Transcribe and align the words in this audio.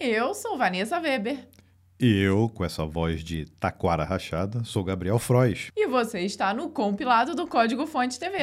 Eu 0.00 0.32
sou 0.32 0.56
Vanessa 0.56 0.98
Weber. 0.98 1.46
E 2.00 2.22
eu, 2.22 2.48
com 2.48 2.64
essa 2.64 2.86
voz 2.86 3.22
de 3.22 3.44
taquara 3.60 4.02
rachada, 4.02 4.64
sou 4.64 4.82
Gabriel 4.82 5.18
Frois. 5.18 5.70
E 5.76 5.86
você 5.86 6.20
está 6.20 6.54
no 6.54 6.70
compilado 6.70 7.34
do 7.34 7.46
Código 7.46 7.86
Fonte 7.86 8.18
TV. 8.18 8.38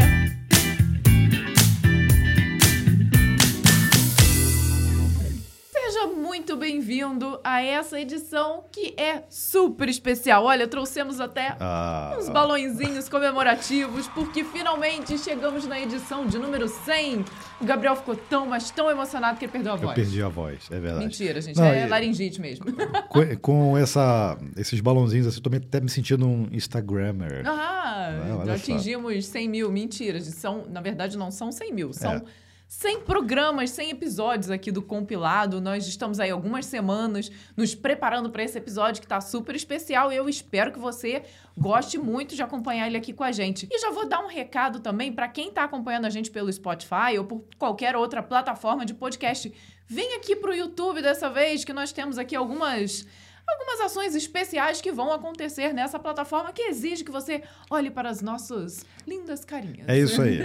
Muito 6.47 6.55
bem-vindo 6.62 7.42
a 7.44 7.62
essa 7.62 7.99
edição 7.99 8.63
que 8.72 8.94
é 8.96 9.24
super 9.29 9.90
especial. 9.90 10.46
Olha, 10.46 10.65
trouxemos 10.65 11.19
até 11.19 11.58
Ah, 11.60 12.15
uns 12.17 12.29
balõezinhos 12.29 13.10
comemorativos, 13.10 14.08
porque 14.08 14.46
finalmente 14.46 15.18
chegamos 15.18 15.68
na 15.68 15.78
edição 15.78 16.26
de 16.26 16.40
número 16.40 16.70
100. 16.70 17.26
O 17.59 17.66
Gabriel 17.66 17.98
ficou 17.98 18.16
tão, 18.16 18.45
mas 18.45 18.72
tão 18.72 18.90
emocionado 18.90 19.38
que 19.38 19.44
ele 19.44 19.52
perdeu 19.52 19.73
a 19.73 19.76
eu 19.76 19.81
voz. 19.81 19.95
perdi 19.95 20.23
a 20.23 20.30
voz, 20.30 20.70
é 20.72 20.80
verdade. 20.80 21.04
Mentira, 21.04 21.41
gente. 21.41 21.58
Não, 21.58 21.66
é 21.66 21.86
e- 21.86 21.90
laringite 21.90 22.40
mesmo. 22.40 22.66
Com, 23.09 23.36
com 23.41 23.77
essa, 23.77 24.38
esses 24.55 24.80
balãozinhos 24.80 25.27
assim, 25.27 25.40
eu 25.40 25.44
tô 25.44 25.50
me- 25.50 25.58
até 25.58 25.82
me 25.82 25.90
sentindo 25.90 26.26
um 26.26 26.48
Instagrammer. 26.54 27.44
Ah, 27.45 28.44
só. 28.45 28.52
atingimos 28.54 29.26
100 29.26 29.50
mil. 29.50 29.70
Mentira, 29.70 30.22
são, 30.22 30.64
na 30.70 30.80
verdade 30.80 31.18
não 31.18 31.30
são 31.30 31.52
100 31.52 31.73
mil, 31.73 31.91
são 31.91 32.14
É. 32.14 32.22
100 32.67 33.02
programas, 33.02 33.70
100 33.70 33.91
episódios 33.91 34.52
aqui 34.52 34.71
do 34.71 34.81
compilado. 34.81 35.62
Nós 35.62 35.88
estamos 35.88 36.20
aí 36.20 36.30
algumas 36.30 36.66
semanas 36.66 37.31
nos 37.55 37.73
preparando 37.73 38.30
para 38.30 38.43
esse 38.43 38.57
episódio 38.57 39.02
que 39.02 39.07
tá 39.07 39.21
super 39.21 39.55
especial 39.55 40.12
e 40.12 40.17
eu 40.17 40.27
espero 40.27 40.73
que 40.73 40.80
você 40.80 41.23
goste 41.57 41.98
muito 41.98 42.35
de 42.35 42.43
acompanhar 42.43 42.88
ele 42.88 42.98
aqui 42.98 43.13
com 43.13 43.23
a 43.23 43.31
gente. 43.31 43.70
E 43.71 43.80
já 43.80 43.90
vou 43.91 44.07
dar 44.07 44.20
um 44.20 44.27
recado 44.27 44.81
também 44.81 45.13
para 45.13 45.30
quem 45.30 45.49
tá 45.49 45.63
acompanhando 45.63 46.05
a 46.05 46.09
gente 46.09 46.30
pelo 46.30 46.52
Spotify 46.52 47.17
ou 47.17 47.23
por 47.23 47.43
qualquer 47.57 47.95
outra 47.95 48.21
plataforma 48.21 48.85
de 48.85 48.93
podcast. 48.93 49.52
Vem 49.88 50.15
aqui 50.15 50.35
pro 50.35 50.54
YouTube 50.54 51.02
dessa 51.02 51.29
vez 51.29 51.63
que 51.63 51.71
nós 51.71 51.93
temos 51.93 52.18
aqui 52.18 52.35
algumas 52.35 53.07
algumas 53.48 53.80
ações 53.82 54.14
especiais 54.14 54.82
que 54.82 54.92
vão 54.92 55.12
acontecer 55.12 55.74
nessa 55.74 55.98
plataforma 55.98 56.52
que 56.52 56.63
exige 56.63 57.04
que 57.04 57.12
você 57.12 57.41
olhe 57.70 57.90
para 57.90 58.10
as 58.10 58.21
nossas 58.21 58.85
lindas 59.08 59.46
carinhas. 59.46 59.88
É 59.88 59.98
isso 59.98 60.21
aí. 60.21 60.41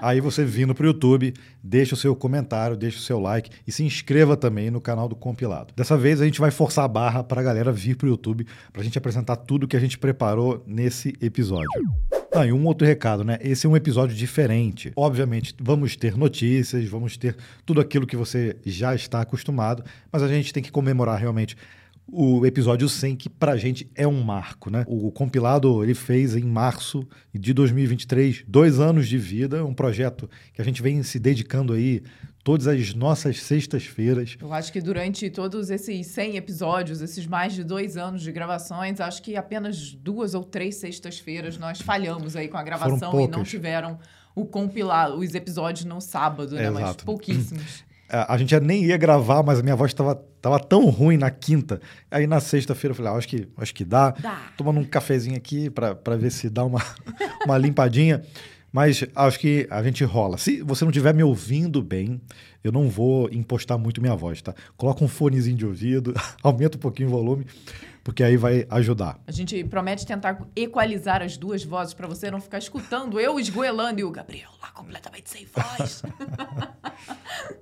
aí 0.00 0.20
você 0.20 0.44
vindo 0.44 0.74
pro 0.74 0.86
YouTube, 0.86 1.34
deixa 1.62 1.94
o 1.94 1.98
seu 1.98 2.16
comentário, 2.16 2.76
deixa 2.76 2.98
o 2.98 3.02
seu 3.02 3.20
like 3.20 3.50
e 3.66 3.72
se 3.72 3.84
inscreva 3.84 4.36
também 4.36 4.70
no 4.70 4.80
canal 4.80 5.08
do 5.08 5.14
Compilado. 5.14 5.74
Dessa 5.76 5.96
vez 5.96 6.20
a 6.20 6.24
gente 6.24 6.40
vai 6.40 6.50
forçar 6.50 6.84
a 6.84 6.88
barra 6.88 7.22
pra 7.22 7.42
galera 7.42 7.70
vir 7.70 7.96
pro 7.96 8.08
YouTube 8.08 8.46
pra 8.72 8.82
gente 8.82 8.96
apresentar 8.96 9.36
tudo 9.36 9.68
que 9.68 9.76
a 9.76 9.80
gente 9.80 9.98
preparou 9.98 10.62
nesse 10.66 11.14
episódio. 11.20 11.68
Ah, 12.34 12.46
e 12.46 12.52
um 12.52 12.66
outro 12.66 12.86
recado, 12.86 13.24
né? 13.24 13.38
Esse 13.40 13.66
é 13.66 13.70
um 13.70 13.76
episódio 13.76 14.14
diferente. 14.14 14.92
Obviamente, 14.94 15.54
vamos 15.58 15.96
ter 15.96 16.16
notícias, 16.16 16.86
vamos 16.86 17.16
ter 17.16 17.36
tudo 17.64 17.80
aquilo 17.80 18.06
que 18.06 18.16
você 18.16 18.56
já 18.64 18.94
está 18.94 19.22
acostumado, 19.22 19.82
mas 20.12 20.22
a 20.22 20.28
gente 20.28 20.52
tem 20.52 20.62
que 20.62 20.70
comemorar 20.70 21.18
realmente 21.18 21.56
o 22.08 22.46
episódio 22.46 22.88
100, 22.88 23.16
que 23.16 23.28
pra 23.28 23.56
gente 23.56 23.90
é 23.94 24.06
um 24.06 24.22
marco, 24.22 24.70
né? 24.70 24.84
O 24.86 25.10
compilado 25.10 25.82
ele 25.82 25.94
fez 25.94 26.36
em 26.36 26.44
março 26.44 27.06
de 27.34 27.52
2023, 27.52 28.44
dois 28.46 28.78
anos 28.78 29.08
de 29.08 29.18
vida, 29.18 29.64
um 29.64 29.74
projeto 29.74 30.30
que 30.52 30.62
a 30.62 30.64
gente 30.64 30.80
vem 30.82 31.02
se 31.02 31.18
dedicando 31.18 31.72
aí 31.72 32.02
todas 32.44 32.68
as 32.68 32.94
nossas 32.94 33.42
sextas-feiras. 33.42 34.36
Eu 34.40 34.52
acho 34.52 34.72
que 34.72 34.80
durante 34.80 35.28
todos 35.28 35.68
esses 35.68 36.06
100 36.06 36.36
episódios, 36.36 37.00
esses 37.02 37.26
mais 37.26 37.54
de 37.54 37.64
dois 37.64 37.96
anos 37.96 38.22
de 38.22 38.30
gravações, 38.30 39.00
acho 39.00 39.20
que 39.20 39.36
apenas 39.36 39.92
duas 39.92 40.32
ou 40.32 40.44
três 40.44 40.76
sextas-feiras 40.76 41.58
nós 41.58 41.80
falhamos 41.80 42.36
aí 42.36 42.46
com 42.46 42.56
a 42.56 42.62
gravação 42.62 43.20
e 43.20 43.26
não 43.26 43.42
tiveram 43.42 43.98
o 44.32 44.44
compilado, 44.44 45.18
os 45.18 45.34
episódios 45.34 45.84
no 45.86 46.00
sábado, 46.00 46.54
né? 46.54 46.70
Mas 46.70 46.94
pouquíssimos. 46.96 47.84
A 48.08 48.34
a 48.34 48.38
gente 48.38 48.50
já 48.50 48.60
nem 48.60 48.84
ia 48.84 48.96
gravar, 48.96 49.42
mas 49.42 49.58
a 49.58 49.62
minha 49.62 49.74
voz 49.74 49.90
estava 49.90 50.14
tava 50.46 50.60
tão 50.60 50.86
ruim 50.86 51.16
na 51.16 51.28
quinta. 51.28 51.80
Aí 52.08 52.24
na 52.24 52.38
sexta-feira 52.38 52.92
eu 52.92 52.96
falei, 52.96 53.12
ah, 53.12 53.16
acho 53.16 53.26
que, 53.26 53.48
acho 53.56 53.74
que 53.74 53.84
dá. 53.84 54.10
Dá. 54.12 54.52
Tomando 54.56 54.78
um 54.78 54.84
cafezinho 54.84 55.36
aqui 55.36 55.68
para 55.68 56.16
ver 56.16 56.30
se 56.30 56.48
dá 56.48 56.64
uma, 56.64 56.80
uma 57.44 57.58
limpadinha. 57.58 58.22
Mas 58.72 59.04
acho 59.16 59.40
que 59.40 59.66
a 59.70 59.82
gente 59.82 60.04
rola. 60.04 60.38
Se 60.38 60.62
você 60.62 60.84
não 60.84 60.90
estiver 60.90 61.12
me 61.12 61.24
ouvindo 61.24 61.82
bem, 61.82 62.20
eu 62.62 62.70
não 62.70 62.88
vou 62.88 63.28
impostar 63.32 63.76
muito 63.76 64.00
minha 64.00 64.14
voz, 64.14 64.40
tá? 64.40 64.54
Coloca 64.76 65.02
um 65.02 65.08
fonezinho 65.08 65.56
de 65.56 65.66
ouvido, 65.66 66.14
aumenta 66.42 66.76
um 66.76 66.80
pouquinho 66.80 67.08
o 67.08 67.12
volume, 67.12 67.44
porque 68.04 68.22
aí 68.22 68.36
vai 68.36 68.66
ajudar. 68.70 69.18
A 69.26 69.32
gente 69.32 69.64
promete 69.64 70.06
tentar 70.06 70.46
equalizar 70.54 71.22
as 71.22 71.36
duas 71.36 71.64
vozes 71.64 71.92
para 71.92 72.06
você 72.06 72.30
não 72.30 72.40
ficar 72.40 72.58
escutando 72.58 73.18
eu 73.18 73.40
esgoelando 73.40 73.98
e 73.98 74.04
o 74.04 74.10
Gabriel 74.12 74.50
lá 74.62 74.70
completamente 74.70 75.28
sem 75.28 75.44
voz. 75.46 76.02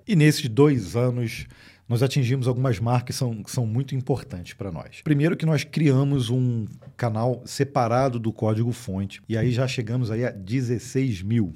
E 0.06 0.14
nesses 0.14 0.48
dois 0.48 0.96
anos, 0.96 1.46
nós 1.88 2.02
atingimos 2.02 2.48
algumas 2.48 2.80
marcas 2.80 3.04
que 3.04 3.12
são, 3.18 3.42
que 3.42 3.50
são 3.50 3.66
muito 3.66 3.94
importantes 3.94 4.54
para 4.54 4.72
nós. 4.72 5.02
Primeiro 5.04 5.36
que 5.36 5.44
nós 5.44 5.64
criamos 5.64 6.30
um 6.30 6.64
canal 6.96 7.42
separado 7.44 8.18
do 8.18 8.32
código-fonte, 8.32 9.20
e 9.28 9.36
aí 9.36 9.52
já 9.52 9.68
chegamos 9.68 10.10
aí 10.10 10.24
a 10.24 10.30
16 10.30 11.20
mil. 11.22 11.54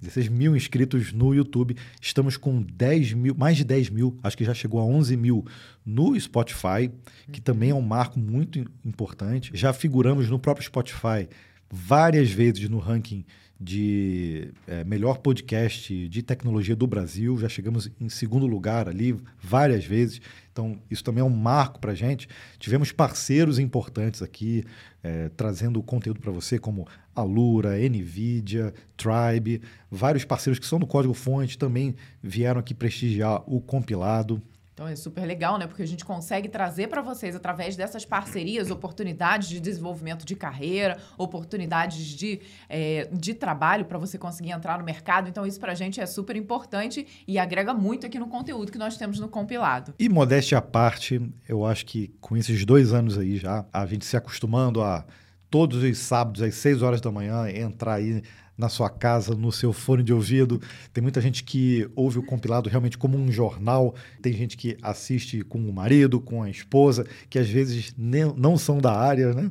16 0.00 0.28
mil 0.28 0.56
inscritos 0.56 1.12
no 1.12 1.32
YouTube. 1.32 1.76
Estamos 2.00 2.36
com 2.36 2.60
10 2.62 3.12
mil, 3.12 3.34
mais 3.36 3.56
de 3.56 3.64
10 3.64 3.90
mil, 3.90 4.18
acho 4.22 4.36
que 4.36 4.44
já 4.44 4.52
chegou 4.54 4.80
a 4.80 4.84
11 4.84 5.16
mil 5.16 5.44
no 5.86 6.18
Spotify, 6.18 6.90
que 7.30 7.40
também 7.40 7.70
é 7.70 7.74
um 7.74 7.80
marco 7.80 8.18
muito 8.18 8.58
im- 8.58 8.66
importante. 8.84 9.50
Já 9.54 9.72
figuramos 9.72 10.28
no 10.28 10.38
próprio 10.38 10.66
Spotify 10.66 11.28
várias 11.70 12.30
vezes 12.30 12.68
no 12.68 12.78
ranking 12.78 13.24
de 13.60 14.52
eh, 14.68 14.84
melhor 14.84 15.18
podcast 15.18 16.08
de 16.08 16.22
tecnologia 16.22 16.76
do 16.76 16.86
Brasil. 16.86 17.36
Já 17.38 17.48
chegamos 17.48 17.90
em 18.00 18.08
segundo 18.08 18.46
lugar 18.46 18.88
ali 18.88 19.16
várias 19.40 19.84
vezes. 19.84 20.20
Então, 20.52 20.80
isso 20.88 21.02
também 21.02 21.22
é 21.22 21.24
um 21.24 21.30
marco 21.30 21.80
para 21.80 21.92
a 21.92 21.94
gente. 21.94 22.28
Tivemos 22.58 22.92
parceiros 22.92 23.58
importantes 23.58 24.22
aqui, 24.22 24.64
eh, 25.02 25.30
trazendo 25.36 25.82
conteúdo 25.82 26.20
para 26.20 26.30
você, 26.30 26.58
como 26.58 26.86
a 27.14 27.22
Lura, 27.22 27.76
NVIDIA, 27.76 28.72
Tribe. 28.96 29.60
Vários 29.90 30.24
parceiros 30.24 30.60
que 30.60 30.66
são 30.66 30.78
do 30.78 30.86
Código 30.86 31.14
Fonte 31.14 31.58
também 31.58 31.96
vieram 32.22 32.60
aqui 32.60 32.74
prestigiar 32.74 33.42
o 33.46 33.60
compilado. 33.60 34.40
Então 34.78 34.86
é 34.86 34.94
super 34.94 35.26
legal, 35.26 35.58
né? 35.58 35.66
Porque 35.66 35.82
a 35.82 35.86
gente 35.86 36.04
consegue 36.04 36.48
trazer 36.48 36.86
para 36.86 37.02
vocês, 37.02 37.34
através 37.34 37.74
dessas 37.74 38.04
parcerias, 38.04 38.70
oportunidades 38.70 39.48
de 39.48 39.58
desenvolvimento 39.58 40.24
de 40.24 40.36
carreira, 40.36 40.98
oportunidades 41.18 42.06
de, 42.06 42.40
é, 42.68 43.08
de 43.12 43.34
trabalho 43.34 43.86
para 43.86 43.98
você 43.98 44.16
conseguir 44.16 44.52
entrar 44.52 44.78
no 44.78 44.84
mercado. 44.84 45.28
Então, 45.28 45.44
isso 45.44 45.58
para 45.58 45.72
a 45.72 45.74
gente 45.74 46.00
é 46.00 46.06
super 46.06 46.36
importante 46.36 47.04
e 47.26 47.40
agrega 47.40 47.74
muito 47.74 48.06
aqui 48.06 48.20
no 48.20 48.28
conteúdo 48.28 48.70
que 48.70 48.78
nós 48.78 48.96
temos 48.96 49.18
no 49.18 49.28
compilado. 49.28 49.94
E 49.98 50.08
modéstia 50.08 50.58
à 50.58 50.62
parte, 50.62 51.20
eu 51.48 51.66
acho 51.66 51.84
que 51.84 52.14
com 52.20 52.36
esses 52.36 52.64
dois 52.64 52.92
anos 52.92 53.18
aí 53.18 53.36
já, 53.36 53.66
a 53.72 53.84
gente 53.84 54.06
se 54.06 54.16
acostumando 54.16 54.80
a 54.80 55.04
todos 55.50 55.82
os 55.82 55.98
sábados, 55.98 56.40
às 56.40 56.54
6 56.54 56.82
horas 56.82 57.00
da 57.00 57.10
manhã, 57.10 57.50
entrar 57.50 57.94
aí 57.94 58.22
na 58.58 58.68
sua 58.68 58.90
casa, 58.90 59.36
no 59.36 59.52
seu 59.52 59.72
fone 59.72 60.02
de 60.02 60.12
ouvido. 60.12 60.60
Tem 60.92 61.00
muita 61.00 61.20
gente 61.20 61.44
que 61.44 61.88
ouve 61.94 62.18
o 62.18 62.22
compilado 62.22 62.68
realmente 62.68 62.98
como 62.98 63.16
um 63.16 63.30
jornal. 63.30 63.94
Tem 64.20 64.32
gente 64.32 64.56
que 64.56 64.76
assiste 64.82 65.42
com 65.42 65.58
o 65.60 65.72
marido, 65.72 66.20
com 66.20 66.42
a 66.42 66.50
esposa, 66.50 67.06
que 67.30 67.38
às 67.38 67.48
vezes 67.48 67.94
nem- 67.96 68.34
não 68.36 68.58
são 68.58 68.78
da 68.78 68.92
área, 68.92 69.32
né? 69.32 69.48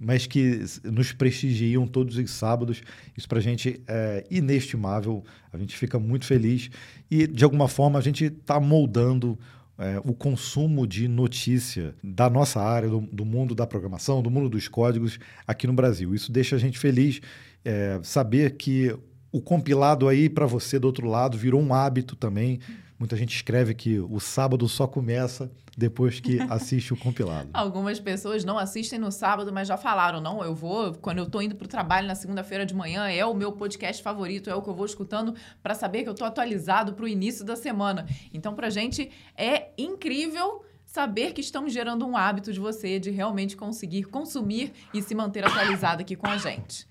Mas 0.00 0.26
que 0.26 0.64
nos 0.84 1.12
prestigiam 1.12 1.86
todos 1.86 2.16
os 2.16 2.30
sábados. 2.32 2.82
Isso 3.16 3.28
pra 3.28 3.40
gente 3.40 3.80
é 3.86 4.24
inestimável. 4.28 5.24
A 5.52 5.58
gente 5.58 5.76
fica 5.76 5.98
muito 5.98 6.24
feliz. 6.24 6.68
E, 7.08 7.26
de 7.28 7.44
alguma 7.44 7.68
forma, 7.68 7.98
a 7.98 8.02
gente 8.02 8.24
está 8.24 8.58
moldando 8.60 9.38
é, 9.78 10.00
o 10.04 10.12
consumo 10.12 10.84
de 10.86 11.06
notícia 11.06 11.94
da 12.02 12.28
nossa 12.28 12.60
área, 12.60 12.88
do, 12.88 13.00
do 13.00 13.24
mundo 13.24 13.54
da 13.54 13.64
programação, 13.66 14.20
do 14.20 14.30
mundo 14.30 14.48
dos 14.48 14.66
códigos 14.66 15.20
aqui 15.46 15.68
no 15.68 15.72
Brasil. 15.72 16.12
Isso 16.14 16.32
deixa 16.32 16.56
a 16.56 16.58
gente 16.58 16.78
feliz 16.78 17.20
é, 17.64 18.00
saber 18.02 18.56
que 18.56 18.96
o 19.30 19.40
compilado 19.40 20.08
aí 20.08 20.28
para 20.28 20.46
você 20.46 20.78
do 20.78 20.86
outro 20.86 21.06
lado 21.06 21.36
virou 21.36 21.60
um 21.60 21.74
hábito 21.74 22.16
também. 22.16 22.60
Muita 22.98 23.16
gente 23.16 23.34
escreve 23.34 23.74
que 23.74 24.00
o 24.00 24.18
sábado 24.18 24.66
só 24.68 24.86
começa 24.86 25.50
depois 25.76 26.18
que 26.18 26.40
assiste 26.50 26.92
o 26.92 26.96
compilado. 26.96 27.50
Algumas 27.54 28.00
pessoas 28.00 28.44
não 28.44 28.58
assistem 28.58 28.98
no 28.98 29.12
sábado, 29.12 29.52
mas 29.52 29.68
já 29.68 29.76
falaram, 29.76 30.20
não, 30.20 30.42
eu 30.42 30.52
vou, 30.52 30.94
quando 30.94 31.18
eu 31.18 31.26
tô 31.26 31.40
indo 31.40 31.54
pro 31.54 31.68
trabalho 31.68 32.08
na 32.08 32.16
segunda-feira 32.16 32.66
de 32.66 32.74
manhã, 32.74 33.08
é 33.08 33.24
o 33.24 33.34
meu 33.34 33.52
podcast 33.52 34.02
favorito, 34.02 34.50
é 34.50 34.54
o 34.54 34.60
que 34.60 34.68
eu 34.68 34.74
vou 34.74 34.86
escutando 34.86 35.34
para 35.62 35.74
saber 35.74 36.02
que 36.02 36.08
eu 36.08 36.14
tô 36.14 36.24
atualizado 36.24 36.94
pro 36.94 37.06
início 37.06 37.44
da 37.44 37.54
semana. 37.54 38.04
Então, 38.34 38.54
pra 38.54 38.68
gente 38.68 39.10
é 39.36 39.68
incrível 39.78 40.64
saber 40.84 41.32
que 41.32 41.40
estamos 41.40 41.72
gerando 41.72 42.04
um 42.04 42.16
hábito 42.16 42.52
de 42.52 42.58
você 42.58 42.98
de 42.98 43.10
realmente 43.10 43.56
conseguir 43.56 44.04
consumir 44.04 44.72
e 44.92 45.00
se 45.00 45.14
manter 45.14 45.46
atualizado 45.46 46.00
aqui 46.00 46.16
com 46.16 46.26
a 46.26 46.36
gente. 46.36 46.88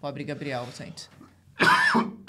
Pobre 0.00 0.24
Gabriel, 0.24 0.66
gente. 0.76 1.08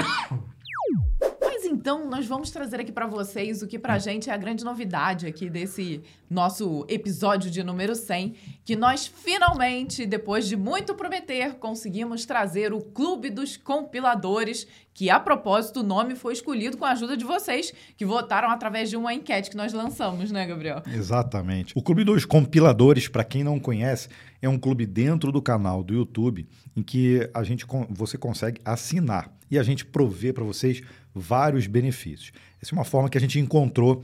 Então, 1.80 2.10
nós 2.10 2.28
vamos 2.28 2.52
trazer 2.52 2.82
aqui 2.82 2.92
para 2.92 3.08
vocês 3.08 3.62
o 3.62 3.68
que 3.68 3.80
para 3.80 3.94
a 3.94 4.00
gente 4.00 4.30
é 4.30 4.34
a 4.34 4.38
grande 4.38 4.66
novidade 4.66 5.26
aqui 5.26 5.50
desse 5.50 6.02
nosso 6.30 6.86
episódio 6.90 7.50
de 7.50 7.64
número 7.64 7.96
100, 7.96 8.36
que 8.66 8.76
nós 8.76 9.08
finalmente, 9.08 10.06
depois 10.06 10.46
de 10.46 10.58
muito 10.58 10.94
prometer, 10.94 11.54
conseguimos 11.54 12.26
trazer 12.26 12.74
o 12.74 12.82
Clube 12.82 13.30
dos 13.30 13.56
Compiladores, 13.56 14.68
que 14.94 15.10
a 15.10 15.22
propósito 15.22 15.80
o 15.80 15.84
nome 15.84 16.16
foi 16.16 16.34
escolhido 16.34 16.76
com 16.76 16.84
a 16.84 16.92
ajuda 16.92 17.16
de 17.16 17.24
vocês, 17.24 17.74
que 17.96 18.06
votaram 18.06 18.50
através 18.50 18.90
de 18.90 18.98
uma 18.98 19.14
enquete 19.14 19.50
que 19.50 19.56
nós 19.56 19.72
lançamos, 19.72 20.32
né, 20.32 20.46
Gabriel? 20.46 20.84
Exatamente. 20.86 21.72
O 21.78 21.82
Clube 21.82 22.04
dos 22.04 22.26
Compiladores, 22.26 23.08
para 23.08 23.24
quem 23.24 23.42
não 23.42 23.58
conhece, 23.58 24.10
é 24.42 24.50
um 24.50 24.60
clube 24.60 24.86
dentro 24.86 25.32
do 25.32 25.42
canal 25.42 25.82
do 25.82 25.94
YouTube 25.94 26.46
em 26.76 26.84
que 26.84 27.30
a 27.34 27.42
gente 27.42 27.66
você 27.90 28.18
consegue 28.18 28.60
assinar 28.66 29.34
e 29.50 29.58
a 29.58 29.64
gente 29.64 29.86
provê 29.86 30.32
para 30.32 30.44
vocês 30.44 30.82
vários 31.14 31.68
benefícios. 31.68 32.32
Essa 32.62 32.74
é 32.74 32.78
uma 32.78 32.86
forma 32.86 33.10
que 33.10 33.18
a 33.18 33.22
gente 33.22 33.40
encontrou 33.40 34.04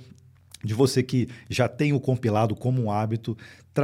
de 0.66 0.74
você 0.74 1.04
que 1.04 1.30
já 1.50 1.68
tem 1.68 1.94
o 1.94 2.00
compilado 2.00 2.56
como 2.56 2.82
um 2.82 2.92
hábito, 2.92 3.38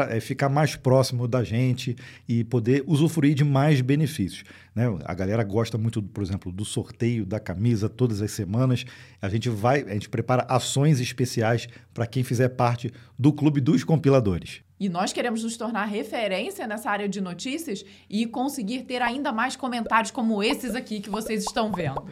é, 0.10 0.20
ficar 0.20 0.50
mais 0.50 0.76
próximo 0.76 1.28
da 1.28 1.44
gente 1.44 1.96
e 2.28 2.44
poder 2.44 2.84
usufruir 2.88 3.36
de 3.36 3.44
mais 3.44 3.82
benefícios. 3.82 4.44
Né? 4.74 4.86
A 5.06 5.14
galera 5.14 5.44
gosta 5.44 5.78
muito, 5.78 6.02
por 6.02 6.24
exemplo, 6.24 6.52
do 6.52 6.66
sorteio 6.66 7.26
da 7.26 7.40
camisa 7.40 7.88
todas 7.88 8.22
as 8.22 8.32
semanas. 8.32 8.86
A 9.22 9.30
gente 9.30 9.50
vai, 9.50 9.82
a 9.82 9.94
gente 9.94 10.10
prepara 10.10 10.46
ações 10.50 11.00
especiais 11.00 11.68
para 11.94 12.08
quem 12.08 12.24
fizer 12.24 12.50
parte 12.50 12.92
do 13.20 13.32
clube 13.32 13.62
dos 13.62 13.84
compiladores. 13.84 14.62
E 14.80 14.90
nós 14.90 15.14
queremos 15.14 15.44
nos 15.44 15.56
tornar 15.58 15.86
referência 15.86 16.66
nessa 16.66 16.90
área 16.90 17.08
de 17.08 17.22
notícias 17.22 17.86
e 18.10 18.26
conseguir 18.26 18.84
ter 18.84 19.02
ainda 19.02 19.32
mais 19.32 19.56
comentários 19.56 20.10
como 20.10 20.42
esses 20.42 20.74
aqui 20.74 21.00
que 21.00 21.10
vocês 21.10 21.44
estão 21.44 21.72
vendo. 21.72 22.04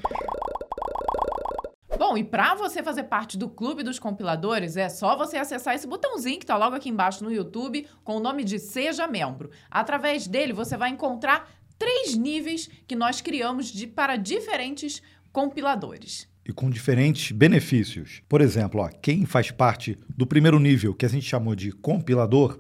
Bom, 2.10 2.18
e 2.18 2.24
para 2.24 2.56
você 2.56 2.82
fazer 2.82 3.04
parte 3.04 3.38
do 3.38 3.48
Clube 3.48 3.84
dos 3.84 4.00
Compiladores, 4.00 4.76
é 4.76 4.90
só 4.90 5.16
você 5.16 5.38
acessar 5.38 5.76
esse 5.76 5.86
botãozinho 5.86 6.40
que 6.40 6.44
está 6.44 6.58
logo 6.58 6.76
aqui 6.76 6.90
embaixo 6.90 7.24
no 7.24 7.32
YouTube 7.32 7.86
com 8.04 8.18
o 8.18 8.20
nome 8.20 8.44
de 8.44 8.58
Seja 8.58 9.08
Membro. 9.08 9.52
Através 9.70 10.26
dele, 10.26 10.52
você 10.52 10.76
vai 10.76 10.90
encontrar 10.90 11.48
três 11.78 12.16
níveis 12.16 12.68
que 12.88 12.96
nós 12.96 13.22
criamos 13.22 13.68
de, 13.68 13.86
para 13.86 14.16
diferentes 14.16 15.04
compiladores 15.32 16.28
e 16.44 16.52
com 16.52 16.68
diferentes 16.68 17.32
benefícios. 17.32 18.24
Por 18.28 18.42
exemplo, 18.42 18.82
ó, 18.82 18.90
quem 18.90 19.24
faz 19.28 19.52
parte 19.52 19.96
do 20.10 20.26
primeiro 20.26 20.60
nível, 20.60 20.96
que 20.96 21.06
a 21.06 21.10
gente 21.10 21.28
chamou 21.28 21.54
de 21.54 21.72
compilador, 21.72 22.60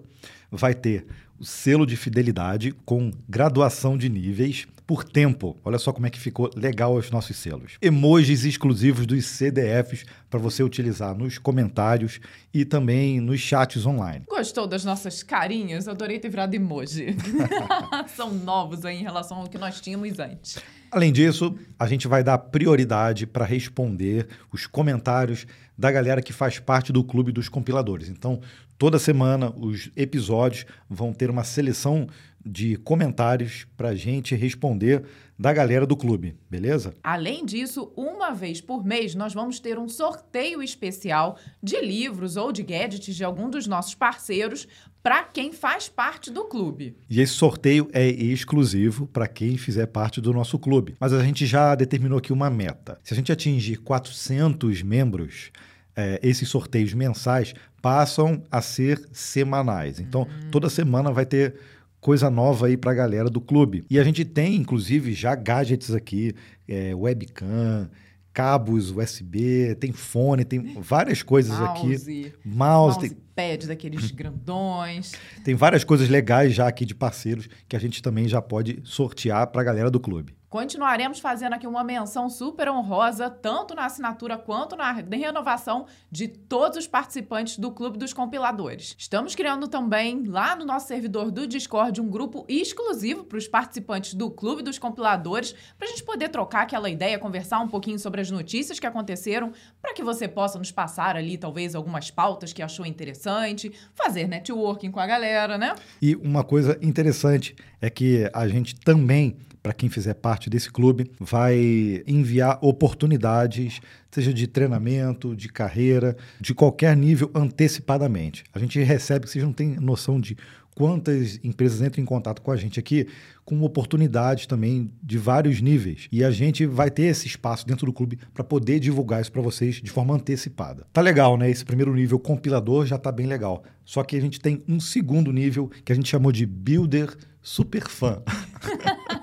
vai 0.51 0.75
ter 0.75 1.07
o 1.39 1.45
selo 1.45 1.85
de 1.85 1.95
fidelidade 1.95 2.73
com 2.85 3.11
graduação 3.27 3.97
de 3.97 4.09
níveis 4.09 4.67
por 4.85 5.03
tempo. 5.03 5.55
Olha 5.63 5.77
só 5.77 5.93
como 5.93 6.07
é 6.07 6.09
que 6.09 6.19
ficou 6.19 6.49
legal 6.55 6.95
os 6.95 7.11
nossos 7.11 7.37
selos. 7.37 7.73
Emojis 7.79 8.43
exclusivos 8.43 9.05
dos 9.05 9.23
CDFs 9.25 10.03
para 10.29 10.39
você 10.39 10.63
utilizar 10.63 11.15
nos 11.15 11.37
comentários 11.37 12.19
e 12.51 12.65
também 12.65 13.19
nos 13.19 13.39
chats 13.39 13.85
online. 13.85 14.25
Gostou 14.27 14.65
das 14.65 14.83
nossas 14.83 15.21
carinhas? 15.21 15.87
Adorei 15.87 16.19
ter 16.19 16.29
virado 16.29 16.55
emoji. 16.55 17.15
São 18.15 18.33
novos 18.33 18.83
aí 18.83 18.97
em 18.97 19.03
relação 19.03 19.37
ao 19.37 19.47
que 19.47 19.59
nós 19.59 19.79
tínhamos 19.79 20.17
antes. 20.17 20.57
Além 20.91 21.13
disso, 21.13 21.55
a 21.77 21.85
gente 21.85 22.07
vai 22.07 22.23
dar 22.23 22.37
prioridade 22.37 23.27
para 23.27 23.45
responder 23.45 24.27
os 24.51 24.65
comentários 24.65 25.45
da 25.77 25.91
galera 25.91 26.21
que 26.21 26.33
faz 26.33 26.57
parte 26.57 26.91
do 26.91 27.03
clube 27.03 27.31
dos 27.31 27.47
compiladores. 27.47 28.09
Então, 28.09 28.41
toda 28.77 28.97
semana 28.97 29.53
os 29.55 29.91
episódios 29.95 30.65
vão 30.89 31.13
ter 31.13 31.29
uma 31.29 31.43
seleção 31.43 32.07
de 32.43 32.75
comentários 32.77 33.67
para 33.77 33.89
a 33.89 33.95
gente 33.95 34.33
responder 34.35 35.03
da 35.39 35.53
galera 35.53 35.87
do 35.87 35.95
clube, 35.95 36.35
beleza? 36.49 36.93
Além 37.01 37.45
disso, 37.45 37.93
uma 37.95 38.33
vez 38.33 38.59
por 38.59 38.85
mês 38.85 39.15
nós 39.15 39.33
vamos 39.33 39.57
ter 39.57 39.79
um 39.79 39.87
sorteio 39.87 40.61
especial 40.61 41.37
de 41.63 41.79
livros 41.79 42.35
ou 42.35 42.51
de 42.51 42.61
gadgets 42.61 43.15
de 43.15 43.23
algum 43.23 43.49
dos 43.49 43.65
nossos 43.65 43.95
parceiros 43.95 44.67
para 45.01 45.23
quem 45.23 45.53
faz 45.53 45.87
parte 45.87 46.29
do 46.29 46.43
clube. 46.43 46.97
E 47.09 47.21
esse 47.21 47.31
sorteio 47.31 47.89
é 47.93 48.05
exclusivo 48.09 49.07
para 49.07 49.29
quem 49.29 49.57
fizer 49.57 49.85
parte 49.85 50.19
do 50.19 50.33
nosso 50.33 50.59
clube. 50.59 50.97
Mas 50.99 51.13
a 51.13 51.23
gente 51.23 51.45
já 51.45 51.73
determinou 51.73 52.17
aqui 52.17 52.33
uma 52.33 52.49
meta. 52.49 52.99
Se 53.01 53.13
a 53.13 53.15
gente 53.15 53.31
atingir 53.31 53.77
400 53.77 54.81
membros, 54.81 55.51
é, 55.95 56.19
esses 56.21 56.49
sorteios 56.49 56.93
mensais 56.93 57.53
passam 57.81 58.43
a 58.51 58.61
ser 58.61 59.07
semanais. 59.13 60.01
Então, 60.01 60.23
hum. 60.23 60.51
toda 60.51 60.69
semana 60.69 61.13
vai 61.13 61.25
ter 61.25 61.55
coisa 61.99 62.29
nova 62.29 62.67
aí 62.67 62.77
para 62.77 62.91
a 62.91 62.95
galera 62.95 63.29
do 63.29 63.41
clube. 63.41 63.83
E 63.89 63.99
a 63.99 64.03
gente 64.03 64.23
tem, 64.25 64.55
inclusive, 64.55 65.13
já 65.13 65.35
gadgets 65.35 65.93
aqui, 65.93 66.33
é, 66.67 66.93
webcam, 66.95 67.89
cabos 68.33 68.91
USB, 68.91 69.75
tem 69.75 69.91
fone, 69.91 70.45
tem 70.45 70.79
várias 70.81 71.21
coisas 71.21 71.57
mouse, 71.57 71.71
aqui. 71.71 72.33
Mouse, 72.45 72.99
mouse 73.01 73.17
pad 73.35 73.67
daqueles 73.67 74.11
grandões. 74.11 75.13
Tem 75.43 75.55
várias 75.55 75.83
coisas 75.83 76.09
legais 76.09 76.53
já 76.53 76.67
aqui 76.67 76.85
de 76.85 76.93
parceiros 76.93 77.47
que 77.67 77.75
a 77.75 77.79
gente 77.79 78.01
também 78.01 78.27
já 78.27 78.41
pode 78.41 78.81
sortear 78.83 79.47
para 79.47 79.61
a 79.61 79.63
galera 79.63 79.89
do 79.89 79.99
clube. 79.99 80.38
Continuaremos 80.49 81.19
fazendo 81.19 81.53
aqui 81.53 81.67
uma 81.67 81.83
menção 81.83 82.27
super 82.27 82.69
honrosa, 82.69 83.29
tanto 83.29 83.75
na 83.75 83.85
assinatura 83.85 84.35
quanto 84.35 84.75
na 84.75 84.91
renovação 84.91 85.85
de 86.11 86.27
todos 86.27 86.79
os 86.79 86.87
participantes 86.87 87.59
do 87.59 87.69
Clube 87.69 87.99
dos 87.99 88.13
Compiladores. 88.13 88.95
Estamos 88.97 89.35
criando 89.35 89.67
também, 89.67 90.25
lá 90.25 90.55
no 90.55 90.65
nosso 90.65 90.87
servidor 90.87 91.29
do 91.29 91.45
Discord, 91.45 92.01
um 92.01 92.09
grupo 92.09 92.45
exclusivo 92.49 93.25
para 93.25 93.37
os 93.37 93.47
participantes 93.47 94.15
do 94.15 94.31
Clube 94.31 94.63
dos 94.63 94.79
Compiladores, 94.79 95.53
para 95.77 95.87
a 95.87 95.91
gente 95.91 96.03
poder 96.03 96.29
trocar 96.29 96.63
aquela 96.63 96.89
ideia, 96.89 97.19
conversar 97.19 97.59
um 97.59 97.67
pouquinho 97.67 97.99
sobre 97.99 98.19
as 98.19 98.31
notícias 98.31 98.79
que 98.79 98.87
aconteceram, 98.87 99.53
para 99.79 99.93
que 99.93 100.03
você 100.03 100.27
possa 100.27 100.57
nos 100.57 100.71
passar 100.71 101.15
ali, 101.15 101.37
talvez, 101.37 101.75
algumas 101.75 102.09
pautas 102.09 102.51
que 102.51 102.63
achou 102.63 102.87
interessante, 102.87 103.71
fazer 103.93 104.27
networking 104.27 104.89
com 104.89 104.99
a 104.99 105.05
galera, 105.05 105.59
né? 105.59 105.75
E 106.01 106.15
uma 106.15 106.43
coisa 106.43 106.75
interessante 106.81 107.55
é 107.79 107.87
que 107.87 108.27
a 108.33 108.47
gente 108.47 108.73
também 108.79 109.37
para 109.61 109.73
quem 109.73 109.89
fizer 109.89 110.13
parte 110.13 110.49
desse 110.49 110.71
clube, 110.71 111.11
vai 111.19 112.03
enviar 112.07 112.57
oportunidades, 112.61 113.81
seja 114.11 114.33
de 114.33 114.47
treinamento, 114.47 115.35
de 115.35 115.49
carreira, 115.49 116.15
de 116.39 116.53
qualquer 116.53 116.95
nível 116.95 117.29
antecipadamente. 117.33 118.43
A 118.53 118.59
gente 118.59 118.79
recebe, 118.81 119.27
vocês 119.27 119.43
não 119.43 119.53
têm 119.53 119.75
noção 119.75 120.19
de 120.19 120.37
quantas 120.79 121.39
empresas 121.43 121.81
entram 121.81 122.01
em 122.01 122.05
contato 122.05 122.41
com 122.41 122.51
a 122.51 122.55
gente 122.55 122.79
aqui 122.79 123.05
com 123.43 123.61
oportunidades 123.63 124.45
também 124.45 124.89
de 125.03 125.17
vários 125.17 125.59
níveis. 125.59 126.07
E 126.09 126.23
a 126.23 126.31
gente 126.31 126.65
vai 126.65 126.89
ter 126.89 127.03
esse 127.03 127.27
espaço 127.27 127.67
dentro 127.67 127.85
do 127.85 127.91
clube 127.91 128.17
para 128.33 128.43
poder 128.43 128.79
divulgar 128.79 129.19
isso 129.19 129.31
para 129.31 129.41
vocês 129.41 129.81
de 129.81 129.89
forma 129.89 130.13
antecipada. 130.13 130.85
Tá 130.93 131.01
legal, 131.01 131.35
né? 131.35 131.49
Esse 131.49 131.65
primeiro 131.65 131.93
nível 131.93 132.17
compilador 132.17 132.85
já 132.85 132.97
tá 132.97 133.11
bem 133.11 133.25
legal. 133.25 133.63
Só 133.83 134.03
que 134.03 134.15
a 134.15 134.21
gente 134.21 134.39
tem 134.39 134.63
um 134.67 134.79
segundo 134.79 135.33
nível 135.33 135.69
que 135.83 135.91
a 135.91 135.95
gente 135.95 136.07
chamou 136.07 136.31
de 136.31 136.45
Builder 136.45 137.13
Super 137.41 137.89
Fã. 137.89 138.21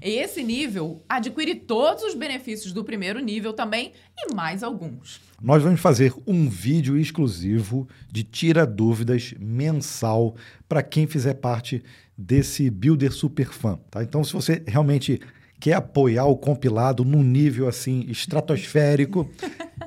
Esse 0.00 0.42
nível 0.42 1.02
adquire 1.08 1.54
todos 1.54 2.04
os 2.04 2.14
benefícios 2.14 2.72
do 2.72 2.84
primeiro 2.84 3.20
nível 3.20 3.52
também 3.52 3.92
e 4.16 4.34
mais 4.34 4.62
alguns. 4.62 5.20
Nós 5.40 5.62
vamos 5.62 5.80
fazer 5.80 6.12
um 6.26 6.48
vídeo 6.48 6.98
exclusivo 6.98 7.88
de 8.10 8.24
tira 8.24 8.66
dúvidas 8.66 9.34
mensal 9.38 10.34
para 10.68 10.82
quem 10.82 11.06
fizer 11.06 11.34
parte 11.34 11.82
desse 12.16 12.68
Builder 12.68 13.12
Super 13.12 13.52
Fã. 13.52 13.78
Tá? 13.90 14.02
Então, 14.02 14.24
se 14.24 14.32
você 14.32 14.62
realmente 14.66 15.20
quer 15.60 15.74
apoiar 15.74 16.26
o 16.26 16.36
compilado 16.36 17.04
num 17.04 17.22
nível 17.22 17.68
assim 17.68 18.04
estratosférico, 18.08 19.28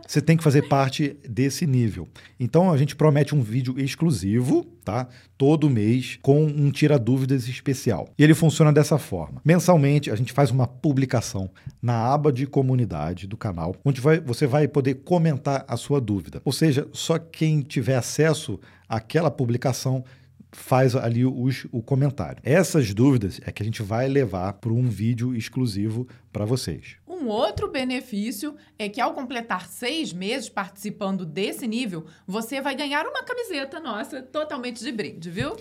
você 0.08 0.22
tem 0.22 0.36
que 0.36 0.44
fazer 0.44 0.68
parte 0.68 1.18
desse 1.28 1.66
nível. 1.66 2.08
Então 2.40 2.72
a 2.72 2.78
gente 2.78 2.96
promete 2.96 3.34
um 3.34 3.42
vídeo 3.42 3.80
exclusivo, 3.80 4.66
tá? 4.84 5.08
Todo 5.38 5.70
mês 5.70 6.20
com 6.22 6.44
um 6.44 6.70
tira 6.70 7.00
dúvidas 7.00 7.48
especial. 7.48 8.10
E 8.18 8.24
ele 8.24 8.34
funciona 8.34 8.74
dessa 8.74 8.98
forma. 8.98 9.42
Mensalmente 9.46 10.12
a 10.12 10.16
gente 10.16 10.34
faz 10.34 10.52
uma 10.52 10.68
publicação 10.68 11.50
na 11.82 12.14
aba 12.14 12.32
de 12.32 12.46
comunidade 12.46 13.26
do 13.26 13.38
canal, 13.38 13.76
onde 13.86 14.02
vai, 14.02 14.20
você 14.20 14.46
vai 14.46 14.68
poder 14.68 14.96
comentar 14.96 15.64
a 15.68 15.78
sua 15.78 16.02
dúvida. 16.02 16.42
Ou 16.44 16.52
seja, 16.52 16.88
só 16.92 17.18
quem 17.18 17.62
tiver 17.62 17.96
acesso 17.96 18.60
àquela 18.90 19.32
publicação 19.32 20.04
faz 20.52 20.96
ali 20.96 21.26
os, 21.26 21.66
o 21.72 21.82
comentário. 21.82 22.42
Essas 22.44 22.94
dúvidas 22.94 23.40
é 23.46 23.52
que 23.52 23.64
a 23.64 23.66
gente 23.66 23.82
vai 23.82 24.08
levar 24.08 24.54
para 24.54 24.72
um 24.72 24.88
vídeo 24.88 25.36
exclusivo 25.36 26.08
para 26.32 26.46
vocês. 26.46 26.96
Um 27.08 27.28
outro 27.28 27.70
benefício 27.70 28.56
é 28.78 28.90
que 28.90 29.00
ao 29.00 29.14
completar 29.14 29.68
seis 29.68 30.12
meses 30.12 30.50
participando 30.50 31.26
desse 31.26 31.68
nível, 31.68 32.06
você 32.28 32.60
vai 32.62 32.76
ganhar 32.76 33.06
uma 33.06 33.24
camiseta 33.24 33.80
nossa 33.80 34.22
totalmente 34.22 34.84
de 34.84 34.92
brinde, 34.92 35.30
viu? 35.30 35.56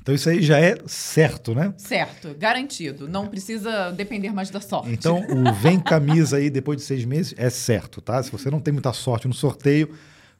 Então 0.00 0.14
isso 0.14 0.30
aí 0.30 0.40
já 0.40 0.58
é 0.58 0.76
certo, 0.86 1.54
né? 1.54 1.74
Certo, 1.76 2.34
garantido. 2.38 3.08
Não 3.08 3.26
precisa 3.26 3.90
depender 3.90 4.32
mais 4.32 4.48
da 4.48 4.60
sorte. 4.60 4.90
Então 4.90 5.20
o 5.20 5.52
vem 5.52 5.78
camisa 5.78 6.38
aí 6.38 6.48
depois 6.48 6.78
de 6.78 6.84
seis 6.84 7.04
meses 7.04 7.34
é 7.36 7.50
certo, 7.50 8.00
tá? 8.00 8.22
Se 8.22 8.30
você 8.30 8.50
não 8.50 8.60
tem 8.60 8.72
muita 8.72 8.92
sorte 8.92 9.28
no 9.28 9.34
sorteio, 9.34 9.94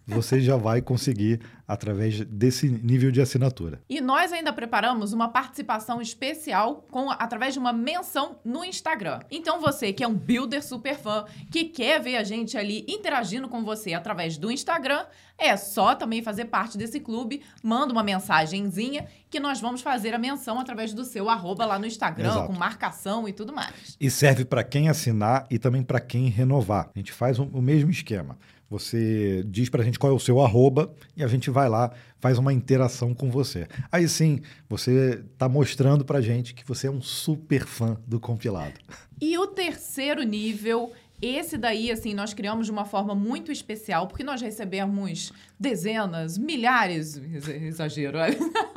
você 0.09 0.41
já 0.41 0.57
vai 0.57 0.81
conseguir 0.81 1.41
através 1.67 2.21
desse 2.25 2.67
nível 2.67 3.11
de 3.11 3.21
assinatura. 3.21 3.83
E 3.91 4.01
nós 4.01 4.33
ainda 4.33 4.53
preparamos 4.55 5.13
uma 5.13 5.29
participação 5.29 6.01
especial 6.01 6.87
com 6.91 7.11
através 7.11 7.53
de 7.53 7.59
uma 7.59 7.75
menção 7.75 8.39
no 8.43 8.65
Instagram. 8.65 9.21
Então 9.31 9.61
você 9.61 9.93
que 9.93 10.03
é 10.03 10.09
um 10.09 10.15
builder 10.15 10.65
super 10.65 10.97
fã, 10.97 11.27
que 11.51 11.65
quer 11.65 12.01
ver 12.01 12.17
a 12.17 12.25
gente 12.25 12.57
ali 12.57 12.87
interagindo 12.89 13.49
com 13.49 13.63
você 13.63 13.93
através 13.93 14.39
do 14.39 14.51
Instagram, 14.51 15.05
é 15.37 15.57
só 15.57 15.95
também 15.95 16.23
fazer 16.23 16.47
parte 16.47 16.79
desse 16.79 16.99
clube, 16.99 17.43
manda 17.63 17.93
uma 17.93 18.03
mensagenzinha 18.03 19.07
que 19.31 19.39
nós 19.39 19.61
vamos 19.61 19.83
fazer 19.83 20.15
a 20.15 20.19
menção 20.19 20.59
através 20.59 20.95
do 20.95 21.05
seu 21.05 21.29
arroba 21.29 21.67
lá 21.67 21.79
no 21.79 21.87
Instagram, 21.87 22.31
Exato. 22.31 22.47
com 22.47 22.59
marcação 22.59 23.29
e 23.29 23.33
tudo 23.33 23.53
mais. 23.53 23.97
E 24.01 24.11
serve 24.11 24.45
para 24.45 24.65
quem 24.65 24.89
assinar 24.89 25.47
e 25.51 25.59
também 25.59 25.83
para 25.83 26.01
quem 26.01 26.29
renovar. 26.29 26.91
A 26.95 26.99
gente 26.99 27.13
faz 27.13 27.39
o 27.39 27.63
mesmo 27.63 27.91
esquema. 27.91 28.39
Você 28.71 29.43
diz 29.47 29.71
para 29.71 29.81
a 29.81 29.85
gente 29.85 29.99
qual 29.99 30.13
é 30.13 30.15
o 30.15 30.19
seu 30.19 30.41
arroba 30.43 30.95
e 31.17 31.25
a 31.25 31.27
gente 31.27 31.49
vai 31.49 31.69
lá, 31.71 31.91
faz 32.21 32.37
uma 32.37 32.53
interação 32.53 33.15
com 33.15 33.31
você. 33.31 33.67
Aí 33.91 34.07
sim, 34.07 34.41
você 34.69 35.23
está 35.33 35.49
mostrando 35.49 36.05
para 36.05 36.19
a 36.19 36.23
gente 36.23 36.53
que 36.55 36.67
você 36.67 36.87
é 36.87 36.91
um 36.91 37.01
super 37.01 37.65
fã 37.65 37.97
do 38.07 38.21
compilado. 38.21 38.75
E 39.21 39.39
o 39.39 39.47
terceiro 39.47 40.23
nível 40.23 40.93
esse 41.21 41.59
daí, 41.59 41.91
assim, 41.91 42.15
nós 42.15 42.33
criamos 42.33 42.67
de 42.67 42.73
uma 42.73 42.85
forma 42.85 43.15
muito 43.15 43.51
especial, 43.51 44.07
porque 44.07 44.23
nós 44.23 44.41
recebemos 44.41 45.33
dezenas, 45.59 46.39
milhares, 46.39 47.17
exagero, 47.17 48.19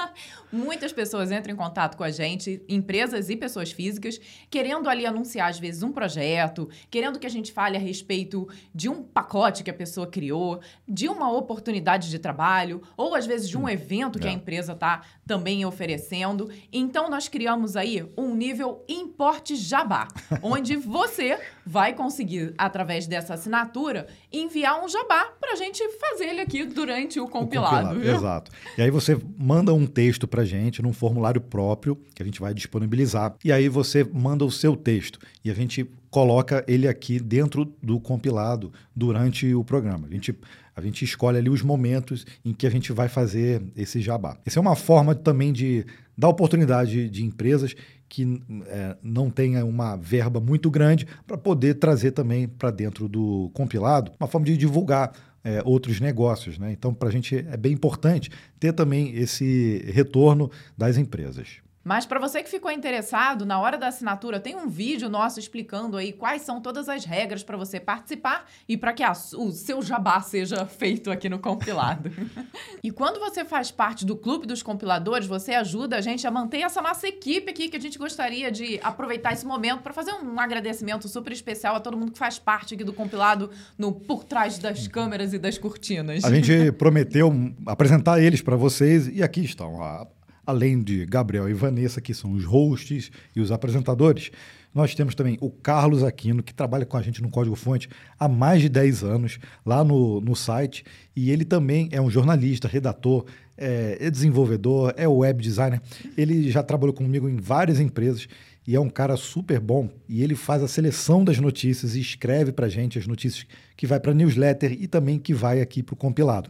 muitas 0.52 0.92
pessoas 0.92 1.32
entram 1.32 1.54
em 1.54 1.58
contato 1.58 1.96
com 1.96 2.04
a 2.04 2.10
gente, 2.10 2.64
empresas 2.68 3.30
e 3.30 3.36
pessoas 3.36 3.72
físicas, 3.72 4.20
querendo 4.50 4.90
ali 4.90 5.06
anunciar, 5.06 5.50
às 5.50 5.60
vezes, 5.60 5.84
um 5.84 5.92
projeto, 5.92 6.68
querendo 6.90 7.20
que 7.20 7.28
a 7.28 7.30
gente 7.30 7.52
fale 7.52 7.78
a 7.78 7.80
respeito 7.80 8.48
de 8.74 8.90
um 8.90 9.04
pacote 9.04 9.64
que 9.64 9.70
a 9.70 9.74
pessoa 9.74 10.08
criou, 10.08 10.60
de 10.88 11.08
uma 11.08 11.32
oportunidade 11.32 12.10
de 12.10 12.18
trabalho, 12.18 12.82
ou 12.98 13.14
às 13.14 13.26
vezes 13.28 13.48
de 13.48 13.58
um 13.58 13.70
evento 13.70 14.20
que 14.20 14.28
a 14.28 14.32
é. 14.32 14.34
empresa 14.34 14.74
está 14.74 15.02
também 15.28 15.64
oferecendo. 15.66 16.50
Então, 16.74 17.10
nós 17.10 17.28
criamos 17.28 17.76
aí 17.76 18.04
um 18.18 18.34
nível 18.34 18.84
importe 18.90 19.56
jabá, 19.56 20.08
onde 20.42 20.76
você 20.76 21.40
vai 21.66 21.94
conseguir, 21.94 22.31
através 22.58 23.08
dessa 23.08 23.34
assinatura, 23.34 24.08
enviar 24.32 24.84
um 24.84 24.88
jabá 24.88 25.26
para 25.40 25.54
a 25.54 25.56
gente 25.56 25.84
fazer 26.00 26.26
ele 26.26 26.42
aqui 26.42 26.66
durante 26.66 27.20
o 27.20 27.28
compilado. 27.28 27.92
O 27.92 27.94
compilado 27.96 28.18
exato. 28.18 28.52
E 28.78 28.82
aí 28.82 28.92
você 28.92 29.20
manda 29.38 29.74
um 29.74 29.86
texto 29.86 30.28
para 30.28 30.44
gente 30.44 30.82
num 30.82 30.94
formulário 30.94 31.42
próprio 31.42 31.96
que 32.14 32.22
a 32.22 32.26
gente 32.26 32.40
vai 32.40 32.54
disponibilizar. 32.54 33.36
E 33.44 33.52
aí 33.52 33.68
você 33.70 34.04
manda 34.04 34.46
o 34.46 34.52
seu 34.52 34.76
texto 34.76 35.20
e 35.44 35.50
a 35.50 35.54
gente 35.54 35.90
coloca 36.10 36.64
ele 36.68 36.88
aqui 36.88 37.20
dentro 37.20 37.74
do 37.82 38.00
compilado 38.00 38.72
durante 38.96 39.54
o 39.56 39.64
programa. 39.64 40.08
A 40.08 40.14
gente, 40.14 40.38
a 40.76 40.82
gente 40.82 41.06
escolhe 41.06 41.38
ali 41.38 41.50
os 41.50 41.62
momentos 41.62 42.26
em 42.44 42.54
que 42.54 42.68
a 42.68 42.70
gente 42.70 42.92
vai 42.92 43.08
fazer 43.08 43.64
esse 43.76 44.02
jabá. 44.02 44.38
Essa 44.46 44.60
é 44.60 44.62
uma 44.62 44.76
forma 44.76 45.16
também 45.16 45.54
de 45.54 45.86
dar 46.18 46.28
oportunidade 46.28 47.10
de 47.10 47.24
empresas 47.24 47.74
que 48.12 48.44
é, 48.68 48.98
não 49.02 49.30
tenha 49.30 49.64
uma 49.64 49.96
verba 49.96 50.42
muito 50.42 50.70
grande 50.70 51.08
para 51.26 51.38
poder 51.38 51.76
trazer 51.76 52.12
também 52.12 52.46
para 52.46 52.70
dentro 52.70 53.08
do 53.08 53.50
compilado 53.54 54.12
uma 54.20 54.28
forma 54.28 54.46
de 54.46 54.58
divulgar 54.58 55.14
é, 55.42 55.62
outros 55.64 56.02
negócios. 56.02 56.60
Né? 56.60 56.74
Então, 56.74 56.94
para 56.94 57.08
a 57.08 57.12
gente 57.12 57.38
é 57.38 57.56
bem 57.56 57.72
importante 57.72 58.30
ter 58.60 58.74
também 58.74 59.16
esse 59.16 59.82
retorno 59.88 60.52
das 60.78 60.98
empresas. 60.98 61.62
Mas 61.84 62.06
para 62.06 62.20
você 62.20 62.44
que 62.44 62.50
ficou 62.50 62.72
interessado, 62.72 63.46
na 63.46 63.60
hora 63.60 63.78
da 63.78 63.88
assinatura 63.88 64.40
tem 64.40 64.56
um 64.56 64.68
vídeo 64.68 65.10
nosso 65.10 65.40
explicando 65.40 65.98
aí 65.98 66.14
quais 66.14 66.44
são 66.44 66.62
todas 66.62 66.88
as 66.88 67.06
regras 67.06 67.44
para 67.44 67.58
você 67.58 67.80
participar 67.80 68.46
e 68.68 68.78
para 68.78 68.94
que 68.94 69.02
a, 69.02 69.12
o 69.12 69.52
seu 69.52 69.82
jabá 69.82 70.22
seja 70.22 70.66
feito 70.66 71.10
aqui 71.10 71.28
no 71.28 71.40
compilado. 71.40 72.12
e 72.84 72.92
quando 72.92 73.20
você 73.20 73.44
faz 73.44 73.72
parte 73.72 74.06
do 74.06 74.16
clube 74.16 74.46
dos 74.46 74.62
compiladores, 74.62 75.26
você 75.26 75.54
ajuda 75.54 75.98
a 75.98 76.02
gente 76.02 76.26
a 76.28 76.32
manter 76.32 76.60
essa 76.60 76.82
nossa 76.82 77.08
equipe 77.08 77.50
aqui 77.50 77.68
que 77.68 77.78
a 77.78 77.82
gente 77.82 77.98
gostaria 77.98 78.52
de 78.52 78.80
aproveitar 78.84 79.34
esse 79.34 79.46
momento 79.46 79.82
para 79.82 79.94
fazer 79.94 80.14
um 80.14 80.40
agradecimento 80.40 81.08
super 81.08 81.34
especial 81.34 81.76
a 81.76 81.80
todo 81.80 81.98
mundo 81.98 82.12
que 82.12 82.20
faz 82.20 82.38
parte 82.38 82.76
aqui 82.76 82.84
do 82.84 82.94
compilado 82.94 83.50
no 83.78 83.92
por 83.92 84.24
trás 84.24 84.60
das 84.60 84.88
câmeras 84.88 85.34
e 85.34 85.40
das 85.40 85.58
cortinas. 85.58 86.24
A 86.24 86.34
gente 86.34 86.72
prometeu 86.78 87.34
apresentar 87.66 88.22
eles 88.22 88.42
para 88.42 88.56
vocês 88.56 89.08
e 89.08 89.24
aqui 89.24 89.44
estão. 89.44 89.82
A 89.82 90.06
além 90.52 90.84
de 90.84 91.06
Gabriel 91.06 91.50
e 91.50 91.54
Vanessa, 91.54 92.02
que 92.02 92.14
são 92.14 92.34
os 92.34 92.44
hosts 92.44 93.10
e 93.36 93.40
os 93.40 93.52
apresentadores, 93.52 94.32
nós 94.74 94.94
temos 94.94 95.16
também 95.16 95.38
o 95.42 95.50
Carlos 95.50 96.04
Aquino, 96.04 96.44
que 96.44 96.54
trabalha 96.54 96.86
com 96.86 96.96
a 96.98 97.02
gente 97.02 97.22
no 97.22 97.30
Código 97.30 97.56
Fonte 97.56 97.90
há 98.20 98.28
mais 98.28 98.62
de 98.62 98.70
10 98.70 99.04
anos, 99.04 99.40
lá 99.66 99.84
no, 99.84 100.22
no 100.22 100.36
site, 100.36 100.84
e 101.16 101.32
ele 101.32 101.44
também 101.44 101.90
é 101.92 102.02
um 102.02 102.10
jornalista, 102.10 102.68
redator, 102.68 103.26
é, 103.58 103.98
é 104.00 104.10
desenvolvedor, 104.10 104.94
é 104.96 105.08
web 105.08 105.42
designer. 105.42 105.82
Ele 106.18 106.50
já 106.50 106.64
trabalhou 106.64 106.94
comigo 106.94 107.28
em 107.28 107.38
várias 107.38 107.80
empresas 107.80 108.28
e 108.66 108.76
é 108.76 108.80
um 108.80 108.90
cara 108.90 109.18
super 109.18 109.60
bom. 109.60 109.90
E 110.08 110.24
ele 110.24 110.36
faz 110.36 110.64
a 110.64 110.68
seleção 110.68 111.24
das 111.24 111.38
notícias 111.38 111.96
e 111.96 112.00
escreve 112.00 112.52
para 112.52 112.70
gente 112.70 112.98
as 112.98 113.08
notícias 113.08 113.46
que 113.76 113.88
vai 113.88 114.00
para 114.00 114.14
newsletter 114.14 114.72
e 114.72 114.88
também 114.88 115.20
que 115.20 115.34
vai 115.34 115.62
aqui 115.62 115.84
para 115.84 115.94
o 115.94 115.98
compilado. 115.98 116.50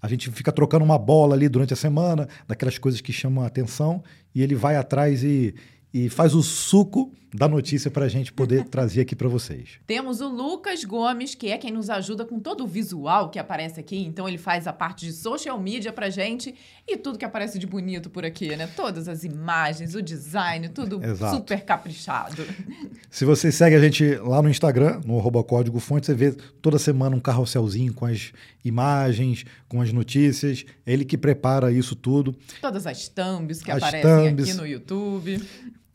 A 0.00 0.08
gente 0.08 0.30
fica 0.30 0.52
trocando 0.52 0.84
uma 0.84 0.98
bola 0.98 1.34
ali 1.34 1.48
durante 1.48 1.72
a 1.72 1.76
semana, 1.76 2.28
daquelas 2.46 2.78
coisas 2.78 3.00
que 3.00 3.12
chamam 3.12 3.44
a 3.44 3.46
atenção, 3.46 4.02
e 4.34 4.42
ele 4.42 4.54
vai 4.54 4.76
atrás 4.76 5.22
e, 5.24 5.54
e 5.96 6.10
faz 6.10 6.34
o 6.34 6.42
suco 6.42 7.10
da 7.34 7.48
notícia 7.48 7.90
para 7.90 8.04
a 8.04 8.08
gente 8.08 8.30
poder 8.30 8.64
trazer 8.68 9.00
aqui 9.00 9.16
para 9.16 9.28
vocês. 9.28 9.78
Temos 9.86 10.20
o 10.20 10.28
Lucas 10.28 10.84
Gomes, 10.84 11.34
que 11.34 11.48
é 11.48 11.56
quem 11.56 11.72
nos 11.72 11.88
ajuda 11.88 12.24
com 12.26 12.38
todo 12.38 12.64
o 12.64 12.66
visual 12.66 13.30
que 13.30 13.38
aparece 13.38 13.80
aqui. 13.80 14.04
Então, 14.04 14.28
ele 14.28 14.36
faz 14.36 14.66
a 14.66 14.74
parte 14.74 15.06
de 15.06 15.12
social 15.12 15.58
media 15.58 15.92
para 15.92 16.10
gente 16.10 16.54
e 16.86 16.98
tudo 16.98 17.18
que 17.18 17.24
aparece 17.24 17.58
de 17.58 17.66
bonito 17.66 18.10
por 18.10 18.26
aqui, 18.26 18.54
né? 18.56 18.66
Todas 18.66 19.08
as 19.08 19.24
imagens, 19.24 19.94
o 19.94 20.02
design, 20.02 20.68
tudo 20.68 21.02
Exato. 21.02 21.36
super 21.36 21.64
caprichado. 21.64 22.44
Se 23.10 23.24
você 23.24 23.50
segue 23.50 23.74
a 23.74 23.80
gente 23.80 24.16
lá 24.16 24.42
no 24.42 24.50
Instagram, 24.50 25.00
no 25.04 25.18
arroba 25.18 25.42
código 25.42 25.80
fonte, 25.80 26.06
você 26.06 26.14
vê 26.14 26.32
toda 26.60 26.78
semana 26.78 27.16
um 27.16 27.20
carrosselzinho 27.20 27.94
com 27.94 28.04
as 28.04 28.32
imagens, 28.62 29.44
com 29.66 29.80
as 29.80 29.92
notícias. 29.92 30.66
É 30.84 30.92
ele 30.92 31.06
que 31.06 31.16
prepara 31.16 31.72
isso 31.72 31.96
tudo. 31.96 32.34
Todas 32.60 32.86
as 32.86 33.08
thumbs 33.08 33.62
que 33.62 33.70
as 33.70 33.82
aparecem 33.82 34.36
thumbs. 34.36 34.50
aqui 34.50 34.58
no 34.58 34.66
YouTube. 34.66 35.42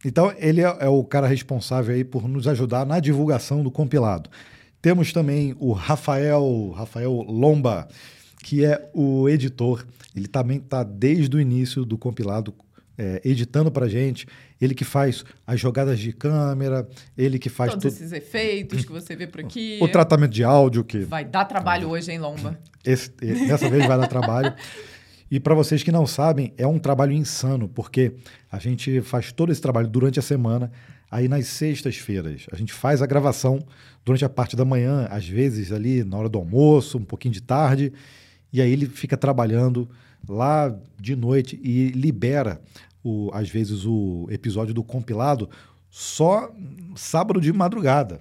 Então, 0.04 0.34
ele 0.38 0.62
é, 0.62 0.78
é, 0.80 0.88
o 0.88 1.04
cara 1.04 1.28
responsável 1.28 1.94
aí 1.94 2.04
por 2.04 2.28
nos 2.28 2.48
ajudar 2.48 2.86
na 2.86 3.00
divulgação 3.00 3.64
do 3.64 3.70
compilado. 3.70 4.30
Temos 4.82 5.14
também 5.14 5.56
o 5.60 5.74
Rafael, 5.74 6.72
Rafael 6.76 7.12
Lomba, 7.12 7.88
que 8.44 8.66
é 8.66 8.90
o 8.94 9.30
editor. 9.30 9.86
Ele 10.16 10.28
também 10.28 10.58
está 10.58 10.84
desde 10.84 11.36
o 11.36 11.40
início 11.40 11.86
do 11.86 11.98
compilado 11.98 12.54
é, 12.98 13.22
editando 13.24 13.72
para 13.72 13.88
gente. 13.88 14.28
Ele 14.60 14.74
que 14.74 14.84
faz 14.84 15.24
as 15.46 15.60
jogadas 15.60 16.00
de 16.00 16.12
câmera, 16.14 16.88
ele 17.18 17.40
que 17.40 17.50
faz 17.50 17.72
todos 17.72 17.86
esses 17.86 18.12
efeitos 18.12 18.84
que 18.84 18.92
você 18.92 19.16
vê 19.16 19.28
por 19.28 19.42
aqui. 19.42 19.80
O 19.82 19.88
tratamento 19.88 20.32
de 20.32 20.44
áudio 20.44 20.84
que 20.84 21.00
vai 21.00 21.26
dar 21.26 21.46
trabalho 21.46 21.90
hoje, 21.90 22.12
hein, 22.12 22.20
Lomba? 22.20 22.60
Esse, 22.84 23.10
dessa 23.12 23.70
vez 23.70 23.86
vai 23.88 23.98
dar 23.98 24.08
trabalho. 24.08 24.54
E 25.32 25.40
para 25.40 25.56
vocês 25.56 25.82
que 25.82 25.94
não 25.94 26.06
sabem, 26.06 26.54
é 26.58 26.68
um 26.68 26.78
trabalho 26.78 27.14
insano, 27.14 27.70
porque 27.70 28.16
a 28.52 28.60
gente 28.60 29.00
faz 29.02 29.32
todo 29.32 29.50
esse 29.50 29.62
trabalho 29.62 29.88
durante 29.88 30.20
a 30.20 30.22
semana. 30.22 30.70
Aí 31.10 31.30
nas 31.30 31.48
sextas-feiras, 31.48 32.48
a 32.52 32.58
gente 32.58 32.74
faz 32.74 33.02
a 33.02 33.06
gravação 33.06 33.66
durante 34.04 34.26
a 34.26 34.30
parte 34.30 34.58
da 34.58 34.66
manhã, 34.66 35.08
às 35.10 35.26
vezes 35.26 35.72
ali 35.72 36.04
na 36.04 36.18
hora 36.18 36.28
do 36.28 36.38
almoço, 36.38 36.98
um 36.98 37.06
pouquinho 37.06 37.34
de 37.34 37.42
tarde. 37.42 37.94
E 38.52 38.62
aí 38.62 38.70
ele 38.70 38.86
fica 38.88 39.16
trabalhando 39.16 39.90
lá 40.28 40.78
de 41.00 41.16
noite 41.16 41.58
e 41.64 41.92
libera, 41.92 42.62
o, 43.02 43.32
às 43.34 43.50
vezes, 43.50 43.86
o 43.86 44.28
episódio 44.30 44.74
do 44.74 44.84
compilado 44.84 45.50
só 45.90 46.54
sábado 46.94 47.40
de 47.40 47.54
madrugada. 47.54 48.20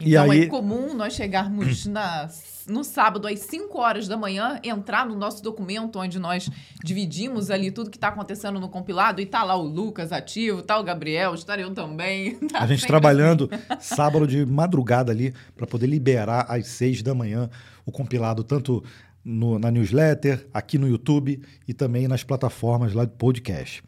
Então 0.00 0.30
aí... 0.30 0.42
é 0.42 0.46
comum 0.46 0.94
nós 0.94 1.14
chegarmos 1.14 1.86
na, 1.86 2.28
no 2.68 2.84
sábado 2.84 3.26
às 3.26 3.40
5 3.40 3.78
horas 3.78 4.06
da 4.06 4.16
manhã, 4.16 4.60
entrar 4.62 5.06
no 5.06 5.14
nosso 5.14 5.42
documento 5.42 5.98
onde 5.98 6.18
nós 6.18 6.50
dividimos 6.84 7.50
ali 7.50 7.70
tudo 7.70 7.90
que 7.90 7.96
está 7.96 8.08
acontecendo 8.08 8.60
no 8.60 8.68
compilado 8.68 9.20
e 9.20 9.26
tá 9.26 9.42
lá 9.42 9.56
o 9.56 9.62
Lucas 9.62 10.12
ativo, 10.12 10.62
tá 10.62 10.78
o 10.78 10.82
Gabriel, 10.82 11.34
estarei 11.34 11.64
eu 11.64 11.72
também. 11.72 12.36
Tá 12.46 12.60
a 12.60 12.66
gente 12.66 12.86
trabalhando 12.86 13.50
assim. 13.68 13.94
sábado 13.96 14.26
de 14.26 14.44
madrugada 14.44 15.10
ali 15.10 15.34
para 15.56 15.66
poder 15.66 15.86
liberar 15.86 16.46
às 16.48 16.66
6 16.68 17.02
da 17.02 17.14
manhã 17.14 17.50
o 17.84 17.90
compilado 17.90 18.44
tanto 18.44 18.84
no, 19.24 19.58
na 19.58 19.70
newsletter, 19.70 20.46
aqui 20.54 20.78
no 20.78 20.88
YouTube 20.88 21.42
e 21.66 21.74
também 21.74 22.06
nas 22.06 22.22
plataformas 22.22 22.92
lá 22.92 23.04
de 23.04 23.12
podcast. 23.12 23.82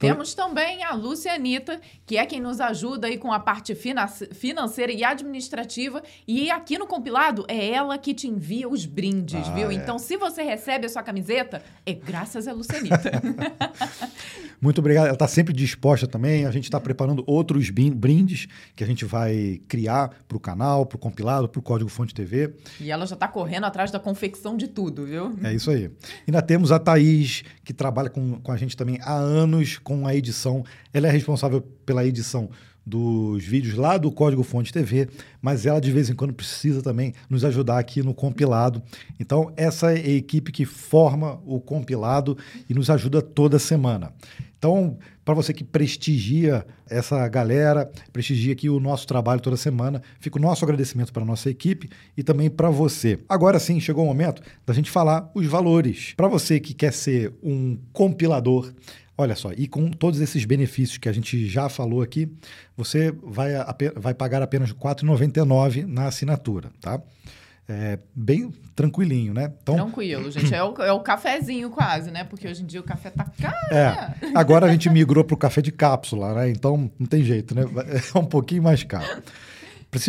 Temos 0.00 0.32
também 0.32 0.82
a 0.82 0.94
Lúcia 0.94 1.34
Anitta, 1.34 1.78
que 2.06 2.16
é 2.16 2.24
quem 2.24 2.40
nos 2.40 2.58
ajuda 2.58 3.06
aí 3.06 3.18
com 3.18 3.30
a 3.30 3.38
parte 3.38 3.74
financeira 3.74 4.90
e 4.90 5.04
administrativa. 5.04 6.02
E 6.26 6.50
aqui 6.50 6.78
no 6.78 6.86
compilado 6.86 7.44
é 7.46 7.70
ela 7.70 7.98
que 7.98 8.14
te 8.14 8.26
envia 8.26 8.66
os 8.66 8.86
brindes, 8.86 9.46
ah, 9.46 9.52
viu? 9.52 9.70
É. 9.70 9.74
Então, 9.74 9.98
se 9.98 10.16
você 10.16 10.42
recebe 10.42 10.86
a 10.86 10.88
sua 10.88 11.02
camiseta, 11.02 11.62
é 11.84 11.92
graças 11.92 12.48
a 12.48 12.52
Lúcia 12.54 12.78
Anitta. 12.78 13.10
Muito 14.60 14.78
obrigado. 14.78 15.06
Ela 15.06 15.14
está 15.14 15.28
sempre 15.28 15.54
disposta 15.54 16.06
também. 16.06 16.44
A 16.44 16.50
gente 16.50 16.64
está 16.64 16.78
preparando 16.78 17.24
outros 17.26 17.70
brindes 17.70 18.46
que 18.76 18.84
a 18.84 18.86
gente 18.86 19.04
vai 19.04 19.60
criar 19.68 20.10
para 20.28 20.36
o 20.36 20.40
canal, 20.40 20.84
para 20.84 20.96
o 20.96 20.98
compilado, 20.98 21.48
para 21.48 21.58
o 21.58 21.62
Código 21.62 21.88
Fonte 21.88 22.14
TV. 22.14 22.54
E 22.78 22.90
ela 22.90 23.06
já 23.06 23.14
está 23.14 23.26
correndo 23.26 23.64
atrás 23.64 23.90
da 23.90 23.98
confecção 23.98 24.56
de 24.56 24.68
tudo, 24.68 25.06
viu? 25.06 25.34
É 25.42 25.54
isso 25.54 25.70
aí. 25.70 25.90
Ainda 26.26 26.42
temos 26.42 26.72
a 26.72 26.78
Thaís, 26.78 27.42
que 27.64 27.72
trabalha 27.72 28.10
com, 28.10 28.38
com 28.40 28.52
a 28.52 28.56
gente 28.56 28.76
também 28.76 28.98
há 29.02 29.14
anos 29.14 29.78
com 29.90 30.06
a 30.06 30.14
edição. 30.14 30.64
Ela 30.94 31.08
é 31.08 31.10
responsável 31.10 31.60
pela 31.84 32.06
edição 32.06 32.48
dos 32.86 33.44
vídeos 33.44 33.74
lá 33.74 33.98
do 33.98 34.10
Código 34.10 34.44
Fonte 34.44 34.72
TV, 34.72 35.08
mas 35.42 35.66
ela 35.66 35.80
de 35.80 35.90
vez 35.90 36.08
em 36.08 36.14
quando 36.14 36.32
precisa 36.32 36.80
também 36.80 37.12
nos 37.28 37.44
ajudar 37.44 37.78
aqui 37.78 38.00
no 38.00 38.14
compilado. 38.14 38.80
Então, 39.18 39.52
essa 39.56 39.92
é 39.92 39.96
a 39.96 40.08
equipe 40.10 40.52
que 40.52 40.64
forma 40.64 41.40
o 41.44 41.60
compilado 41.60 42.38
e 42.68 42.74
nos 42.74 42.88
ajuda 42.88 43.20
toda 43.20 43.58
semana. 43.58 44.12
Então, 44.56 44.98
para 45.24 45.34
você 45.34 45.52
que 45.52 45.64
prestigia 45.64 46.66
essa 46.88 47.26
galera, 47.28 47.90
prestigia 48.12 48.52
aqui 48.52 48.68
o 48.68 48.78
nosso 48.78 49.06
trabalho 49.06 49.40
toda 49.40 49.56
semana, 49.56 50.02
fica 50.20 50.38
o 50.38 50.42
nosso 50.42 50.64
agradecimento 50.64 51.12
para 51.12 51.22
a 51.22 51.26
nossa 51.26 51.48
equipe 51.48 51.88
e 52.16 52.22
também 52.22 52.50
para 52.50 52.70
você. 52.70 53.18
Agora 53.28 53.58
sim, 53.58 53.80
chegou 53.80 54.04
o 54.04 54.06
momento 54.06 54.42
da 54.66 54.74
gente 54.74 54.90
falar 54.90 55.30
os 55.34 55.46
valores. 55.46 56.14
Para 56.16 56.28
você 56.28 56.60
que 56.60 56.74
quer 56.74 56.92
ser 56.92 57.32
um 57.42 57.78
compilador, 57.92 58.72
Olha 59.20 59.36
só, 59.36 59.50
e 59.54 59.68
com 59.68 59.90
todos 59.90 60.18
esses 60.18 60.46
benefícios 60.46 60.96
que 60.96 61.06
a 61.06 61.12
gente 61.12 61.46
já 61.46 61.68
falou 61.68 62.00
aqui, 62.00 62.26
você 62.74 63.12
vai, 63.22 63.50
vai 63.94 64.14
pagar 64.14 64.40
apenas 64.40 64.70
R$ 64.70 64.76
4,99 64.76 65.84
na 65.84 66.06
assinatura, 66.06 66.70
tá? 66.80 66.98
É 67.68 67.98
bem 68.14 68.50
tranquilinho, 68.74 69.34
né? 69.34 69.52
Então, 69.62 69.74
Tranquilo, 69.74 70.30
gente. 70.30 70.54
É 70.54 70.64
o, 70.64 70.74
é 70.82 70.90
o 70.90 71.00
cafezinho 71.00 71.68
quase, 71.68 72.10
né? 72.10 72.24
Porque 72.24 72.48
hoje 72.48 72.62
em 72.62 72.66
dia 72.66 72.80
o 72.80 72.82
café 72.82 73.10
tá 73.10 73.26
caro. 73.38 73.54
É. 73.70 73.90
Né? 73.90 74.32
Agora 74.34 74.64
a 74.64 74.72
gente 74.72 74.88
migrou 74.88 75.22
para 75.22 75.34
o 75.34 75.36
café 75.36 75.60
de 75.60 75.70
cápsula, 75.70 76.32
né? 76.32 76.48
Então 76.48 76.90
não 76.98 77.06
tem 77.06 77.22
jeito, 77.22 77.54
né? 77.54 77.64
É 78.14 78.18
um 78.18 78.24
pouquinho 78.24 78.62
mais 78.62 78.82
caro. 78.84 79.22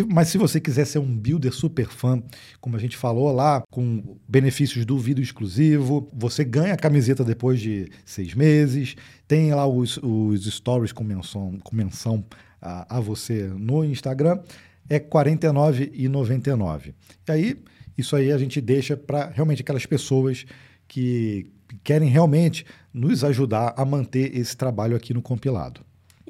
Mas 0.09 0.27
se 0.27 0.37
você 0.37 0.59
quiser 0.59 0.85
ser 0.85 0.99
um 0.99 1.17
builder 1.17 1.51
super 1.51 1.87
fã, 1.87 2.21
como 2.59 2.75
a 2.75 2.79
gente 2.79 2.95
falou 2.95 3.31
lá, 3.31 3.63
com 3.71 4.17
benefícios 4.27 4.85
do 4.85 4.97
vídeo 4.97 5.23
exclusivo, 5.23 6.07
você 6.13 6.43
ganha 6.43 6.73
a 6.73 6.77
camiseta 6.77 7.23
depois 7.23 7.59
de 7.59 7.89
seis 8.05 8.35
meses, 8.35 8.95
tem 9.27 9.53
lá 9.53 9.65
os, 9.65 9.97
os 9.97 10.45
stories 10.45 10.91
com 10.91 11.03
menção, 11.03 11.57
com 11.63 11.75
menção 11.75 12.23
a, 12.61 12.97
a 12.97 12.99
você 12.99 13.47
no 13.57 13.83
Instagram, 13.83 14.39
é 14.87 14.95
R$ 14.95 15.05
49,99. 15.09 16.93
E 17.27 17.31
aí, 17.31 17.63
isso 17.97 18.15
aí 18.15 18.31
a 18.31 18.37
gente 18.37 18.61
deixa 18.61 18.95
para 18.95 19.29
realmente 19.29 19.61
aquelas 19.61 19.85
pessoas 19.85 20.45
que 20.87 21.49
querem 21.83 22.09
realmente 22.09 22.65
nos 22.93 23.23
ajudar 23.23 23.73
a 23.77 23.85
manter 23.85 24.37
esse 24.37 24.55
trabalho 24.55 24.95
aqui 24.95 25.13
no 25.13 25.21
compilado. 25.21 25.81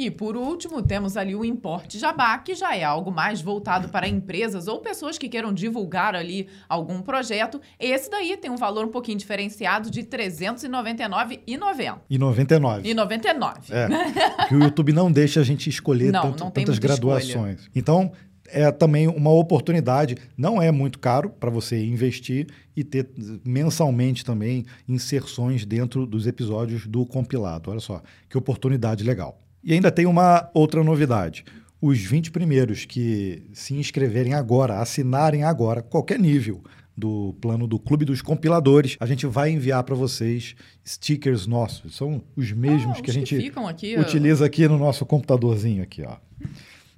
E 0.02 0.10
por 0.10 0.36
último, 0.36 0.82
temos 0.82 1.16
ali 1.16 1.36
o 1.36 1.46
Importe 1.46 2.00
Jabá, 2.00 2.36
que 2.40 2.56
já 2.56 2.76
é 2.76 2.84
algo 2.84 3.12
mais 3.12 3.40
voltado 3.40 3.90
para 3.90 4.08
empresas 4.08 4.68
ou 4.68 4.80
pessoas 4.80 5.16
que 5.16 5.30
queiram 5.30 5.54
divulgar 5.54 6.16
ali 6.16 6.48
algum 6.68 7.04
projeto. 7.04 7.62
Esse 7.80 8.10
daí 8.10 8.36
tem 8.36 8.50
um 8.50 8.58
valor 8.58 8.84
um 8.84 8.88
pouquinho 8.88 9.20
diferenciado 9.20 9.92
de 9.92 10.00
R$ 10.02 10.08
399,90. 10.08 12.00
E 12.10 12.18
99. 12.18 12.90
E 12.90 12.96
99. 12.96 13.60
É, 13.70 14.48
que 14.48 14.56
o 14.56 14.64
YouTube 14.64 14.92
não 14.92 15.12
deixa 15.12 15.40
a 15.40 15.44
gente 15.44 15.70
escolher 15.70 16.12
não, 16.12 16.24
tanto, 16.24 16.44
não 16.46 16.50
tantas 16.50 16.80
graduações. 16.80 17.60
Escolha. 17.60 17.72
Então, 17.76 18.12
é 18.48 18.72
também 18.72 19.08
uma 19.08 19.30
oportunidade, 19.30 20.18
não 20.36 20.60
é 20.60 20.72
muito 20.72 20.98
caro 20.98 21.30
para 21.30 21.52
você 21.52 21.86
investir 21.86 22.48
e 22.76 22.84
ter 22.84 23.08
mensalmente 23.46 24.26
também 24.26 24.66
inserções 24.90 25.64
dentro 25.64 26.08
dos 26.08 26.26
episódios 26.26 26.88
do 26.88 27.06
compilado. 27.06 27.70
Olha 27.70 27.80
só, 27.80 28.02
que 28.28 28.36
oportunidade 28.36 29.04
legal. 29.04 29.38
E 29.64 29.74
ainda 29.74 29.92
tem 29.92 30.06
uma 30.06 30.50
outra 30.54 30.84
novidade. 30.84 31.44
Os 31.82 32.00
20 32.00 32.32
primeiros 32.32 32.86
que 32.86 33.44
se 33.54 33.74
inscreverem 33.74 34.34
agora, 34.34 34.80
assinarem 34.80 35.44
agora, 35.44 35.82
qualquer 35.82 36.20
nível 36.20 36.64
do 36.96 37.36
plano 37.42 37.66
do 37.66 37.80
Clube 37.80 38.06
dos 38.06 38.22
Compiladores, 38.22 38.98
a 39.00 39.06
gente 39.06 39.26
vai 39.26 39.50
enviar 39.50 39.84
para 39.84 39.96
vocês 39.96 40.56
stickers 40.86 41.48
nossos. 41.48 41.96
São 41.96 42.22
os 42.36 42.52
mesmos 42.52 43.00
ah, 43.00 43.02
que 43.02 43.10
a 43.10 43.14
gente 43.14 43.36
que 43.36 43.60
aqui, 43.68 43.98
utiliza 43.98 44.46
aqui 44.46 44.68
no 44.68 44.78
nosso 44.78 45.06
computadorzinho 45.06 45.82
aqui, 45.82 46.04
ó. 46.04 46.18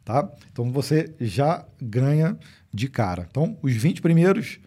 Tá? 0.04 0.30
Então 0.52 0.70
você 0.72 1.14
já 1.22 1.66
ganha 1.82 2.38
de 2.74 2.90
cara. 2.90 3.26
Então, 3.30 3.58
os 3.62 3.74
20 3.74 4.02
primeiros 4.02 4.60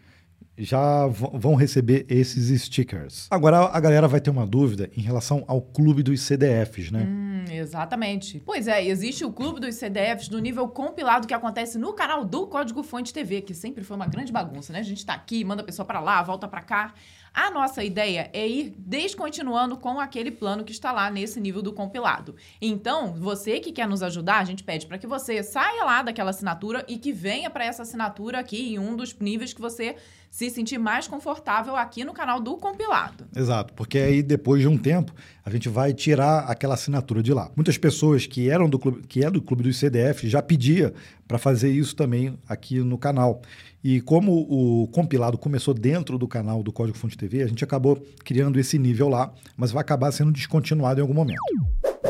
já 0.56 1.06
vão 1.06 1.54
receber 1.54 2.06
esses 2.08 2.62
stickers. 2.62 3.26
Agora 3.30 3.58
a 3.58 3.78
galera 3.78 4.08
vai 4.08 4.20
ter 4.20 4.30
uma 4.30 4.46
dúvida 4.46 4.88
em 4.96 5.02
relação 5.02 5.44
ao 5.46 5.60
clube 5.60 6.02
dos 6.02 6.22
CDFs, 6.22 6.90
né? 6.90 7.04
Hum, 7.06 7.25
exatamente. 7.54 8.40
Pois 8.44 8.66
é, 8.66 8.84
existe 8.84 9.24
o 9.24 9.32
clube 9.32 9.60
dos 9.60 9.74
CDFs 9.74 10.28
no 10.28 10.38
nível 10.38 10.68
compilado 10.68 11.26
que 11.26 11.34
acontece 11.34 11.78
no 11.78 11.92
canal 11.92 12.24
do 12.24 12.46
Código 12.46 12.82
Fonte 12.82 13.12
TV, 13.12 13.42
que 13.42 13.54
sempre 13.54 13.84
foi 13.84 13.96
uma 13.96 14.06
grande 14.06 14.32
bagunça, 14.32 14.72
né? 14.72 14.80
A 14.80 14.82
gente 14.82 15.04
tá 15.04 15.14
aqui, 15.14 15.44
manda 15.44 15.62
a 15.62 15.64
pessoa 15.64 15.84
para 15.86 16.00
lá, 16.00 16.22
volta 16.22 16.48
para 16.48 16.62
cá. 16.62 16.94
A 17.36 17.50
nossa 17.50 17.84
ideia 17.84 18.30
é 18.32 18.48
ir 18.48 18.74
descontinuando 18.78 19.76
com 19.76 20.00
aquele 20.00 20.30
plano 20.30 20.64
que 20.64 20.72
está 20.72 20.90
lá 20.90 21.10
nesse 21.10 21.38
nível 21.38 21.60
do 21.60 21.70
compilado. 21.70 22.34
Então, 22.62 23.12
você 23.12 23.60
que 23.60 23.72
quer 23.72 23.86
nos 23.86 24.02
ajudar, 24.02 24.38
a 24.38 24.44
gente 24.44 24.64
pede 24.64 24.86
para 24.86 24.96
que 24.96 25.06
você 25.06 25.42
saia 25.42 25.84
lá 25.84 26.00
daquela 26.00 26.30
assinatura 26.30 26.82
e 26.88 26.96
que 26.96 27.12
venha 27.12 27.50
para 27.50 27.66
essa 27.66 27.82
assinatura 27.82 28.38
aqui 28.38 28.72
em 28.72 28.78
um 28.78 28.96
dos 28.96 29.14
níveis 29.20 29.52
que 29.52 29.60
você 29.60 29.96
se 30.30 30.49
sentir 30.49 30.78
mais 30.78 31.06
confortável 31.06 31.76
aqui 31.76 32.04
no 32.04 32.14
canal 32.14 32.40
do 32.40 32.56
compilado. 32.56 33.26
Exato, 33.34 33.75
porque 33.75 33.99
aí 33.99 34.22
depois 34.22 34.62
de 34.62 34.68
um 34.68 34.76
tempo 34.78 35.14
a 35.44 35.50
gente 35.50 35.68
vai 35.68 35.92
tirar 35.92 36.40
aquela 36.40 36.75
assinatura 36.75 37.22
de 37.22 37.32
lá. 37.32 37.50
Muitas 37.54 37.78
pessoas 37.78 38.26
que 38.26 38.50
eram 38.50 38.68
do 38.68 38.78
clube, 38.78 39.06
que 39.06 39.25
é 39.25 39.30
do 39.30 39.40
clube 39.40 39.62
dos 39.62 39.78
CDF 39.78 40.28
já 40.28 40.42
pedia 40.42 40.92
para 41.26 41.39
fazer 41.39 41.71
isso 41.71 41.95
também 41.95 42.39
aqui 42.49 42.80
no 42.80 42.97
canal. 42.99 43.43
E 43.82 44.00
como 44.00 44.32
o 44.32 44.89
compilado 44.89 45.39
começou 45.39 45.75
dentro 45.75 46.19
do 46.19 46.26
canal 46.26 46.62
do 46.62 46.73
Código 46.73 46.97
Fonte 46.97 47.17
TV, 47.17 47.43
a 47.43 47.47
gente 47.47 47.62
acabou 47.62 48.02
criando 48.25 48.58
esse 48.58 48.78
nível 48.78 49.08
lá, 49.08 49.32
mas 49.56 49.71
vai 49.71 49.80
acabar 49.80 50.10
sendo 50.12 50.32
descontinuado 50.32 51.00
em 51.00 51.02
algum 51.02 51.15
momento. 51.15 51.41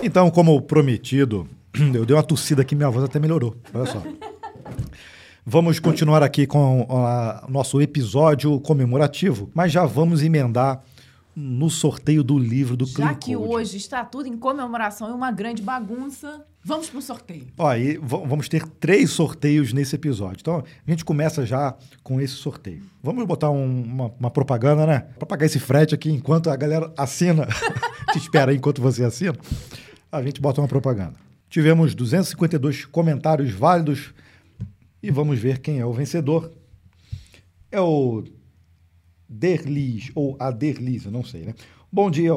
Então, 0.02 0.30
como 0.30 0.60
prometido, 0.62 1.48
eu 1.94 2.04
dei 2.04 2.16
uma 2.16 2.22
tossida 2.22 2.62
aqui, 2.62 2.74
minha 2.74 2.90
voz 2.90 3.04
até 3.04 3.18
melhorou. 3.18 3.56
Olha 3.72 3.86
só. 3.86 4.02
Vamos 5.44 5.78
continuar 5.78 6.22
aqui 6.24 6.46
com 6.46 6.86
o 6.88 7.50
nosso 7.50 7.80
episódio 7.80 8.58
comemorativo, 8.60 9.48
mas 9.54 9.70
já 9.70 9.86
vamos 9.86 10.22
emendar 10.22 10.82
no 11.36 11.68
sorteio 11.68 12.24
do 12.24 12.38
livro 12.38 12.76
do 12.76 12.86
Já 12.86 13.14
que 13.14 13.36
hoje 13.36 13.76
está 13.76 14.04
tudo 14.04 14.26
em 14.26 14.36
comemoração 14.36 15.10
e 15.10 15.12
uma 15.12 15.30
grande 15.30 15.62
bagunça, 15.62 16.44
vamos 16.66 16.90
para 16.90 16.98
o 16.98 17.02
sorteio. 17.02 17.46
Ó, 17.56 17.74
e 17.76 17.96
vamos 17.96 18.48
ter 18.48 18.66
três 18.66 19.10
sorteios 19.10 19.72
nesse 19.72 19.94
episódio. 19.94 20.38
Então, 20.40 20.64
a 20.84 20.90
gente 20.90 21.04
começa 21.04 21.46
já 21.46 21.76
com 22.02 22.20
esse 22.20 22.34
sorteio. 22.34 22.82
Vamos 23.00 23.24
botar 23.24 23.50
um, 23.50 23.82
uma, 23.82 24.12
uma, 24.18 24.30
propaganda, 24.32 24.84
né? 24.84 25.06
Para 25.16 25.26
pagar 25.26 25.46
esse 25.46 25.60
frete 25.60 25.94
aqui 25.94 26.10
enquanto 26.10 26.50
a 26.50 26.56
galera 26.56 26.92
assina. 26.96 27.46
Te 28.12 28.18
espera 28.18 28.50
aí 28.50 28.56
enquanto 28.56 28.82
você 28.82 29.04
assina. 29.04 29.36
A 30.10 30.20
gente 30.22 30.40
bota 30.40 30.60
uma 30.60 30.66
propaganda. 30.66 31.14
Tivemos 31.48 31.94
252 31.94 32.84
comentários 32.86 33.52
válidos 33.52 34.12
e 35.00 35.08
vamos 35.08 35.38
ver 35.38 35.60
quem 35.60 35.78
é 35.78 35.86
o 35.86 35.92
vencedor. 35.92 36.52
É 37.70 37.80
o 37.80 38.24
Derlis, 39.28 40.10
ou 40.16 40.36
a 40.40 40.50
Derlis, 40.50 41.04
eu 41.04 41.12
não 41.12 41.22
sei, 41.22 41.42
né? 41.42 41.54
Bom 41.92 42.10
dia. 42.10 42.32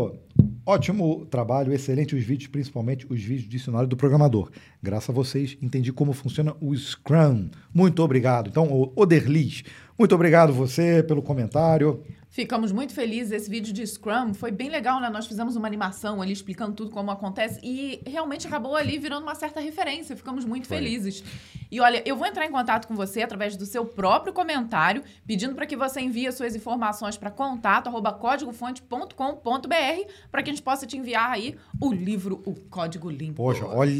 Ótimo 0.65 1.25
trabalho, 1.25 1.73
excelente 1.73 2.15
os 2.15 2.23
vídeos, 2.23 2.47
principalmente 2.49 3.05
os 3.09 3.21
vídeos 3.21 3.43
de 3.43 3.49
dicionário 3.49 3.87
do 3.87 3.97
programador. 3.97 4.51
Graças 4.81 5.09
a 5.09 5.13
vocês, 5.13 5.57
entendi 5.61 5.91
como 5.91 6.13
funciona 6.13 6.55
o 6.61 6.75
Scrum. 6.75 7.49
Muito 7.73 8.03
obrigado. 8.03 8.49
Então, 8.49 8.91
o 8.95 9.05
Derlis, 9.05 9.63
muito 9.97 10.15
obrigado 10.15 10.53
você 10.53 11.03
pelo 11.03 11.21
comentário. 11.21 12.03
Ficamos 12.39 12.71
muito 12.71 12.93
felizes. 12.93 13.33
Esse 13.33 13.49
vídeo 13.49 13.73
de 13.73 13.85
Scrum 13.85 14.33
foi 14.33 14.49
bem 14.49 14.69
legal, 14.69 15.01
né? 15.01 15.09
Nós 15.09 15.27
fizemos 15.27 15.57
uma 15.57 15.67
animação 15.67 16.21
ali 16.21 16.31
explicando 16.31 16.71
tudo 16.71 16.89
como 16.89 17.11
acontece 17.11 17.59
e 17.61 18.01
realmente 18.07 18.47
acabou 18.47 18.77
ali 18.77 18.97
virando 18.97 19.23
uma 19.23 19.35
certa 19.35 19.59
referência. 19.59 20.15
Ficamos 20.15 20.45
muito 20.45 20.65
foi. 20.65 20.77
felizes. 20.77 21.21
E 21.69 21.81
olha, 21.81 22.01
eu 22.05 22.15
vou 22.15 22.25
entrar 22.25 22.45
em 22.45 22.51
contato 22.51 22.87
com 22.87 22.95
você 22.95 23.23
através 23.23 23.57
do 23.57 23.65
seu 23.65 23.85
próprio 23.85 24.31
comentário, 24.31 25.03
pedindo 25.27 25.53
para 25.53 25.65
que 25.65 25.75
você 25.75 25.99
envie 25.99 26.31
suas 26.31 26.55
informações 26.55 27.17
para 27.17 27.29
contato@códigofonte.com.br 27.29 30.11
para 30.31 30.41
que 30.41 30.49
a 30.49 30.53
gente 30.53 30.63
possa 30.63 30.87
te 30.87 30.95
enviar 30.95 31.31
aí 31.31 31.57
o 31.77 31.91
livro 31.91 32.41
O 32.45 32.55
Código 32.55 33.09
Limpo. 33.09 33.43
Poxa, 33.43 33.65
olha 33.65 33.91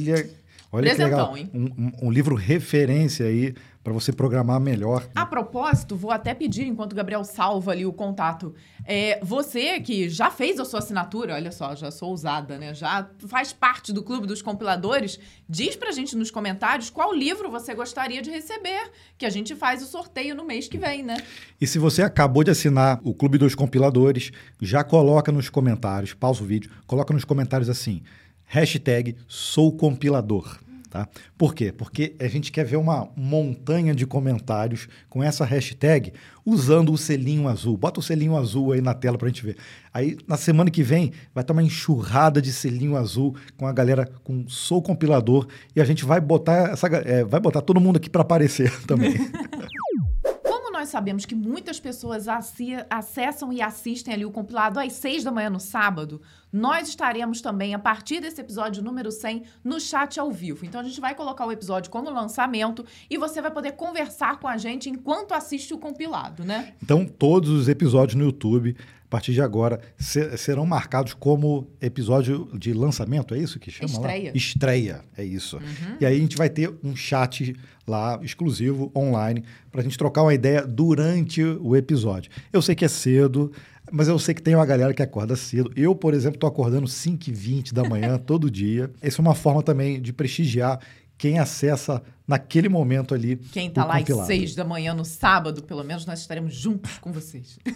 Olha 0.72 0.94
que 0.96 1.02
legal. 1.02 1.32
Presentão, 1.32 1.38
hein? 1.38 1.72
Um, 1.72 2.06
um- 2.06 2.08
um 2.08 2.12
livro 2.12 2.36
referência 2.36 3.26
aí 3.26 3.56
para 3.84 3.92
você 3.94 4.12
programar 4.12 4.60
melhor. 4.60 5.08
A 5.16 5.26
propósito, 5.26 5.96
vou 5.96 6.12
até 6.12 6.34
pedir, 6.36 6.68
enquanto 6.68 6.92
o 6.92 6.96
Gabriel 6.96 7.24
salva 7.24 7.72
ali 7.72 7.86
o 7.88 7.94
contato, 7.94 8.54
é, 8.86 9.20
você 9.24 9.80
que 9.80 10.10
já 10.10 10.30
fez 10.30 10.60
a 10.60 10.66
sua 10.66 10.80
assinatura, 10.80 11.34
olha 11.34 11.52
só, 11.52 11.76
já 11.76 11.90
sou 11.90 12.10
ousada, 12.10 12.58
né? 12.60 12.74
Já 12.76 13.10
faz 13.28 13.52
parte 13.52 13.92
do 13.92 14.04
Clube 14.04 14.28
dos 14.28 14.42
Compiladores, 14.44 15.20
diz 15.48 15.76
pra 15.76 15.92
gente 15.92 16.16
nos 16.16 16.30
comentários 16.30 16.90
qual 16.92 17.12
livro 17.16 17.50
você 17.50 17.74
gostaria 17.74 18.22
de 18.22 18.30
receber, 18.30 18.92
que 19.18 19.26
a 19.26 19.30
gente 19.30 19.56
faz 19.56 19.82
o 19.82 19.86
sorteio 19.88 20.36
no 20.36 20.46
mês 20.46 20.68
que 20.68 20.78
vem, 20.78 21.02
né? 21.02 21.18
E 21.60 21.66
se 21.66 21.80
você 21.80 22.04
acabou 22.04 22.44
de 22.44 22.52
assinar 22.52 23.00
o 23.04 23.14
Clube 23.14 23.40
dos 23.40 23.56
Compiladores, 23.56 24.32
já 24.62 24.84
coloca 24.84 25.32
nos 25.32 25.50
comentários, 25.50 26.14
pausa 26.14 26.44
o 26.44 26.46
vídeo, 26.46 26.70
coloca 26.86 27.12
nos 27.14 27.24
comentários 27.26 27.70
assim, 27.70 28.04
hashtag 28.50 29.16
sou 29.28 29.72
compilador. 29.72 30.60
Tá? 30.90 31.08
Por 31.38 31.54
quê? 31.54 31.72
Porque 31.72 32.16
a 32.20 32.28
gente 32.28 32.52
quer 32.52 32.66
ver 32.66 32.78
uma 32.78 33.08
montanha 33.16 33.94
de 33.94 34.08
comentários 34.08 34.88
com 35.08 35.22
essa 35.22 35.46
hashtag 35.46 36.12
usando 36.44 36.92
o 36.92 36.98
selinho 36.98 37.48
azul. 37.48 37.78
Bota 37.78 38.00
o 38.00 38.04
selinho 38.04 38.36
azul 38.36 38.72
aí 38.72 38.82
na 38.82 38.96
tela 38.96 39.16
pra 39.16 39.28
gente 39.28 39.46
ver. 39.46 39.56
Aí 39.94 40.18
na 40.28 40.36
semana 40.36 40.72
que 40.72 40.82
vem 40.82 41.14
vai 41.32 41.44
estar 41.44 41.54
uma 41.54 41.62
enxurrada 41.62 42.42
de 42.42 42.52
selinho 42.52 42.98
azul 42.98 43.36
com 43.56 43.68
a 43.68 43.72
galera 43.72 44.10
com 44.24 44.48
sou 44.48 44.82
compilador 44.82 45.48
e 45.76 45.82
a 45.82 45.86
gente 45.86 46.04
vai 46.04 46.20
botar 46.20 46.72
essa, 46.72 46.88
é, 46.88 47.24
vai 47.24 47.40
botar 47.40 47.62
todo 47.62 47.80
mundo 47.80 47.98
aqui 47.98 48.10
para 48.10 48.24
aparecer 48.24 48.76
também. 48.88 49.14
Como 50.44 50.72
nós 50.72 50.90
sabemos 50.90 51.24
que 51.24 51.36
muitas 51.36 51.80
pessoas 51.80 52.26
acessam 52.90 53.54
e 53.54 53.62
assistem 53.62 54.12
ali 54.12 54.26
o 54.26 54.32
compilado 54.32 54.80
às 54.80 54.94
seis 54.94 55.24
da 55.24 55.32
manhã 55.32 55.52
no 55.52 55.60
sábado, 55.60 56.20
nós 56.52 56.88
estaremos 56.90 57.42
também, 57.42 57.74
a 57.74 57.80
partir 57.80 58.20
desse 58.20 58.42
episódio 58.42 58.82
número 58.84 59.12
100, 59.12 59.44
no 59.64 59.80
chat 59.80 60.20
ao 60.20 60.32
vivo. 60.32 60.66
Então 60.66 60.82
a 60.82 60.84
gente 60.84 61.00
vai 61.00 61.14
colocar 61.16 61.46
o 61.46 61.52
episódio 61.52 61.92
como 61.92 62.10
lançamento 62.10 62.86
e 63.10 63.18
você 63.18 63.42
vai 63.42 63.52
poder 63.52 63.74
conversar 63.74 64.40
com 64.40 64.48
a 64.48 64.58
gente 64.58 64.90
enquanto 64.90 65.34
assiste 65.34 65.74
o 65.74 65.78
compilado, 65.78 66.44
né? 66.44 66.74
Então, 66.82 67.06
todos 67.06 67.50
os 67.50 67.68
episódios 67.68 68.16
no 68.16 68.24
YouTube, 68.26 68.76
a 68.80 69.08
partir 69.10 69.34
de 69.34 69.42
agora, 69.42 69.80
se- 69.98 70.38
serão 70.38 70.66
marcados 70.66 71.14
como 71.14 71.68
episódio 71.82 72.48
de 72.54 72.74
lançamento, 72.74 73.34
é 73.34 73.40
isso 73.40 73.60
que 73.60 73.72
chama 73.72 73.92
Estreia. 73.92 74.30
lá? 74.32 74.38
Estreia, 74.38 75.02
é 75.18 75.24
isso. 75.24 75.60
E 76.00 76.06
aí 76.06 76.16
a 76.16 76.20
gente 76.20 76.38
vai 76.38 76.50
ter 76.50 76.72
um 76.84 76.96
chat 76.96 77.56
lá, 77.88 78.20
exclusivo, 78.22 78.92
online, 78.96 79.44
para 79.72 79.82
a 79.82 79.84
gente 79.84 79.98
trocar 79.98 80.22
uma 80.22 80.34
ideia 80.34 80.66
durante 80.66 81.44
o 81.44 81.76
episódio. 81.76 82.32
Eu 82.54 82.62
sei 82.62 82.76
que 82.76 82.86
é 82.86 82.88
cedo, 82.88 83.52
mas 83.92 84.08
eu 84.08 84.18
sei 84.20 84.34
que 84.34 84.42
tem 84.42 84.56
uma 84.56 84.66
galera 84.66 84.94
que 84.94 85.02
acorda 85.02 85.36
cedo. 85.36 85.72
Eu, 85.76 85.96
por 85.96 86.14
exemplo, 86.14 86.38
estou 86.38 86.48
acordando 86.48 86.88
5h20 86.88 87.74
da 87.74 87.84
manhã 87.84 88.18
todo 88.24 88.50
dia. 88.50 88.92
Essa 89.02 89.20
é 89.20 89.22
uma 89.22 89.36
forma 89.36 89.64
também 89.64 90.02
de 90.02 90.14
prestigiar 90.14 90.80
quem 91.18 91.38
acessa 91.38 92.02
naquele 92.28 92.70
momento 92.70 93.14
ali. 93.14 93.36
Quem 93.36 93.70
tá 93.70 93.84
o 93.84 93.88
lá 93.88 93.96
às 93.96 94.00
compilado. 94.00 94.28
seis 94.28 94.56
da 94.56 94.64
manhã 94.64 94.94
no 94.94 95.04
sábado, 95.04 95.64
pelo 95.64 95.84
menos 95.84 96.06
nós 96.06 96.20
estaremos 96.20 96.54
juntos 96.54 96.98
com 96.98 97.12
vocês. 97.12 97.60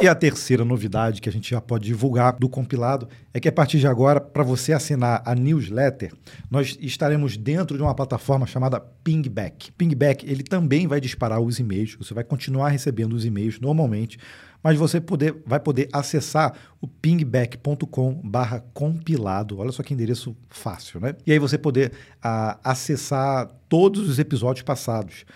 E 0.00 0.08
a 0.08 0.14
terceira 0.14 0.64
novidade 0.64 1.20
que 1.20 1.28
a 1.28 1.32
gente 1.32 1.48
já 1.48 1.60
pode 1.60 1.86
divulgar 1.86 2.36
do 2.36 2.48
compilado 2.48 3.08
é 3.32 3.38
que 3.38 3.48
a 3.48 3.52
partir 3.52 3.78
de 3.78 3.86
agora, 3.86 4.20
para 4.20 4.42
você 4.42 4.72
assinar 4.72 5.22
a 5.24 5.34
newsletter, 5.34 6.12
nós 6.50 6.76
estaremos 6.80 7.36
dentro 7.36 7.76
de 7.76 7.82
uma 7.82 7.94
plataforma 7.94 8.44
chamada 8.44 8.80
Pingback. 8.80 9.72
Pingback, 9.72 10.28
ele 10.28 10.42
também 10.42 10.86
vai 10.86 11.00
disparar 11.00 11.40
os 11.40 11.58
e-mails, 11.58 11.94
você 11.94 12.12
vai 12.12 12.24
continuar 12.24 12.68
recebendo 12.70 13.14
os 13.14 13.24
e-mails 13.24 13.60
normalmente, 13.60 14.18
mas 14.64 14.78
você 14.78 14.98
poder, 14.98 15.36
vai 15.44 15.60
poder 15.60 15.90
acessar 15.92 16.56
o 16.80 16.88
pingback.com 16.88 18.14
barra 18.24 18.64
compilado. 18.72 19.58
Olha 19.58 19.70
só 19.70 19.82
que 19.82 19.92
endereço 19.92 20.34
fácil, 20.48 21.00
né? 21.00 21.14
E 21.26 21.32
aí 21.32 21.38
você 21.38 21.58
poder 21.58 21.92
ah, 22.22 22.58
acessar 22.64 23.50
todos 23.68 24.08
os 24.08 24.18
episódios 24.18 24.62
passados 24.62 25.26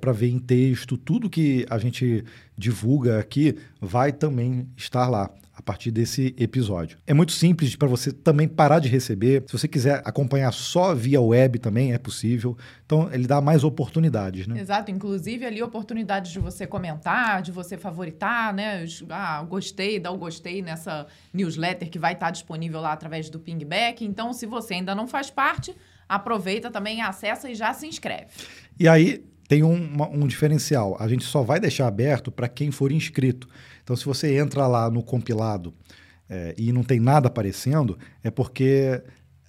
para 0.00 0.12
ver 0.12 0.30
em 0.30 0.38
texto, 0.38 0.96
tudo 0.96 1.28
que 1.28 1.66
a 1.68 1.76
gente 1.76 2.24
divulga 2.56 3.18
aqui 3.18 3.58
vai 3.78 4.10
também 4.10 4.66
estar 4.74 5.06
lá 5.06 5.30
a 5.56 5.62
partir 5.62 5.90
desse 5.90 6.34
episódio. 6.38 6.98
É 7.06 7.14
muito 7.14 7.32
simples 7.32 7.74
para 7.74 7.88
você 7.88 8.12
também 8.12 8.46
parar 8.46 8.78
de 8.78 8.88
receber. 8.88 9.42
Se 9.46 9.52
você 9.54 9.66
quiser 9.66 10.02
acompanhar 10.04 10.52
só 10.52 10.94
via 10.94 11.18
web 11.18 11.58
também 11.58 11.94
é 11.94 11.98
possível. 11.98 12.56
Então 12.84 13.08
ele 13.10 13.26
dá 13.26 13.40
mais 13.40 13.64
oportunidades, 13.64 14.46
né? 14.46 14.60
Exato, 14.60 14.90
inclusive 14.90 15.46
ali 15.46 15.62
oportunidades 15.62 16.30
de 16.30 16.38
você 16.38 16.66
comentar, 16.66 17.40
de 17.40 17.50
você 17.50 17.78
favoritar, 17.78 18.52
né? 18.52 18.84
Ah, 19.08 19.42
gostei, 19.44 19.98
dá 19.98 20.10
o 20.10 20.18
gostei 20.18 20.60
nessa 20.60 21.06
newsletter 21.32 21.88
que 21.88 21.98
vai 21.98 22.12
estar 22.12 22.30
disponível 22.30 22.82
lá 22.82 22.92
através 22.92 23.30
do 23.30 23.40
Pingback. 23.40 24.04
Então, 24.04 24.34
se 24.34 24.44
você 24.44 24.74
ainda 24.74 24.94
não 24.94 25.08
faz 25.08 25.30
parte, 25.30 25.74
aproveita 26.06 26.70
também, 26.70 27.00
acessa 27.00 27.50
e 27.50 27.54
já 27.54 27.72
se 27.72 27.86
inscreve. 27.86 28.26
E 28.78 28.86
aí 28.86 29.24
tem 29.48 29.62
um, 29.62 29.96
um 30.12 30.26
diferencial. 30.26 30.96
A 31.00 31.08
gente 31.08 31.24
só 31.24 31.42
vai 31.42 31.58
deixar 31.60 31.86
aberto 31.86 32.30
para 32.30 32.48
quem 32.48 32.70
for 32.70 32.92
inscrito. 32.92 33.48
Então, 33.86 33.94
se 33.94 34.04
você 34.04 34.36
entra 34.36 34.66
lá 34.66 34.90
no 34.90 35.00
compilado 35.00 35.72
é, 36.28 36.56
e 36.58 36.72
não 36.72 36.82
tem 36.82 36.98
nada 36.98 37.28
aparecendo, 37.28 37.96
é 38.20 38.32
porque 38.32 39.00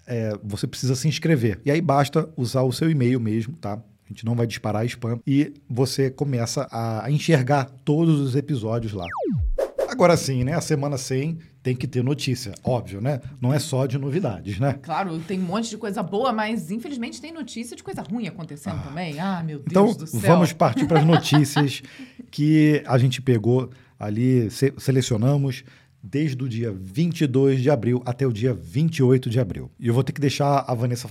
é, 0.05 0.37
você 0.43 0.67
precisa 0.67 0.95
se 0.95 1.07
inscrever. 1.07 1.59
E 1.65 1.71
aí 1.71 1.81
basta 1.81 2.29
usar 2.37 2.61
o 2.61 2.71
seu 2.71 2.87
e-mail 2.87 3.19
mesmo, 3.19 3.57
tá? 3.57 3.73
A 3.73 4.07
gente 4.07 4.23
não 4.23 4.35
vai 4.35 4.45
disparar 4.45 4.85
spam. 4.85 5.19
E 5.25 5.55
você 5.67 6.11
começa 6.11 6.67
a 6.71 7.09
enxergar 7.09 7.65
todos 7.83 8.19
os 8.19 8.35
episódios 8.35 8.93
lá. 8.93 9.07
Agora 9.89 10.15
sim, 10.15 10.43
né? 10.43 10.53
A 10.53 10.61
semana 10.61 10.99
100 10.99 11.39
tem 11.63 11.75
que 11.75 11.87
ter 11.87 12.03
notícia, 12.03 12.53
óbvio, 12.63 13.01
né? 13.01 13.19
Não 13.41 13.51
é 13.51 13.57
só 13.57 13.87
de 13.87 13.97
novidades, 13.97 14.59
né? 14.59 14.77
Claro, 14.83 15.17
tem 15.17 15.39
um 15.39 15.45
monte 15.45 15.71
de 15.71 15.77
coisa 15.77 16.03
boa, 16.03 16.31
mas 16.31 16.69
infelizmente 16.69 17.19
tem 17.19 17.33
notícia 17.33 17.75
de 17.75 17.81
coisa 17.83 18.03
ruim 18.03 18.27
acontecendo 18.27 18.83
também. 18.83 19.19
Ah, 19.19 19.41
meu 19.43 19.57
Deus 19.57 19.71
Então, 19.71 19.93
do 19.93 20.05
céu. 20.05 20.21
vamos 20.21 20.53
partir 20.53 20.85
para 20.85 20.99
as 20.99 21.05
notícias 21.07 21.81
que 22.29 22.83
a 22.85 22.99
gente 22.99 23.19
pegou 23.19 23.71
ali, 23.99 24.49
se- 24.51 24.73
selecionamos 24.77 25.63
desde 26.01 26.41
o 26.43 26.47
dia 26.47 26.71
22 26.71 27.61
de 27.61 27.69
abril 27.69 28.01
até 28.05 28.25
o 28.25 28.31
dia 28.31 28.53
28 28.53 29.29
de 29.29 29.39
abril. 29.39 29.69
E 29.79 29.87
eu 29.87 29.93
vou 29.93 30.03
ter 30.03 30.11
que 30.13 30.21
deixar 30.21 30.59
a 30.67 30.73
Vanessa 30.73 31.09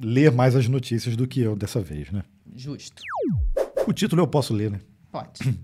ler 0.00 0.30
mais 0.32 0.54
as 0.54 0.68
notícias 0.68 1.16
do 1.16 1.26
que 1.26 1.40
eu 1.40 1.56
dessa 1.56 1.80
vez, 1.80 2.10
né? 2.10 2.22
Justo. 2.54 3.02
O 3.86 3.92
título 3.92 4.22
eu 4.22 4.26
posso 4.26 4.52
ler, 4.52 4.70
né? 4.70 4.80
Pode. 5.10 5.58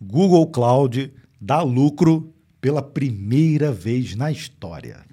Google 0.00 0.46
Cloud 0.48 1.12
dá 1.40 1.62
lucro 1.62 2.32
pela 2.60 2.82
primeira 2.82 3.70
vez 3.70 4.14
na 4.16 4.30
história. 4.32 5.04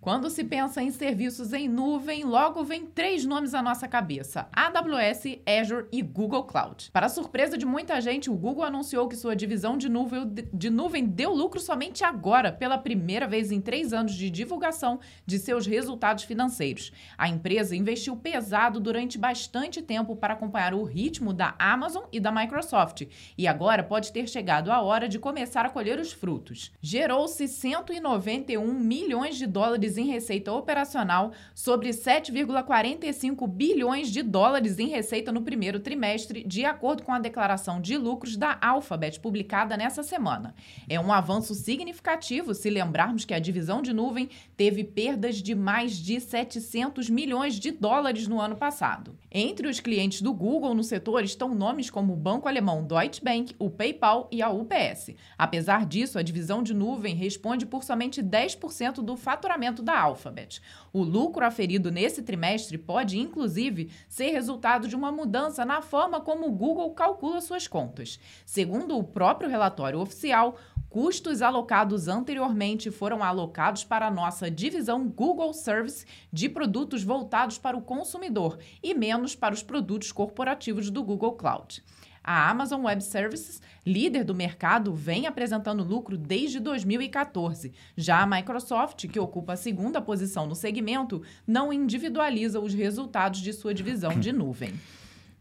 Quando 0.00 0.30
se 0.30 0.42
pensa 0.42 0.82
em 0.82 0.90
serviços 0.90 1.52
em 1.52 1.68
nuvem, 1.68 2.24
logo 2.24 2.64
vem 2.64 2.86
três 2.86 3.26
nomes 3.26 3.52
à 3.52 3.60
nossa 3.60 3.86
cabeça: 3.86 4.48
AWS, 4.50 5.38
Azure 5.46 5.88
e 5.92 6.00
Google 6.00 6.44
Cloud. 6.44 6.90
Para 6.90 7.10
surpresa 7.10 7.58
de 7.58 7.66
muita 7.66 8.00
gente, 8.00 8.30
o 8.30 8.34
Google 8.34 8.64
anunciou 8.64 9.06
que 9.08 9.14
sua 9.14 9.36
divisão 9.36 9.76
de 9.76 9.90
nuvem, 9.90 10.32
de 10.54 10.70
nuvem 10.70 11.04
deu 11.04 11.34
lucro 11.34 11.60
somente 11.60 12.02
agora, 12.02 12.50
pela 12.50 12.78
primeira 12.78 13.26
vez 13.26 13.52
em 13.52 13.60
três 13.60 13.92
anos 13.92 14.14
de 14.14 14.30
divulgação 14.30 15.00
de 15.26 15.38
seus 15.38 15.66
resultados 15.66 16.24
financeiros. 16.24 16.90
A 17.18 17.28
empresa 17.28 17.76
investiu 17.76 18.16
pesado 18.16 18.80
durante 18.80 19.18
bastante 19.18 19.82
tempo 19.82 20.16
para 20.16 20.32
acompanhar 20.32 20.72
o 20.72 20.82
ritmo 20.82 21.34
da 21.34 21.54
Amazon 21.58 22.04
e 22.10 22.18
da 22.18 22.32
Microsoft, 22.32 23.02
e 23.36 23.46
agora 23.46 23.82
pode 23.82 24.10
ter 24.12 24.26
chegado 24.26 24.72
a 24.72 24.80
hora 24.80 25.06
de 25.06 25.18
começar 25.18 25.66
a 25.66 25.70
colher 25.70 26.00
os 26.00 26.10
frutos. 26.10 26.72
Gerou-se 26.80 27.46
191 27.46 28.72
milhões 28.72 29.36
de 29.36 29.46
dólares 29.46 29.90
em 30.00 30.06
receita 30.06 30.52
operacional 30.52 31.32
sobre 31.54 31.90
7,45 31.90 33.46
bilhões 33.46 34.10
de 34.10 34.22
dólares 34.22 34.78
em 34.78 34.88
receita 34.88 35.30
no 35.30 35.42
primeiro 35.42 35.80
trimestre, 35.80 36.42
de 36.42 36.64
acordo 36.64 37.02
com 37.02 37.12
a 37.12 37.18
declaração 37.18 37.80
de 37.80 37.96
lucros 37.96 38.36
da 38.36 38.58
Alphabet 38.60 39.20
publicada 39.20 39.76
nessa 39.76 40.02
semana. 40.02 40.54
É 40.88 40.98
um 40.98 41.12
avanço 41.12 41.54
significativo 41.54 42.54
se 42.54 42.70
lembrarmos 42.70 43.24
que 43.24 43.34
a 43.34 43.38
divisão 43.38 43.82
de 43.82 43.92
nuvem 43.92 44.28
teve 44.56 44.84
perdas 44.84 45.36
de 45.36 45.54
mais 45.54 45.96
de 45.96 46.20
700 46.20 47.08
milhões 47.10 47.54
de 47.54 47.70
dólares 47.70 48.26
no 48.26 48.40
ano 48.40 48.56
passado. 48.56 49.16
Entre 49.30 49.68
os 49.68 49.80
clientes 49.80 50.22
do 50.22 50.32
Google 50.32 50.74
no 50.74 50.82
setor 50.82 51.22
estão 51.22 51.54
nomes 51.54 51.90
como 51.90 52.12
o 52.12 52.16
banco 52.16 52.48
alemão 52.48 52.84
Deutsche 52.84 53.22
Bank, 53.22 53.54
o 53.58 53.70
PayPal 53.70 54.28
e 54.32 54.42
a 54.42 54.50
UPS. 54.50 55.14
Apesar 55.38 55.86
disso, 55.86 56.18
a 56.18 56.22
divisão 56.22 56.62
de 56.62 56.74
nuvem 56.74 57.14
responde 57.14 57.66
por 57.66 57.84
somente 57.84 58.22
10% 58.22 59.02
do 59.02 59.16
faturamento 59.16 59.79
da 59.80 59.98
Alphabet. 60.00 60.60
O 60.92 61.02
lucro 61.02 61.44
aferido 61.44 61.90
nesse 61.90 62.22
trimestre 62.22 62.76
pode, 62.76 63.18
inclusive, 63.18 63.90
ser 64.08 64.30
resultado 64.30 64.88
de 64.88 64.96
uma 64.96 65.12
mudança 65.12 65.64
na 65.64 65.82
forma 65.82 66.20
como 66.20 66.46
o 66.46 66.52
Google 66.52 66.92
calcula 66.92 67.40
suas 67.40 67.66
contas. 67.66 68.18
Segundo 68.44 68.96
o 68.96 69.04
próprio 69.04 69.48
relatório 69.48 70.00
oficial, 70.00 70.56
custos 70.88 71.40
alocados 71.40 72.08
anteriormente 72.08 72.90
foram 72.90 73.22
alocados 73.22 73.84
para 73.84 74.08
a 74.08 74.10
nossa 74.10 74.50
divisão 74.50 75.08
Google 75.08 75.52
Service 75.54 76.04
de 76.32 76.48
produtos 76.48 77.04
voltados 77.04 77.58
para 77.58 77.76
o 77.76 77.82
consumidor 77.82 78.58
e 78.82 78.92
menos 78.92 79.36
para 79.36 79.54
os 79.54 79.62
produtos 79.62 80.10
corporativos 80.10 80.90
do 80.90 81.02
Google 81.02 81.32
Cloud. 81.32 81.82
A 82.22 82.50
Amazon 82.50 82.84
Web 82.84 83.02
Services, 83.02 83.60
líder 83.84 84.24
do 84.24 84.34
mercado, 84.34 84.92
vem 84.92 85.26
apresentando 85.26 85.82
lucro 85.82 86.18
desde 86.18 86.60
2014. 86.60 87.72
Já 87.96 88.20
a 88.20 88.26
Microsoft, 88.26 89.08
que 89.08 89.18
ocupa 89.18 89.54
a 89.54 89.56
segunda 89.56 90.00
posição 90.00 90.46
no 90.46 90.54
segmento, 90.54 91.22
não 91.46 91.72
individualiza 91.72 92.60
os 92.60 92.74
resultados 92.74 93.40
de 93.40 93.52
sua 93.52 93.72
divisão 93.72 94.18
de 94.18 94.32
nuvem. 94.32 94.74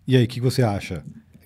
E 0.08 0.16
aí, 0.16 0.24
o 0.24 0.28
que 0.28 0.42
você 0.42 0.64
acha? 0.64 1.04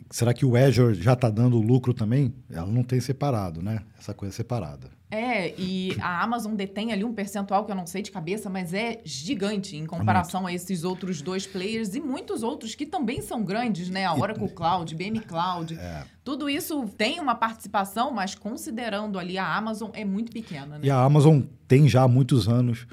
Será 0.09 0.33
que 0.33 0.45
o 0.45 0.55
Azure 0.55 0.93
já 0.93 1.13
está 1.13 1.29
dando 1.29 1.59
lucro 1.59 1.93
também? 1.93 2.33
Ela 2.51 2.67
não 2.67 2.83
tem 2.83 2.99
separado, 2.99 3.63
né? 3.63 3.79
Essa 3.97 4.13
coisa 4.13 4.35
separada. 4.35 4.91
É, 5.13 5.53
e 5.59 5.95
a 6.01 6.23
Amazon 6.23 6.55
detém 6.55 6.91
ali 6.91 7.03
um 7.03 7.13
percentual 7.13 7.63
que 7.63 7.71
eu 7.71 7.75
não 7.75 7.85
sei 7.85 8.01
de 8.01 8.09
cabeça, 8.09 8.49
mas 8.49 8.73
é 8.73 8.99
gigante 9.05 9.77
em 9.77 9.85
comparação 9.85 10.47
a 10.47 10.51
esses 10.51 10.83
outros 10.83 11.21
dois 11.21 11.45
players 11.45 11.93
e 11.93 12.01
muitos 12.01 12.41
outros 12.41 12.73
que 12.73 12.83
também 12.83 13.21
são 13.21 13.43
grandes, 13.43 13.91
né? 13.91 14.05
A 14.05 14.15
Oracle 14.15 14.49
Cloud, 14.49 14.95
BM 14.95 15.19
Cloud. 15.19 15.75
É. 15.75 16.03
Tudo 16.23 16.49
isso 16.49 16.87
tem 16.97 17.19
uma 17.19 17.35
participação, 17.35 18.11
mas 18.11 18.33
considerando 18.33 19.19
ali 19.19 19.37
a 19.37 19.55
Amazon 19.55 19.91
é 19.93 20.03
muito 20.03 20.31
pequena. 20.31 20.79
Né? 20.79 20.87
E 20.87 20.89
a 20.89 20.99
Amazon 20.99 21.41
tem 21.67 21.87
já 21.87 22.01
há 22.01 22.07
muitos 22.07 22.47
anos 22.47 22.87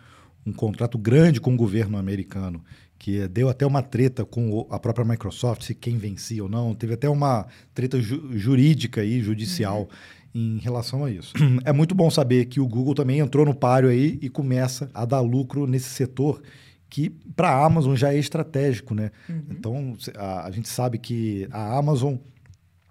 um 0.44 0.52
contrato 0.52 0.98
grande 0.98 1.40
com 1.40 1.54
o 1.54 1.56
governo 1.56 1.96
americano 1.96 2.62
que 3.00 3.26
deu 3.28 3.48
até 3.48 3.64
uma 3.64 3.80
treta 3.80 4.26
com 4.26 4.66
a 4.70 4.78
própria 4.78 5.06
Microsoft, 5.06 5.62
se 5.62 5.74
quem 5.74 5.96
vencia 5.96 6.42
ou 6.42 6.50
não. 6.50 6.74
Teve 6.74 6.92
até 6.92 7.09
uma 7.09 7.46
treta 7.72 7.98
ju 7.98 8.37
jurídica 8.37 9.02
e 9.02 9.22
judicial 9.22 9.80
uhum. 9.80 9.88
Em 10.34 10.58
relação 10.58 11.04
a 11.04 11.10
isso. 11.10 11.34
É 11.64 11.72
muito 11.72 11.94
bom 11.94 12.10
saber 12.10 12.46
que 12.46 12.60
o 12.60 12.66
Google 12.66 12.94
também 12.94 13.18
entrou 13.18 13.44
no 13.44 13.54
páreo 13.54 13.90
aí 13.90 14.18
e 14.22 14.28
começa 14.28 14.90
a 14.94 15.04
dar 15.04 15.20
lucro 15.20 15.66
nesse 15.66 15.90
setor 15.90 16.42
que 16.88 17.08
para 17.08 17.50
a 17.50 17.64
Amazon 17.64 17.94
já 17.94 18.12
é 18.12 18.18
estratégico, 18.18 18.94
né? 18.94 19.12
Uhum. 19.28 19.42
Então 19.50 19.96
a, 20.16 20.46
a 20.46 20.50
gente 20.50 20.68
sabe 20.68 20.98
que 20.98 21.46
a 21.52 21.78
Amazon 21.78 22.16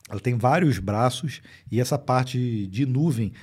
ela 0.09 0.19
tem 0.19 0.35
vários 0.35 0.79
braços 0.79 1.41
e 1.71 1.79
essa 1.79 1.97
parte 1.97 2.65
de 2.67 2.85
nuvem 2.85 3.33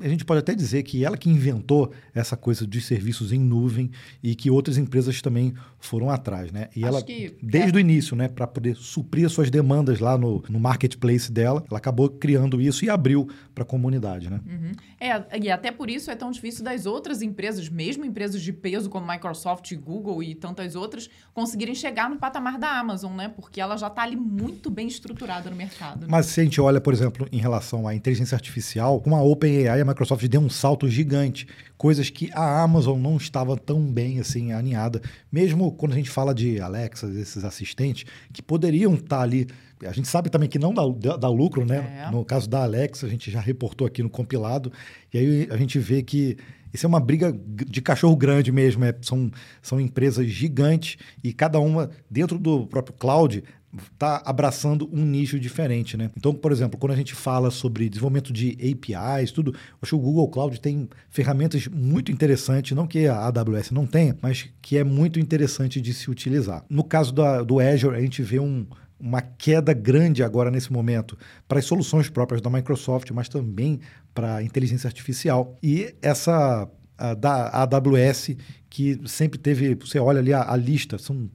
a 0.00 0.08
gente 0.08 0.24
pode 0.24 0.40
até 0.40 0.54
dizer 0.54 0.82
que 0.82 1.04
ela 1.04 1.16
que 1.16 1.30
inventou 1.30 1.92
essa 2.12 2.36
coisa 2.36 2.66
de 2.66 2.80
serviços 2.80 3.32
em 3.32 3.38
nuvem 3.38 3.90
e 4.22 4.34
que 4.34 4.50
outras 4.50 4.76
empresas 4.76 5.22
também 5.22 5.54
foram 5.78 6.10
atrás, 6.10 6.50
né? 6.50 6.68
E 6.74 6.84
Acho 6.84 6.96
ela, 6.96 7.04
desde 7.42 7.70
é. 7.70 7.76
o 7.76 7.78
início, 7.78 8.16
né, 8.16 8.26
para 8.26 8.46
poder 8.46 8.74
suprir 8.74 9.26
as 9.26 9.32
suas 9.32 9.50
demandas 9.50 10.00
lá 10.00 10.18
no, 10.18 10.42
no 10.48 10.58
marketplace 10.58 11.30
dela, 11.30 11.64
ela 11.70 11.78
acabou 11.78 12.08
criando 12.08 12.60
isso 12.60 12.84
e 12.84 12.90
abriu 12.90 13.28
para 13.54 13.62
a 13.62 13.66
comunidade, 13.66 14.28
né? 14.28 14.40
Uhum. 14.46 14.72
É, 14.98 15.38
e 15.38 15.50
até 15.50 15.70
por 15.70 15.88
isso 15.88 16.10
é 16.10 16.16
tão 16.16 16.30
difícil 16.30 16.64
das 16.64 16.86
outras 16.86 17.22
empresas, 17.22 17.68
mesmo 17.68 18.04
empresas 18.04 18.42
de 18.42 18.52
peso 18.52 18.90
como 18.90 19.06
Microsoft, 19.06 19.72
Google 19.76 20.22
e 20.22 20.34
tantas 20.34 20.74
outras, 20.74 21.08
conseguirem 21.32 21.74
chegar 21.74 22.10
no 22.10 22.16
patamar 22.16 22.58
da 22.58 22.78
Amazon, 22.78 23.14
né? 23.14 23.28
Porque 23.28 23.60
ela 23.60 23.76
já 23.76 23.86
está 23.86 24.02
ali 24.02 24.16
muito 24.16 24.70
bem 24.70 24.88
estruturada 24.88 25.50
no 25.50 25.56
mercado. 25.56 26.02
Né? 26.02 26.06
Mas 26.10 26.26
se 26.26 26.40
a 26.40 26.44
gente 26.44 26.60
olha, 26.60 26.80
por 26.80 26.92
exemplo, 26.92 27.28
em 27.30 27.38
relação 27.38 27.86
à 27.86 27.94
inteligência 27.94 28.34
artificial, 28.34 29.00
com 29.00 29.14
a 29.14 29.22
OpenAI 29.22 29.83
a 29.84 29.86
Microsoft 29.86 30.26
deu 30.26 30.40
um 30.40 30.48
salto 30.48 30.88
gigante, 30.88 31.46
coisas 31.76 32.08
que 32.08 32.30
a 32.32 32.62
Amazon 32.62 32.98
não 32.98 33.16
estava 33.16 33.56
tão 33.56 33.80
bem 33.80 34.18
assim 34.18 34.52
alinhada, 34.52 35.00
mesmo 35.30 35.70
quando 35.72 35.92
a 35.92 35.96
gente 35.96 36.10
fala 36.10 36.34
de 36.34 36.60
Alexa, 36.60 37.06
esses 37.08 37.44
assistentes 37.44 38.04
que 38.32 38.42
poderiam 38.42 38.94
estar 38.94 39.18
tá 39.18 39.22
ali. 39.22 39.46
A 39.84 39.92
gente 39.92 40.08
sabe 40.08 40.30
também 40.30 40.48
que 40.48 40.58
não 40.58 40.72
dá, 40.72 41.16
dá 41.16 41.28
lucro, 41.28 41.66
né? 41.66 42.06
É. 42.06 42.10
No 42.10 42.24
caso 42.24 42.48
da 42.48 42.62
Alexa, 42.62 43.06
a 43.06 43.08
gente 43.08 43.30
já 43.30 43.40
reportou 43.40 43.86
aqui 43.86 44.02
no 44.02 44.08
compilado, 44.08 44.72
e 45.12 45.18
aí 45.18 45.48
a 45.50 45.56
gente 45.56 45.78
vê 45.78 46.02
que 46.02 46.38
isso 46.72 46.86
é 46.86 46.88
uma 46.88 46.98
briga 46.98 47.32
de 47.46 47.80
cachorro 47.80 48.16
grande 48.16 48.50
mesmo. 48.50 48.84
É, 48.84 48.94
são, 49.00 49.30
são 49.62 49.80
empresas 49.80 50.26
gigantes 50.26 50.96
e 51.22 51.32
cada 51.32 51.60
uma, 51.60 51.90
dentro 52.10 52.36
do 52.36 52.66
próprio 52.66 52.96
cloud, 52.98 53.44
está 53.92 54.22
abraçando 54.24 54.88
um 54.92 55.04
nicho 55.04 55.38
diferente, 55.38 55.96
né? 55.96 56.10
Então, 56.16 56.34
por 56.34 56.52
exemplo, 56.52 56.78
quando 56.78 56.92
a 56.92 56.96
gente 56.96 57.14
fala 57.14 57.50
sobre 57.50 57.88
desenvolvimento 57.88 58.32
de 58.32 58.52
APIs, 58.52 59.30
tudo, 59.30 59.54
acho 59.80 59.90
que 59.90 59.94
o 59.94 59.98
Google 59.98 60.28
Cloud 60.28 60.60
tem 60.60 60.88
ferramentas 61.08 61.66
muito 61.68 62.12
interessantes, 62.12 62.76
não 62.76 62.86
que 62.86 63.06
a 63.06 63.26
AWS 63.26 63.70
não 63.70 63.86
tenha, 63.86 64.16
mas 64.20 64.48
que 64.60 64.76
é 64.76 64.84
muito 64.84 65.18
interessante 65.18 65.80
de 65.80 65.92
se 65.92 66.10
utilizar. 66.10 66.64
No 66.68 66.84
caso 66.84 67.12
da, 67.12 67.42
do 67.42 67.60
Azure, 67.60 67.96
a 67.96 68.00
gente 68.00 68.22
vê 68.22 68.38
um, 68.38 68.66
uma 68.98 69.20
queda 69.20 69.72
grande 69.72 70.22
agora 70.22 70.50
nesse 70.50 70.72
momento 70.72 71.16
para 71.48 71.58
as 71.58 71.64
soluções 71.64 72.08
próprias 72.08 72.40
da 72.40 72.50
Microsoft, 72.50 73.10
mas 73.10 73.28
também 73.28 73.80
para 74.14 74.36
a 74.36 74.42
inteligência 74.42 74.86
artificial. 74.86 75.56
E 75.62 75.94
essa 76.00 76.68
da 77.18 77.48
AWS, 77.62 78.36
que 78.70 79.00
sempre 79.06 79.38
teve, 79.38 79.74
você 79.74 79.98
olha 79.98 80.20
ali 80.20 80.32
a, 80.32 80.50
a 80.50 80.56
lista, 80.56 80.96
são 80.96 81.28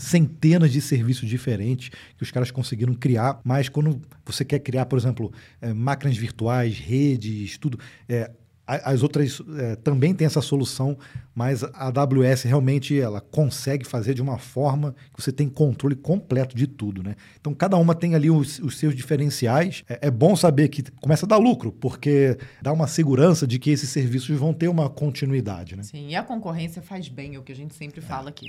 centenas 0.00 0.72
de 0.72 0.80
serviços 0.80 1.28
diferentes 1.28 1.90
que 2.16 2.22
os 2.22 2.30
caras 2.30 2.50
conseguiram 2.50 2.94
criar, 2.94 3.40
mas 3.44 3.68
quando 3.68 4.00
você 4.24 4.44
quer 4.44 4.58
criar, 4.60 4.86
por 4.86 4.98
exemplo, 4.98 5.32
é, 5.60 5.72
máquinas 5.72 6.16
virtuais, 6.16 6.78
redes, 6.78 7.58
tudo, 7.58 7.78
é, 8.08 8.30
as 8.66 9.02
outras 9.02 9.42
é, 9.58 9.74
também 9.76 10.14
têm 10.14 10.26
essa 10.26 10.40
solução, 10.40 10.96
mas 11.34 11.64
a 11.64 11.88
AWS 11.88 12.44
realmente 12.44 12.98
ela 12.98 13.20
consegue 13.20 13.84
fazer 13.84 14.14
de 14.14 14.22
uma 14.22 14.38
forma 14.38 14.94
que 15.12 15.20
você 15.20 15.32
tem 15.32 15.48
controle 15.48 15.96
completo 15.96 16.56
de 16.56 16.68
tudo, 16.68 17.02
né? 17.02 17.16
Então 17.40 17.52
cada 17.52 17.76
uma 17.76 17.96
tem 17.96 18.14
ali 18.14 18.30
os, 18.30 18.60
os 18.60 18.78
seus 18.78 18.94
diferenciais. 18.94 19.82
É, 19.88 20.06
é, 20.06 20.10
bom 20.10 20.36
saber 20.36 20.68
que 20.68 20.84
começa 21.00 21.26
a 21.26 21.28
dar 21.28 21.38
lucro, 21.38 21.72
porque 21.72 22.38
dá 22.62 22.72
uma 22.72 22.86
segurança 22.86 23.44
de 23.44 23.58
que 23.58 23.70
esses 23.70 23.90
serviços 23.90 24.38
vão 24.38 24.54
ter 24.54 24.68
uma 24.68 24.88
continuidade, 24.88 25.74
né? 25.74 25.82
Sim, 25.82 26.08
e 26.08 26.14
a 26.14 26.22
concorrência 26.22 26.80
faz 26.80 27.08
bem, 27.08 27.34
é 27.34 27.38
o 27.38 27.42
que 27.42 27.52
a 27.52 27.56
gente 27.56 27.74
sempre 27.74 28.00
fala 28.00 28.28
aqui. 28.28 28.46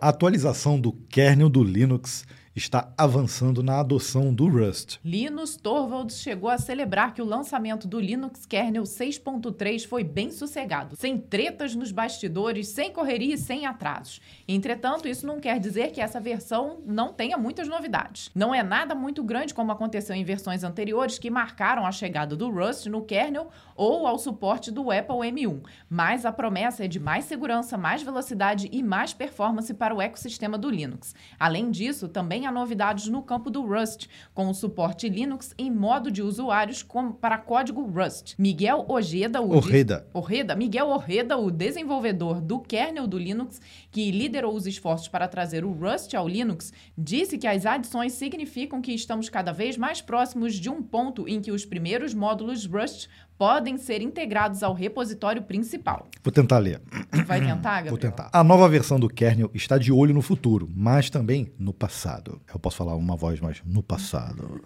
Atualização 0.00 0.80
do 0.80 0.92
kernel 0.92 1.48
do 1.48 1.62
Linux 1.62 2.24
está 2.56 2.90
avançando 2.96 3.62
na 3.62 3.80
adoção 3.80 4.32
do 4.32 4.48
Rust. 4.48 4.98
Linus 5.04 5.56
Torvalds 5.56 6.18
chegou 6.18 6.48
a 6.48 6.56
celebrar 6.56 7.12
que 7.12 7.20
o 7.20 7.24
lançamento 7.24 7.86
do 7.86 8.00
Linux 8.00 8.46
Kernel 8.46 8.84
6.3 8.84 9.86
foi 9.86 10.02
bem 10.02 10.30
sossegado, 10.30 10.96
sem 10.96 11.18
tretas 11.18 11.74
nos 11.74 11.92
bastidores, 11.92 12.68
sem 12.68 12.90
correria 12.90 13.34
e 13.34 13.38
sem 13.38 13.66
atrasos. 13.66 14.22
Entretanto, 14.48 15.06
isso 15.06 15.26
não 15.26 15.38
quer 15.38 15.60
dizer 15.60 15.92
que 15.92 16.00
essa 16.00 16.18
versão 16.18 16.78
não 16.86 17.12
tenha 17.12 17.36
muitas 17.36 17.68
novidades. 17.68 18.30
Não 18.34 18.54
é 18.54 18.62
nada 18.62 18.94
muito 18.94 19.22
grande 19.22 19.52
como 19.52 19.70
aconteceu 19.70 20.16
em 20.16 20.24
versões 20.24 20.64
anteriores 20.64 21.18
que 21.18 21.30
marcaram 21.30 21.84
a 21.84 21.92
chegada 21.92 22.34
do 22.34 22.50
Rust 22.50 22.86
no 22.86 23.04
kernel 23.04 23.50
ou 23.74 24.06
ao 24.06 24.18
suporte 24.18 24.70
do 24.70 24.90
Apple 24.90 25.16
M1, 25.16 25.60
mas 25.90 26.24
a 26.24 26.32
promessa 26.32 26.86
é 26.86 26.88
de 26.88 26.98
mais 26.98 27.26
segurança, 27.26 27.76
mais 27.76 28.02
velocidade 28.02 28.70
e 28.72 28.82
mais 28.82 29.12
performance 29.12 29.74
para 29.74 29.94
o 29.94 30.00
ecossistema 30.00 30.56
do 30.56 30.70
Linux. 30.70 31.14
Além 31.38 31.70
disso, 31.70 32.08
também 32.08 32.45
há 32.46 32.52
novidades 32.52 33.08
no 33.08 33.22
campo 33.22 33.50
do 33.50 33.62
Rust, 33.62 34.06
com 34.32 34.48
o 34.48 34.54
suporte 34.54 35.08
Linux 35.08 35.54
em 35.58 35.70
modo 35.70 36.10
de 36.10 36.22
usuários 36.22 36.82
com, 36.82 37.12
para 37.12 37.36
código 37.36 37.82
Rust. 37.82 38.34
Miguel 38.38 38.84
Ojeda, 38.88 39.40
o 39.40 39.54
Orreda. 39.56 40.06
Orreda, 40.14 40.54
Miguel 40.54 40.88
Orreda, 40.88 41.36
o 41.36 41.50
desenvolvedor 41.50 42.40
do 42.40 42.60
kernel 42.60 43.06
do 43.06 43.18
Linux, 43.18 43.60
que 43.96 44.10
liderou 44.10 44.54
os 44.54 44.66
esforços 44.66 45.08
para 45.08 45.26
trazer 45.26 45.64
o 45.64 45.72
Rust 45.72 46.12
ao 46.12 46.28
Linux, 46.28 46.70
disse 46.98 47.38
que 47.38 47.46
as 47.46 47.64
adições 47.64 48.12
significam 48.12 48.82
que 48.82 48.92
estamos 48.92 49.30
cada 49.30 49.52
vez 49.52 49.78
mais 49.78 50.02
próximos 50.02 50.52
de 50.56 50.68
um 50.68 50.82
ponto 50.82 51.26
em 51.26 51.40
que 51.40 51.50
os 51.50 51.64
primeiros 51.64 52.12
módulos 52.12 52.66
Rust 52.66 53.08
podem 53.38 53.76
ser 53.76 54.00
integrados 54.00 54.62
ao 54.62 54.72
repositório 54.72 55.42
principal. 55.42 56.08
Vou 56.22 56.32
tentar 56.32 56.58
ler. 56.58 56.80
Vai 57.26 57.40
tentar, 57.40 57.82
Gabriel? 57.82 57.90
Vou 57.90 57.98
tentar. 57.98 58.30
A 58.32 58.42
nova 58.42 58.68
versão 58.68 58.98
do 58.98 59.08
kernel 59.08 59.50
está 59.54 59.78
de 59.78 59.92
olho 59.92 60.14
no 60.14 60.22
futuro, 60.22 60.70
mas 60.74 61.10
também 61.10 61.52
no 61.58 61.72
passado. 61.72 62.40
Eu 62.52 62.58
posso 62.58 62.76
falar 62.76 62.96
uma 62.96 63.16
voz 63.16 63.40
mais 63.40 63.62
no 63.64 63.82
passado. 63.82 64.62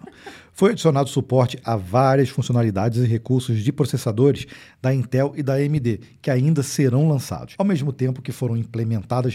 Foi 0.53 0.71
adicionado 0.71 1.09
suporte 1.09 1.57
a 1.63 1.75
várias 1.75 2.29
funcionalidades 2.29 3.03
e 3.03 3.07
recursos 3.07 3.63
de 3.63 3.71
processadores 3.71 4.45
da 4.81 4.93
Intel 4.93 5.33
e 5.35 5.43
da 5.43 5.55
AMD, 5.55 5.99
que 6.21 6.31
ainda 6.31 6.63
serão 6.63 7.07
lançados, 7.07 7.55
ao 7.57 7.65
mesmo 7.65 7.91
tempo 7.91 8.21
que 8.21 8.31
foram 8.31 8.55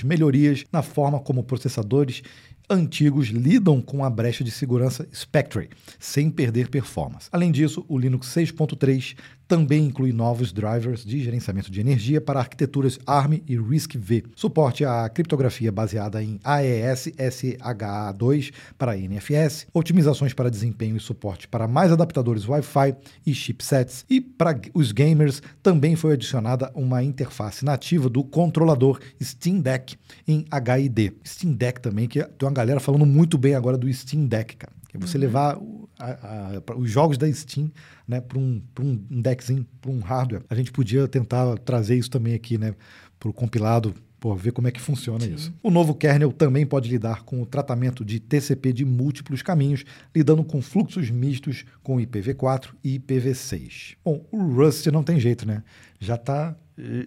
melhorias 0.03 0.65
na 0.73 0.83
forma 0.83 1.21
como 1.21 1.43
processadores 1.43 2.23
antigos 2.69 3.29
lidam 3.29 3.81
com 3.81 4.05
a 4.05 4.11
brecha 4.11 4.43
de 4.43 4.51
segurança 4.51 5.09
Spectre, 5.15 5.71
sem 5.99 6.31
perder 6.31 6.69
performance. 6.69 7.29
Além 7.33 7.51
disso, 7.51 7.85
o 7.89 7.99
Linux 7.99 8.29
6.3 8.29 9.17
também 9.47 9.87
inclui 9.87 10.13
novos 10.13 10.53
drivers 10.53 11.05
de 11.05 11.23
gerenciamento 11.23 11.71
de 11.71 11.81
energia 11.81 12.21
para 12.21 12.41
arquiteturas 12.41 12.99
ARM 13.07 13.41
e 13.47 13.57
RISC-V, 13.57 14.25
suporte 14.35 14.85
à 14.85 15.09
criptografia 15.09 15.71
baseada 15.71 16.23
em 16.23 16.41
AES 16.43 17.13
SHA-2 17.17 18.53
para 18.77 18.97
NFS, 18.97 19.67
otimizações 19.73 20.33
para 20.33 20.51
desempenho 20.51 20.97
e 20.97 21.01
suporte 21.01 21.47
para 21.47 21.69
mais 21.69 21.93
adaptadores 21.93 22.49
Wi-Fi 22.49 22.97
e 23.25 23.35
chipsets, 23.35 24.05
e 24.11 24.21
para 24.21 24.61
os 24.75 24.93
gamers 24.93 25.43
também 25.63 25.95
foi 25.95 26.15
adicionada 26.15 26.71
uma 26.75 27.03
interface 27.03 27.65
nativa 27.65 28.09
do 28.09 28.25
controlador 28.25 28.99
Steam 29.23 29.61
Deck 29.61 29.97
em 30.27 30.45
HID. 30.51 31.13
Steam 31.25 31.55
Deck 31.55 31.81
também, 31.81 32.09
que 32.09 32.23
tem 32.23 32.49
uma 32.49 32.53
galera 32.57 32.81
falando 32.81 33.07
muito 33.07 33.37
bem 33.39 33.55
agora 33.55 33.77
do 33.77 33.93
Steam 33.93 34.27
Deck, 34.27 34.57
cara. 34.57 34.73
É 34.93 34.99
você 34.99 35.17
uhum. 35.17 35.23
levar 35.23 35.59
a, 35.99 36.63
a, 36.71 36.77
os 36.77 36.91
jogos 36.91 37.19
da 37.19 37.31
Steam 37.31 37.71
né, 38.09 38.21
para 38.21 38.39
um, 38.39 38.63
um 38.81 39.21
deckzinho, 39.21 39.67
para 39.81 39.91
um 39.91 40.01
hardware. 40.01 40.43
A 40.49 40.55
gente 40.55 40.73
podia 40.73 41.07
tentar 41.07 41.59
trazer 41.59 41.97
isso 41.97 42.11
também 42.11 42.35
aqui, 42.35 42.57
né? 42.57 42.75
Para 43.19 43.29
o 43.29 43.33
compilado 43.33 43.95
Pô, 44.19 44.35
ver 44.35 44.53
como 44.53 44.67
é 44.67 44.71
que 44.71 44.81
funciona 44.81 45.21
Sim. 45.21 45.35
isso. 45.35 45.55
O 45.63 45.71
novo 45.71 45.95
kernel 45.95 46.33
também 46.33 46.65
pode 46.65 46.89
lidar 46.89 47.23
com 47.23 47.43
o 47.43 47.47
tratamento 47.47 48.05
de 48.05 48.19
TCP 48.19 48.73
de 48.73 48.85
múltiplos 48.85 49.43
caminhos, 49.43 49.85
lidando 50.15 50.43
com 50.43 50.63
fluxos 50.63 51.11
mistos 51.11 51.65
com 51.83 51.97
IPv4 51.99 52.71
e 52.83 52.99
IPv6. 52.99 53.97
Bom, 54.03 54.25
o 54.33 54.43
Rust 54.55 54.87
não 54.87 55.03
tem 55.03 55.21
jeito, 55.21 55.47
né? 55.47 55.63
Já 56.01 56.17
tá, 56.17 56.57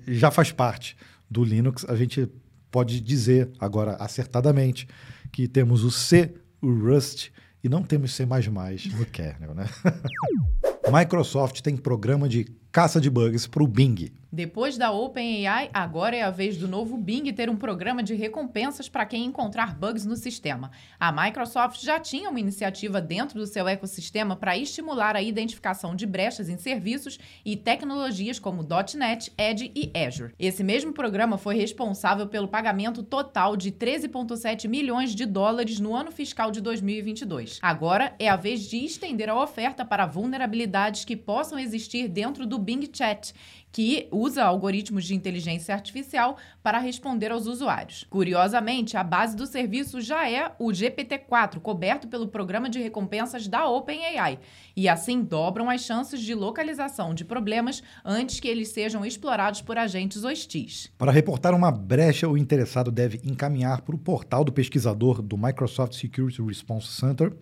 já 0.08 0.30
faz 0.30 0.52
parte 0.52 0.96
do 1.30 1.44
Linux. 1.44 1.84
A 1.90 1.96
gente 1.96 2.30
pode 2.70 3.02
dizer 3.02 3.50
agora 3.60 3.96
acertadamente 3.96 4.88
que 5.32 5.48
temos 5.48 5.84
o 5.84 5.92
C, 5.92 6.34
o 6.62 6.72
Rust 6.72 7.30
e 7.64 7.70
não 7.70 7.84
temos 7.84 8.14
C++ 8.14 8.26
no 8.26 9.06
kernel, 9.06 9.54
né? 9.54 9.66
Microsoft 10.92 11.62
tem 11.62 11.76
programa 11.76 12.28
de 12.28 12.46
caça 12.72 13.00
de 13.00 13.10
bugs 13.10 13.48
para 13.48 13.64
o 13.64 13.68
Bing. 13.68 14.12
Depois 14.32 14.78
da 14.78 14.92
OpenAI, 14.92 15.72
agora 15.74 16.16
é 16.16 16.22
a 16.22 16.30
vez 16.30 16.56
do 16.56 16.68
novo 16.68 16.96
Bing 16.96 17.34
ter 17.34 17.50
um 17.50 17.56
programa 17.56 18.04
de 18.04 18.14
recompensas 18.14 18.88
para 18.88 19.04
quem 19.04 19.26
encontrar 19.26 19.76
bugs 19.76 20.06
no 20.06 20.16
sistema. 20.16 20.70
A 21.00 21.12
Microsoft 21.12 21.82
já 21.84 22.00
tinha 22.00 22.30
uma 22.30 22.40
iniciativa 22.40 23.02
dentro 23.02 23.40
do 23.40 23.48
seu 23.48 23.68
ecossistema 23.68 24.36
para 24.36 24.56
estimular 24.56 25.16
a 25.16 25.22
identificação 25.22 25.96
de 25.96 26.06
brechas 26.06 26.48
em 26.48 26.58
serviços 26.58 27.18
e 27.44 27.58
tecnologias 27.58 28.38
como 28.38 28.64
.NET, 28.96 29.34
Edge 29.36 29.72
e 29.76 29.92
Azure. 29.98 30.36
Esse 30.38 30.64
mesmo 30.64 30.94
programa 30.94 31.36
foi 31.36 31.56
responsável 31.56 32.28
pelo 32.28 32.48
pagamento 32.48 33.02
total 33.02 33.58
de 33.58 33.72
13,7 33.72 34.68
milhões 34.68 35.16
de 35.16 35.26
dólares 35.26 35.80
no 35.80 35.96
ano 35.96 36.12
fiscal 36.12 36.52
de 36.52 36.62
2022. 36.62 37.58
Agora 37.64 38.14
é 38.20 38.30
a 38.30 38.36
vez 38.36 38.70
de 38.70 38.78
estender 38.78 39.28
a 39.28 39.42
oferta 39.42 39.84
para 39.84 40.06
vulnerabilidades 40.06 41.04
que 41.04 41.18
possam 41.18 41.58
existir 41.58 42.08
dentro 42.08 42.46
do 42.46 42.60
Bing 42.60 42.88
Chat 42.94 43.34
que 43.72 44.08
usa 44.12 44.44
algoritmos 44.44 45.06
de 45.06 45.16
inteligência 45.16 45.74
artificial 45.74 46.38
para 46.64 46.80
responder 46.80 47.32
aos 47.32 47.46
usuários. 47.46 48.06
Curiosamente, 48.10 48.98
a 48.98 49.04
base 49.04 49.36
do 49.36 49.46
serviço 49.46 50.02
já 50.02 50.30
é 50.30 50.52
o 50.58 50.68
GPT-4, 50.68 51.60
coberto 51.60 52.08
pelo 52.08 52.28
programa 52.28 52.70
de 52.70 52.80
recompensas 52.80 53.48
da 53.48 53.68
OpenAI, 53.68 54.40
e 54.76 54.90
assim 54.90 55.22
dobram 55.22 55.70
as 55.70 55.82
chances 55.82 56.22
de 56.22 56.34
localização 56.34 57.14
de 57.14 57.24
problemas 57.24 57.84
antes 58.04 58.40
que 58.40 58.48
eles 58.48 58.70
sejam 58.70 59.06
explorados 59.06 59.62
por 59.62 59.78
agentes 59.78 60.24
hostis. 60.24 60.92
Para 60.98 61.12
reportar 61.12 61.54
uma 61.54 61.72
brecha, 61.72 62.28
o 62.28 62.38
interessado 62.38 62.92
deve 62.92 63.20
encaminhar 63.24 63.82
para 63.82 63.96
o 63.96 64.00
portal 64.00 64.44
do 64.44 64.52
pesquisador 64.52 65.22
do 65.22 65.38
Microsoft 65.38 65.94
Security 65.94 66.42
Response 66.42 66.88
Center 66.88 67.34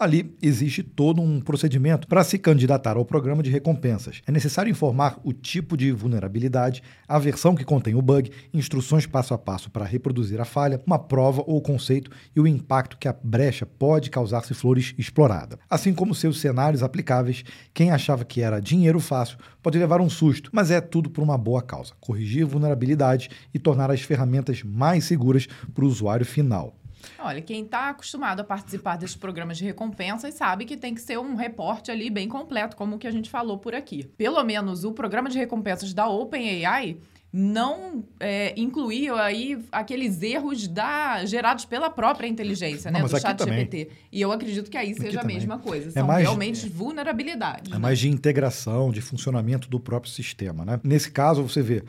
Ali 0.00 0.32
existe 0.40 0.80
todo 0.80 1.20
um 1.20 1.40
procedimento 1.40 2.06
para 2.06 2.22
se 2.22 2.38
candidatar 2.38 2.96
ao 2.96 3.04
programa 3.04 3.42
de 3.42 3.50
recompensas. 3.50 4.22
É 4.28 4.30
necessário 4.30 4.70
informar 4.70 5.18
o 5.24 5.32
tipo 5.32 5.76
de 5.76 5.90
vulnerabilidade, 5.90 6.84
a 7.08 7.18
versão 7.18 7.56
que 7.56 7.64
contém 7.64 7.96
o 7.96 8.02
bug, 8.02 8.30
instruções 8.54 9.06
passo 9.06 9.34
a 9.34 9.38
passo 9.38 9.68
para 9.68 9.84
reproduzir 9.84 10.40
a 10.40 10.44
falha, 10.44 10.80
uma 10.86 11.00
prova 11.00 11.42
ou 11.44 11.60
conceito 11.60 12.12
e 12.36 12.38
o 12.38 12.46
impacto 12.46 12.96
que 12.96 13.08
a 13.08 13.12
brecha 13.12 13.66
pode 13.66 14.08
causar 14.08 14.44
se 14.44 14.54
for 14.54 14.78
explorada. 14.78 15.58
Assim 15.68 15.92
como 15.92 16.14
seus 16.14 16.38
cenários 16.38 16.84
aplicáveis, 16.84 17.42
quem 17.74 17.90
achava 17.90 18.24
que 18.24 18.40
era 18.40 18.60
dinheiro 18.60 19.00
fácil 19.00 19.36
pode 19.60 19.80
levar 19.80 20.00
um 20.00 20.08
susto, 20.08 20.48
mas 20.52 20.70
é 20.70 20.80
tudo 20.80 21.10
por 21.10 21.24
uma 21.24 21.36
boa 21.36 21.60
causa: 21.60 21.92
corrigir 21.98 22.46
vulnerabilidades 22.46 23.30
e 23.52 23.58
tornar 23.58 23.90
as 23.90 24.02
ferramentas 24.02 24.62
mais 24.62 25.02
seguras 25.02 25.48
para 25.74 25.84
o 25.84 25.88
usuário 25.88 26.24
final. 26.24 26.78
Olha, 27.18 27.40
quem 27.40 27.64
está 27.64 27.90
acostumado 27.90 28.40
a 28.40 28.44
participar 28.44 28.96
desses 28.96 29.16
programas 29.16 29.58
de 29.58 29.64
recompensas 29.64 30.34
sabe 30.34 30.64
que 30.64 30.76
tem 30.76 30.94
que 30.94 31.00
ser 31.00 31.18
um 31.18 31.34
reporte 31.34 31.90
ali 31.90 32.10
bem 32.10 32.28
completo, 32.28 32.76
como 32.76 32.96
o 32.96 32.98
que 32.98 33.06
a 33.06 33.10
gente 33.10 33.30
falou 33.30 33.58
por 33.58 33.74
aqui. 33.74 34.04
Pelo 34.16 34.42
menos 34.44 34.84
o 34.84 34.92
programa 34.92 35.28
de 35.28 35.38
recompensas 35.38 35.92
da 35.92 36.08
OpenAI 36.08 36.98
não 37.30 38.04
é, 38.18 38.54
incluía 38.58 39.14
aí 39.16 39.58
aqueles 39.70 40.22
erros 40.22 40.66
da, 40.66 41.24
gerados 41.26 41.66
pela 41.66 41.90
própria 41.90 42.26
inteligência, 42.26 42.90
não, 42.90 43.00
né, 43.00 43.06
do 43.06 43.20
chat 43.20 43.38
GPT. 43.38 43.90
E 44.10 44.20
eu 44.20 44.32
acredito 44.32 44.70
que 44.70 44.78
aí 44.78 44.92
aqui 44.92 45.00
seja 45.00 45.20
também. 45.20 45.36
a 45.36 45.38
mesma 45.38 45.58
coisa. 45.58 45.90
É 45.90 45.92
São 45.92 46.06
mais, 46.06 46.22
realmente 46.22 46.64
é, 46.64 46.68
vulnerabilidades. 46.70 47.70
É 47.70 47.74
né? 47.74 47.78
mais 47.78 47.98
de 47.98 48.08
integração, 48.08 48.90
de 48.90 49.02
funcionamento 49.02 49.68
do 49.68 49.78
próprio 49.78 50.10
sistema. 50.10 50.64
Né? 50.64 50.80
Nesse 50.82 51.10
caso, 51.10 51.42
você 51.42 51.60
vê 51.60 51.84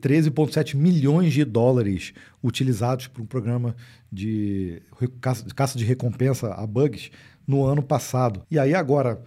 13,7 0.00 0.76
milhões 0.76 1.32
de 1.32 1.44
dólares 1.44 2.12
utilizados 2.42 3.08
para 3.08 3.22
um 3.22 3.26
programa 3.26 3.74
de 4.10 4.82
caça 5.54 5.78
de 5.78 5.84
recompensa 5.84 6.52
a 6.54 6.66
bugs 6.66 7.10
no 7.46 7.64
ano 7.64 7.82
passado. 7.82 8.42
E 8.50 8.58
aí 8.58 8.74
agora, 8.74 9.22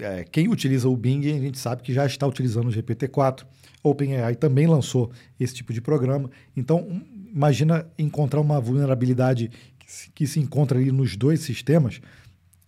é, 0.00 0.24
quem 0.24 0.48
utiliza 0.48 0.88
o 0.88 0.96
Bing, 0.96 1.26
a 1.26 1.40
gente 1.40 1.58
sabe 1.58 1.82
que 1.82 1.92
já 1.92 2.06
está 2.06 2.26
utilizando 2.26 2.68
o 2.68 2.72
GPT-4 2.72 3.44
OpenAI 3.82 4.34
também 4.34 4.66
lançou 4.66 5.10
esse 5.38 5.54
tipo 5.54 5.72
de 5.72 5.80
programa. 5.80 6.30
Então, 6.56 7.02
imagina 7.32 7.86
encontrar 7.98 8.40
uma 8.40 8.60
vulnerabilidade 8.60 9.50
que 9.78 9.92
se, 9.92 10.10
que 10.10 10.26
se 10.26 10.40
encontra 10.40 10.78
ali 10.78 10.90
nos 10.90 11.16
dois 11.16 11.40
sistemas, 11.40 12.00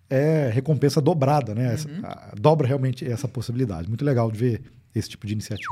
é 0.08 0.50
recompensa 0.52 1.00
dobrada, 1.00 1.54
né? 1.54 1.68
Uhum. 1.68 1.72
Essa, 1.72 2.32
dobra 2.38 2.66
realmente 2.66 3.04
essa 3.04 3.28
possibilidade. 3.28 3.88
Muito 3.88 4.04
legal 4.04 4.30
de 4.30 4.38
ver 4.38 4.62
esse 4.94 5.08
tipo 5.08 5.26
de 5.26 5.32
iniciativa. 5.32 5.68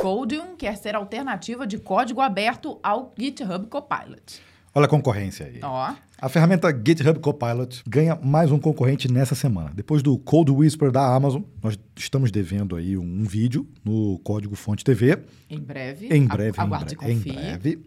Codium 0.00 0.54
quer 0.56 0.76
ser 0.76 0.94
alternativa 0.94 1.66
de 1.66 1.78
código 1.78 2.20
aberto 2.20 2.78
ao 2.82 3.12
GitHub 3.18 3.66
Copilot. 3.66 4.40
Olha 4.74 4.86
a 4.86 4.88
concorrência 4.88 5.46
aí. 5.46 5.60
Ó. 5.62 5.94
A 6.20 6.28
ferramenta 6.28 6.68
GitHub 6.72 7.20
Copilot 7.20 7.82
ganha 7.86 8.18
mais 8.20 8.50
um 8.50 8.58
concorrente 8.58 9.12
nessa 9.12 9.34
semana. 9.34 9.70
Depois 9.74 10.02
do 10.02 10.16
Code 10.18 10.50
Whisper 10.50 10.90
da 10.90 11.14
Amazon, 11.14 11.42
nós 11.62 11.78
estamos 11.94 12.30
devendo 12.30 12.74
aí 12.74 12.96
um, 12.96 13.22
vídeo 13.24 13.68
no 13.84 14.18
Código 14.24 14.56
Fonte 14.56 14.82
TV. 14.82 15.18
Em 15.50 15.60
breve. 15.60 16.08
Em 16.10 16.26
breve. 16.26 16.58
Aguarde 16.58 16.94
em, 16.94 17.18
breve, 17.18 17.30
em 17.30 17.32
breve. 17.34 17.78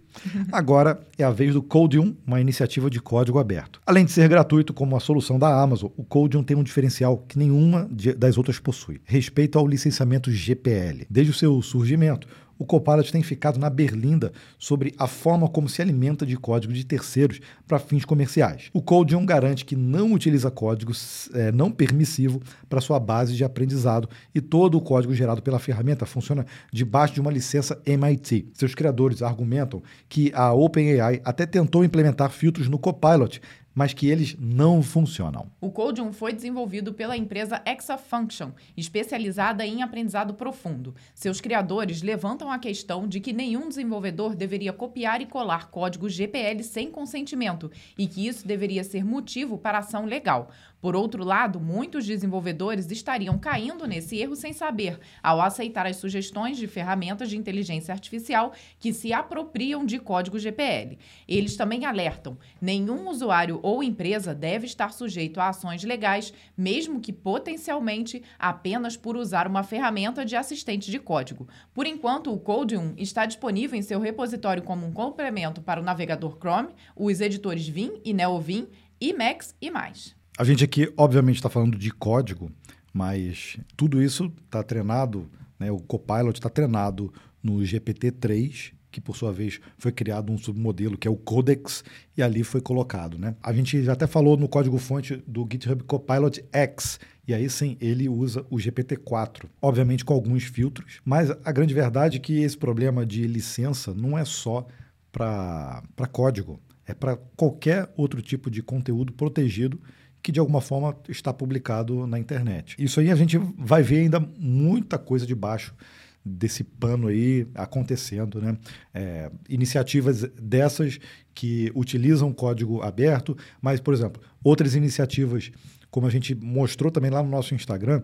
Agora 0.51 1.01
é 1.17 1.23
a 1.23 1.31
vez 1.31 1.53
do 1.53 1.61
Codium, 1.61 2.15
uma 2.25 2.39
iniciativa 2.39 2.89
de 2.89 3.01
código 3.01 3.39
aberto. 3.39 3.81
Além 3.85 4.05
de 4.05 4.11
ser 4.11 4.29
gratuito 4.29 4.73
como 4.73 4.95
a 4.95 4.99
solução 4.99 5.37
da 5.37 5.61
Amazon, 5.61 5.89
o 5.97 6.03
Codium 6.03 6.43
tem 6.43 6.55
um 6.55 6.63
diferencial 6.63 7.17
que 7.27 7.39
nenhuma 7.39 7.89
das 8.17 8.37
outras 8.37 8.59
possui. 8.59 9.01
Respeito 9.03 9.57
ao 9.57 9.67
licenciamento 9.67 10.31
GPL. 10.31 11.05
Desde 11.09 11.31
o 11.31 11.35
seu 11.35 11.61
surgimento, 11.61 12.27
o 12.57 12.65
Copilot 12.65 13.11
tem 13.11 13.23
ficado 13.23 13.59
na 13.59 13.69
berlinda 13.69 14.31
sobre 14.57 14.93
a 14.97 15.07
forma 15.07 15.47
como 15.47 15.69
se 15.69 15.81
alimenta 15.81 16.25
de 16.25 16.37
código 16.37 16.73
de 16.73 16.85
terceiros 16.85 17.39
para 17.67 17.79
fins 17.79 18.05
comerciais. 18.05 18.69
O 18.73 18.81
Codium 18.81 19.25
garante 19.25 19.65
que 19.65 19.75
não 19.75 20.13
utiliza 20.13 20.49
código 20.49 20.91
é, 21.33 21.51
não 21.51 21.71
permissivo 21.71 22.41
para 22.69 22.81
sua 22.81 22.99
base 22.99 23.35
de 23.35 23.43
aprendizado 23.43 24.09
e 24.33 24.41
todo 24.41 24.77
o 24.77 24.81
código 24.81 25.13
gerado 25.13 25.41
pela 25.41 25.59
ferramenta 25.59 26.05
funciona 26.05 26.45
debaixo 26.71 27.13
de 27.13 27.21
uma 27.21 27.31
licença 27.31 27.81
MIT. 27.85 28.49
Seus 28.53 28.73
criadores 28.73 29.21
argumentam 29.21 29.81
que 30.09 30.31
a 30.33 30.53
OpenAI 30.53 31.21
até 31.23 31.45
tentou 31.45 31.83
implementar 31.83 32.29
filtros 32.31 32.67
no 32.67 32.79
Copilot, 32.79 33.41
mas 33.77 33.93
que 33.93 34.07
eles 34.07 34.35
não 34.39 34.81
funcionam. 34.81 35.51
O 35.61 35.69
Codium 35.69 36.11
foi 36.11 36.33
desenvolvido 36.33 36.95
pela 36.95 37.15
empresa 37.15 37.61
Exafunction, 37.63 38.49
especializada 38.75 39.63
em 39.63 39.83
aprendizado 39.83 40.33
profundo. 40.33 40.95
Seus 41.13 41.39
criadores 41.39 42.01
levantam 42.01 42.51
a 42.51 42.57
questão 42.57 43.07
de 43.07 43.19
que 43.19 43.31
nenhum 43.31 43.69
desenvolvedor 43.69 44.33
deveria 44.33 44.73
copiar 44.73 45.21
e 45.21 45.27
colar 45.27 45.69
código 45.69 46.09
GPL 46.09 46.63
sem 46.63 46.89
consentimento 46.89 47.69
e 47.95 48.07
que 48.07 48.27
isso 48.27 48.47
deveria 48.47 48.83
ser 48.83 49.05
motivo 49.05 49.59
para 49.59 49.77
ação 49.77 50.05
legal. 50.05 50.49
Por 50.79 50.95
outro 50.95 51.23
lado, 51.23 51.59
muitos 51.59 52.05
desenvolvedores 52.05 52.91
estariam 52.91 53.37
caindo 53.37 53.87
nesse 53.87 54.17
erro 54.17 54.35
sem 54.35 54.53
saber, 54.53 54.99
ao 55.23 55.41
aceitar 55.41 55.87
as 55.87 55.95
sugestões 55.95 56.57
de 56.57 56.67
ferramentas 56.67 57.29
de 57.29 57.37
inteligência 57.37 57.91
artificial 57.91 58.53
que 58.79 58.93
se 58.93 59.11
apropriam 59.11 59.85
de 59.85 59.97
código 59.97 60.37
GPL. 60.37 60.97
Eles 61.27 61.55
também 61.55 61.85
alertam: 61.85 62.37
nenhum 62.61 63.09
usuário 63.09 63.59
ou 63.63 63.83
empresa 63.83 64.35
deve 64.35 64.67
estar 64.67 64.93
sujeito 64.93 65.39
a 65.39 65.49
ações 65.49 65.83
legais, 65.83 66.33
mesmo 66.55 66.99
que 66.99 67.11
potencialmente 67.11 68.21
apenas 68.37 68.95
por 68.95 69.17
usar 69.17 69.47
uma 69.47 69.63
ferramenta 69.63 70.23
de 70.23 70.35
assistente 70.35 70.91
de 70.91 70.99
código. 70.99 71.47
Por 71.73 71.87
enquanto, 71.87 72.31
o 72.31 72.39
Codium 72.39 72.93
está 72.97 73.25
disponível 73.25 73.77
em 73.77 73.81
seu 73.81 73.99
repositório 73.99 74.63
como 74.63 74.85
um 74.85 74.93
complemento 74.93 75.61
para 75.61 75.81
o 75.81 75.83
navegador 75.83 76.37
Chrome, 76.37 76.73
os 76.95 77.19
editores 77.19 77.67
Vim 77.67 77.99
e 78.05 78.13
NeoVim, 78.13 78.67
Emacs 78.99 79.55
e 79.61 79.69
mais. 79.69 80.16
A 80.37 80.43
gente 80.43 80.63
aqui, 80.63 80.93
obviamente, 80.95 81.37
está 81.37 81.49
falando 81.49 81.75
de 81.75 81.89
código, 81.89 82.51
mas 82.93 83.57
tudo 83.75 83.99
isso 83.99 84.31
está 84.45 84.61
treinado, 84.61 85.27
né? 85.59 85.71
o 85.71 85.79
Copilot 85.79 86.37
está 86.37 86.47
treinado 86.47 87.11
no 87.41 87.57
GPT-3, 87.61 88.71
que 88.91 89.01
por 89.01 89.17
sua 89.17 89.33
vez 89.33 89.59
foi 89.79 89.91
criado 89.91 90.31
um 90.31 90.37
submodelo 90.37 90.95
que 90.95 91.07
é 91.07 91.11
o 91.11 91.15
Codex, 91.15 91.83
e 92.15 92.21
ali 92.21 92.43
foi 92.43 92.61
colocado. 92.61 93.17
Né? 93.17 93.35
A 93.41 93.51
gente 93.51 93.81
já 93.81 93.93
até 93.93 94.05
falou 94.05 94.37
no 94.37 94.47
código-fonte 94.47 95.23
do 95.25 95.41
GitHub 95.51 95.83
Copilot 95.85 96.45
X, 96.51 96.99
e 97.27 97.33
aí 97.33 97.49
sim 97.49 97.75
ele 97.81 98.07
usa 98.07 98.45
o 98.51 98.57
GPT-4, 98.57 99.45
obviamente 99.59 100.05
com 100.05 100.13
alguns 100.13 100.43
filtros, 100.43 101.01
mas 101.03 101.31
a 101.31 101.51
grande 101.51 101.73
verdade 101.73 102.17
é 102.17 102.19
que 102.19 102.41
esse 102.43 102.55
problema 102.55 103.03
de 103.03 103.25
licença 103.25 103.91
não 103.91 104.15
é 104.15 104.23
só 104.23 104.67
para 105.11 105.81
código, 106.11 106.59
é 106.85 106.93
para 106.93 107.17
qualquer 107.35 107.91
outro 107.97 108.21
tipo 108.21 108.51
de 108.51 108.61
conteúdo 108.61 109.11
protegido 109.11 109.81
que 110.27 110.31
de 110.33 110.41
alguma 110.41 110.59
forma 110.59 110.93
está 111.07 111.31
publicado 111.31 112.05
na 112.05 112.19
internet. 112.19 112.75
Isso 112.77 112.99
aí 112.99 113.09
a 113.09 113.15
gente 113.15 113.37
vai 113.57 113.81
ver 113.81 113.99
ainda 113.99 114.19
muita 114.19 114.97
coisa 114.97 115.25
debaixo 115.25 115.73
desse 116.21 116.65
pano 116.65 117.07
aí 117.07 117.47
acontecendo, 117.55 118.41
né? 118.41 118.57
É, 118.93 119.31
iniciativas 119.47 120.23
dessas 120.37 120.99
que 121.33 121.71
utilizam 121.73 122.33
código 122.33 122.81
aberto, 122.81 123.37
mas, 123.61 123.79
por 123.79 123.93
exemplo, 123.93 124.21
outras 124.43 124.75
iniciativas, 124.75 125.49
como 125.89 126.05
a 126.05 126.09
gente 126.09 126.35
mostrou 126.35 126.91
também 126.91 127.09
lá 127.09 127.23
no 127.23 127.29
nosso 127.29 127.55
Instagram, 127.55 128.03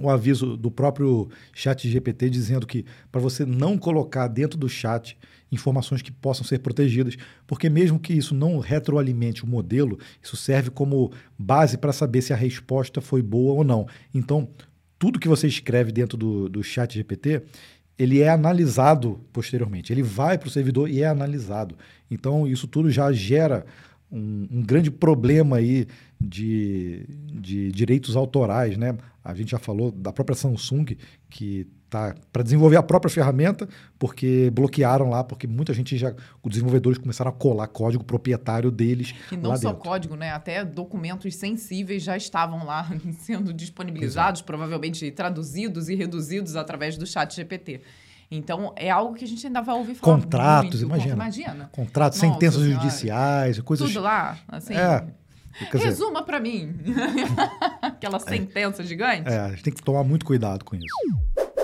o 0.00 0.10
aviso 0.10 0.56
do 0.56 0.70
próprio 0.70 1.28
chat 1.54 1.88
GPT 1.88 2.30
dizendo 2.30 2.66
que 2.66 2.84
para 3.10 3.20
você 3.20 3.44
não 3.44 3.78
colocar 3.78 4.28
dentro 4.28 4.58
do 4.58 4.68
chat 4.68 5.16
informações 5.50 6.02
que 6.02 6.10
possam 6.10 6.44
ser 6.44 6.58
protegidas, 6.58 7.16
porque 7.46 7.70
mesmo 7.70 7.98
que 7.98 8.12
isso 8.12 8.34
não 8.34 8.58
retroalimente 8.58 9.44
o 9.44 9.46
modelo, 9.46 9.98
isso 10.22 10.36
serve 10.36 10.70
como 10.70 11.12
base 11.38 11.78
para 11.78 11.92
saber 11.92 12.22
se 12.22 12.32
a 12.32 12.36
resposta 12.36 13.00
foi 13.00 13.22
boa 13.22 13.54
ou 13.54 13.64
não. 13.64 13.86
Então, 14.12 14.48
tudo 14.98 15.20
que 15.20 15.28
você 15.28 15.46
escreve 15.46 15.92
dentro 15.92 16.16
do, 16.16 16.48
do 16.48 16.62
chat 16.62 16.94
GPT, 16.94 17.42
ele 17.98 18.20
é 18.20 18.28
analisado 18.28 19.20
posteriormente. 19.32 19.92
Ele 19.92 20.02
vai 20.02 20.36
para 20.36 20.48
o 20.48 20.50
servidor 20.50 20.90
e 20.90 21.02
é 21.02 21.06
analisado. 21.06 21.76
Então, 22.10 22.46
isso 22.46 22.66
tudo 22.66 22.90
já 22.90 23.10
gera 23.12 23.64
um, 24.16 24.48
um, 24.50 24.62
grande 24.62 24.90
problema 24.90 25.56
aí 25.56 25.86
de, 26.20 27.04
de 27.32 27.70
direitos 27.70 28.16
autorais, 28.16 28.76
né? 28.76 28.96
A 29.22 29.34
gente 29.34 29.50
já 29.50 29.58
falou 29.58 29.92
da 29.92 30.12
própria 30.12 30.34
Samsung, 30.34 30.96
que 31.28 31.66
tá 31.90 32.14
para 32.32 32.42
desenvolver 32.42 32.76
a 32.76 32.82
própria 32.82 33.10
ferramenta, 33.10 33.68
porque 33.98 34.50
bloquearam 34.52 35.10
lá, 35.10 35.22
porque 35.22 35.46
muita 35.46 35.72
gente 35.74 35.96
já, 35.96 36.14
os 36.42 36.50
desenvolvedores 36.50 36.98
começaram 36.98 37.30
a 37.30 37.34
colar 37.34 37.68
código 37.68 38.02
proprietário 38.04 38.70
deles. 38.70 39.14
E 39.30 39.36
não 39.36 39.56
só 39.56 39.72
dentro. 39.72 39.82
código, 39.82 40.16
né? 40.16 40.30
Até 40.30 40.64
documentos 40.64 41.34
sensíveis 41.36 42.02
já 42.02 42.16
estavam 42.16 42.64
lá 42.64 42.90
sendo 43.20 43.52
disponibilizados, 43.52 44.40
Exato. 44.40 44.46
provavelmente 44.46 45.10
traduzidos 45.10 45.88
e 45.88 45.94
reduzidos 45.94 46.56
através 46.56 46.96
do 46.96 47.06
chat 47.06 47.34
GPT. 47.34 47.82
Então, 48.30 48.72
é 48.76 48.90
algo 48.90 49.14
que 49.14 49.24
a 49.24 49.28
gente 49.28 49.46
ainda 49.46 49.60
vai 49.60 49.74
ouvir 49.74 49.94
falar 49.94 50.16
Contratos, 50.16 50.82
muito. 50.82 50.94
imagina. 50.94 51.14
imagina. 51.14 51.70
Contratos, 51.72 52.20
Nossa, 52.20 52.34
sentenças 52.34 52.62
senhora. 52.62 52.82
judiciais, 52.82 53.60
coisas... 53.60 53.88
Tudo 53.88 54.00
lá, 54.02 54.38
assim... 54.48 54.74
É. 54.74 55.06
Resuma 55.72 56.22
para 56.22 56.38
mim. 56.38 56.76
Aquela 57.80 58.18
sentença 58.18 58.82
é, 58.82 58.84
gigante. 58.84 59.28
É, 59.30 59.38
a 59.38 59.48
gente 59.48 59.62
tem 59.62 59.72
que 59.72 59.82
tomar 59.82 60.04
muito 60.04 60.26
cuidado 60.26 60.64
com 60.64 60.76
isso. 60.76 60.84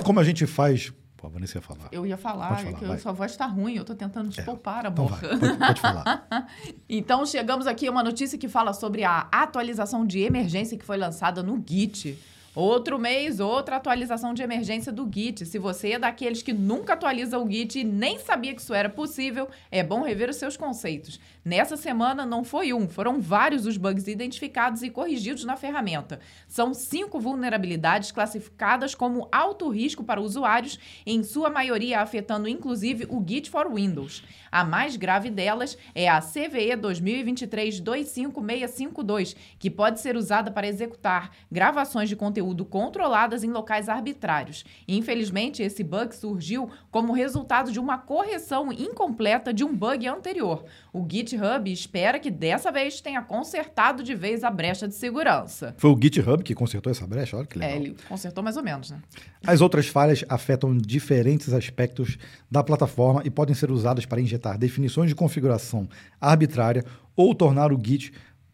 Como 0.02 0.18
a 0.18 0.24
gente 0.24 0.46
faz 0.46 0.92
Pô, 1.22 1.28
a 1.28 1.30
Vanessa 1.30 1.58
ia 1.58 1.62
falar. 1.62 1.88
Eu 1.92 2.04
ia 2.04 2.16
falar, 2.16 2.56
falar 2.56 2.72
que 2.72 2.84
vai. 2.84 2.98
sua 2.98 3.12
voz 3.12 3.30
está 3.30 3.46
ruim, 3.46 3.76
eu 3.76 3.82
estou 3.82 3.94
tentando 3.94 4.28
te 4.28 4.40
é. 4.40 4.42
poupar, 4.42 4.86
amor. 4.86 5.12
Então 5.18 5.38
vai, 5.38 5.38
pode, 5.38 5.58
pode 5.58 5.80
falar. 5.80 6.26
então, 6.90 7.24
chegamos 7.24 7.68
aqui 7.68 7.86
a 7.86 7.92
uma 7.92 8.02
notícia 8.02 8.36
que 8.36 8.48
fala 8.48 8.72
sobre 8.72 9.04
a 9.04 9.28
atualização 9.30 10.04
de 10.04 10.18
emergência 10.18 10.76
que 10.76 10.84
foi 10.84 10.96
lançada 10.96 11.40
no 11.40 11.62
Git. 11.64 12.18
Outro 12.54 12.98
mês, 12.98 13.40
outra 13.40 13.76
atualização 13.76 14.34
de 14.34 14.42
emergência 14.42 14.92
do 14.92 15.08
Git. 15.10 15.46
Se 15.46 15.58
você 15.58 15.92
é 15.92 15.98
daqueles 15.98 16.42
que 16.42 16.52
nunca 16.52 16.92
atualiza 16.92 17.38
o 17.38 17.50
Git 17.50 17.78
e 17.78 17.84
nem 17.84 18.18
sabia 18.18 18.54
que 18.54 18.60
isso 18.60 18.74
era 18.74 18.90
possível, 18.90 19.48
é 19.70 19.82
bom 19.82 20.02
rever 20.02 20.28
os 20.28 20.36
seus 20.36 20.54
conceitos. 20.54 21.18
Nessa 21.44 21.76
semana 21.76 22.24
não 22.24 22.44
foi 22.44 22.72
um, 22.72 22.88
foram 22.88 23.20
vários 23.20 23.66
os 23.66 23.76
bugs 23.76 24.06
identificados 24.06 24.80
e 24.84 24.88
corrigidos 24.88 25.44
na 25.44 25.56
ferramenta. 25.56 26.20
São 26.46 26.72
cinco 26.72 27.18
vulnerabilidades 27.18 28.12
classificadas 28.12 28.94
como 28.94 29.26
alto 29.32 29.68
risco 29.68 30.04
para 30.04 30.20
usuários, 30.20 30.78
em 31.04 31.24
sua 31.24 31.50
maioria 31.50 32.00
afetando 32.00 32.46
inclusive 32.46 33.08
o 33.10 33.20
Git 33.26 33.50
for 33.50 33.68
Windows. 33.74 34.22
A 34.52 34.62
mais 34.62 34.94
grave 34.94 35.30
delas 35.30 35.76
é 35.96 36.08
a 36.08 36.20
CVE 36.20 36.76
2023-25652, 36.76 39.34
que 39.58 39.68
pode 39.68 40.00
ser 40.00 40.16
usada 40.16 40.48
para 40.48 40.68
executar 40.68 41.32
gravações 41.50 42.08
de 42.08 42.14
conteúdo 42.14 42.64
controladas 42.64 43.42
em 43.42 43.50
locais 43.50 43.88
arbitrários. 43.88 44.64
Infelizmente, 44.86 45.60
esse 45.60 45.82
bug 45.82 46.14
surgiu 46.14 46.70
como 46.88 47.12
resultado 47.12 47.72
de 47.72 47.80
uma 47.80 47.98
correção 47.98 48.72
incompleta 48.72 49.52
de 49.52 49.64
um 49.64 49.74
bug 49.74 50.06
anterior. 50.06 50.64
O 50.92 51.02
GitHub 51.32 51.72
espera 51.72 52.18
que 52.18 52.30
dessa 52.30 52.70
vez 52.70 53.00
tenha 53.00 53.22
consertado 53.22 54.02
de 54.02 54.14
vez 54.14 54.44
a 54.44 54.50
brecha 54.50 54.86
de 54.86 54.94
segurança. 54.94 55.74
Foi 55.78 55.90
o 55.90 55.98
GitHub 56.00 56.42
que 56.42 56.54
consertou 56.54 56.90
essa 56.90 57.06
brecha? 57.06 57.36
Olha 57.36 57.46
que 57.46 57.58
legal. 57.58 57.74
É, 57.74 57.80
ele 57.80 57.96
consertou 58.08 58.44
mais 58.44 58.56
ou 58.56 58.62
menos, 58.62 58.90
né? 58.90 59.00
As 59.46 59.60
outras 59.60 59.86
falhas 59.86 60.24
afetam 60.28 60.76
diferentes 60.76 61.52
aspectos 61.52 62.18
da 62.50 62.62
plataforma 62.62 63.22
e 63.24 63.30
podem 63.30 63.54
ser 63.54 63.70
usadas 63.70 64.04
para 64.04 64.20
injetar 64.20 64.58
definições 64.58 65.08
de 65.08 65.14
configuração 65.14 65.88
arbitrária 66.20 66.84
ou 67.16 67.34
tornar 67.34 67.72
o 67.72 67.80
Git 67.82 68.12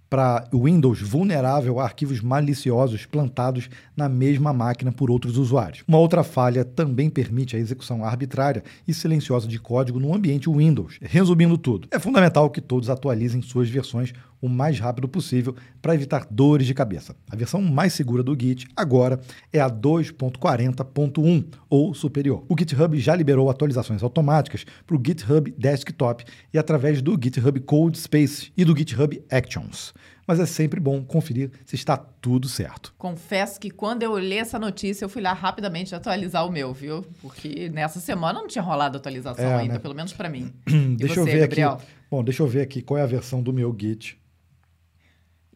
para 0.08 0.48
Windows 0.52 1.00
vulnerável 1.02 1.80
a 1.80 1.84
arquivos 1.84 2.20
maliciosos 2.20 3.04
plantados 3.04 3.68
na 3.96 4.08
mesma 4.08 4.52
máquina 4.52 4.90
por 4.90 5.10
outros 5.10 5.36
usuários. 5.36 5.84
Uma 5.86 5.98
outra 5.98 6.22
falha 6.22 6.64
também 6.64 7.10
permite 7.10 7.56
a 7.56 7.58
execução 7.58 8.04
arbitrária 8.04 8.62
e 8.86 8.94
silenciosa 8.94 9.46
de 9.46 9.58
código 9.58 10.00
no 10.00 10.14
ambiente 10.14 10.48
Windows. 10.48 10.98
Resumindo 11.00 11.58
tudo, 11.58 11.88
é 11.90 11.98
fundamental 11.98 12.48
que 12.50 12.60
todos 12.60 12.88
atualizem 12.88 13.42
suas 13.42 13.68
versões 13.68 14.12
o 14.40 14.48
mais 14.48 14.78
rápido 14.78 15.08
possível 15.08 15.54
para 15.80 15.94
evitar 15.94 16.26
dores 16.30 16.66
de 16.66 16.74
cabeça. 16.74 17.14
A 17.30 17.36
versão 17.36 17.60
mais 17.62 17.92
segura 17.92 18.22
do 18.22 18.36
Git 18.38 18.66
agora 18.76 19.20
é 19.52 19.60
a 19.60 19.70
2.40.1 19.70 21.44
ou 21.68 21.94
superior. 21.94 22.44
O 22.48 22.56
GitHub 22.58 22.98
já 22.98 23.14
liberou 23.14 23.50
atualizações 23.50 24.02
automáticas 24.02 24.64
para 24.86 24.96
o 24.96 25.02
GitHub 25.04 25.54
Desktop 25.56 26.24
e 26.52 26.58
através 26.58 27.02
do 27.02 27.18
GitHub 27.20 27.58
Code 27.60 27.98
Space 27.98 28.52
e 28.56 28.64
do 28.64 28.76
GitHub 28.76 29.22
Actions 29.30 29.92
mas 30.28 30.38
é 30.38 30.44
sempre 30.44 30.78
bom 30.78 31.02
conferir 31.02 31.50
se 31.64 31.74
está 31.74 31.96
tudo 31.96 32.46
certo. 32.50 32.94
Confesso 32.98 33.58
que 33.58 33.70
quando 33.70 34.02
eu 34.02 34.12
olhei 34.12 34.38
essa 34.38 34.58
notícia, 34.58 35.06
eu 35.06 35.08
fui 35.08 35.22
lá 35.22 35.32
rapidamente 35.32 35.94
atualizar 35.94 36.46
o 36.46 36.52
meu, 36.52 36.74
viu? 36.74 37.02
Porque 37.22 37.70
nessa 37.70 37.98
semana 37.98 38.38
não 38.38 38.46
tinha 38.46 38.60
rolado 38.60 38.98
atualização 38.98 39.46
é, 39.46 39.54
ainda, 39.54 39.74
né? 39.74 39.78
pelo 39.78 39.94
menos 39.94 40.12
para 40.12 40.28
mim. 40.28 40.52
deixa 40.98 41.14
você, 41.14 41.20
eu 41.20 41.24
ver 41.24 41.40
Gabriel? 41.40 41.72
aqui. 41.72 41.86
Bom, 42.10 42.22
deixa 42.22 42.42
eu 42.42 42.46
ver 42.46 42.60
aqui 42.60 42.82
qual 42.82 42.98
é 42.98 43.02
a 43.02 43.06
versão 43.06 43.42
do 43.42 43.54
meu 43.54 43.74
Git. 43.78 44.18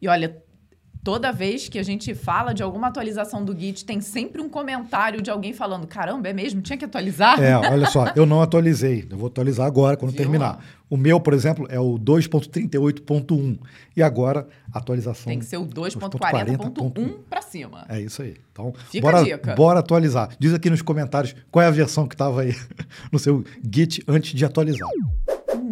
E 0.03 0.07
olha, 0.09 0.35
toda 1.01 1.31
vez 1.31 1.69
que 1.69 1.79
a 1.79 1.83
gente 1.83 2.13
fala 2.13 2.51
de 2.51 2.61
alguma 2.61 2.87
atualização 2.87 3.45
do 3.45 3.57
Git, 3.57 3.85
tem 3.85 4.01
sempre 4.01 4.41
um 4.41 4.49
comentário 4.49 5.21
de 5.21 5.31
alguém 5.31 5.53
falando: 5.53 5.87
caramba, 5.87 6.27
é 6.27 6.33
mesmo? 6.33 6.61
Tinha 6.61 6.75
que 6.75 6.83
atualizar? 6.83 7.41
É, 7.41 7.55
olha 7.55 7.85
só, 7.85 8.07
eu 8.13 8.25
não 8.25 8.41
atualizei. 8.41 9.07
Eu 9.09 9.17
vou 9.17 9.27
atualizar 9.27 9.65
agora, 9.65 9.95
quando 9.95 10.11
Viu? 10.11 10.17
terminar. 10.17 10.61
O 10.89 10.97
meu, 10.97 11.21
por 11.21 11.33
exemplo, 11.33 11.65
é 11.69 11.79
o 11.79 11.97
2.38.1. 11.97 13.57
E 13.95 14.03
agora, 14.03 14.45
atualização. 14.73 15.23
Tem 15.23 15.39
que 15.39 15.45
ser 15.45 15.55
o 15.55 15.65
2.40.1 15.65 17.19
para 17.29 17.41
cima. 17.41 17.85
É 17.87 18.01
isso 18.01 18.23
aí. 18.23 18.35
Então, 18.51 18.73
Fica 18.89 19.09
bora, 19.09 19.55
bora 19.55 19.79
atualizar. 19.79 20.35
Diz 20.37 20.53
aqui 20.53 20.69
nos 20.69 20.81
comentários 20.81 21.33
qual 21.49 21.63
é 21.63 21.67
a 21.67 21.71
versão 21.71 22.09
que 22.09 22.15
estava 22.15 22.41
aí 22.41 22.53
no 23.09 23.17
seu 23.17 23.45
Git 23.73 24.03
antes 24.05 24.33
de 24.33 24.43
atualizar. 24.43 24.89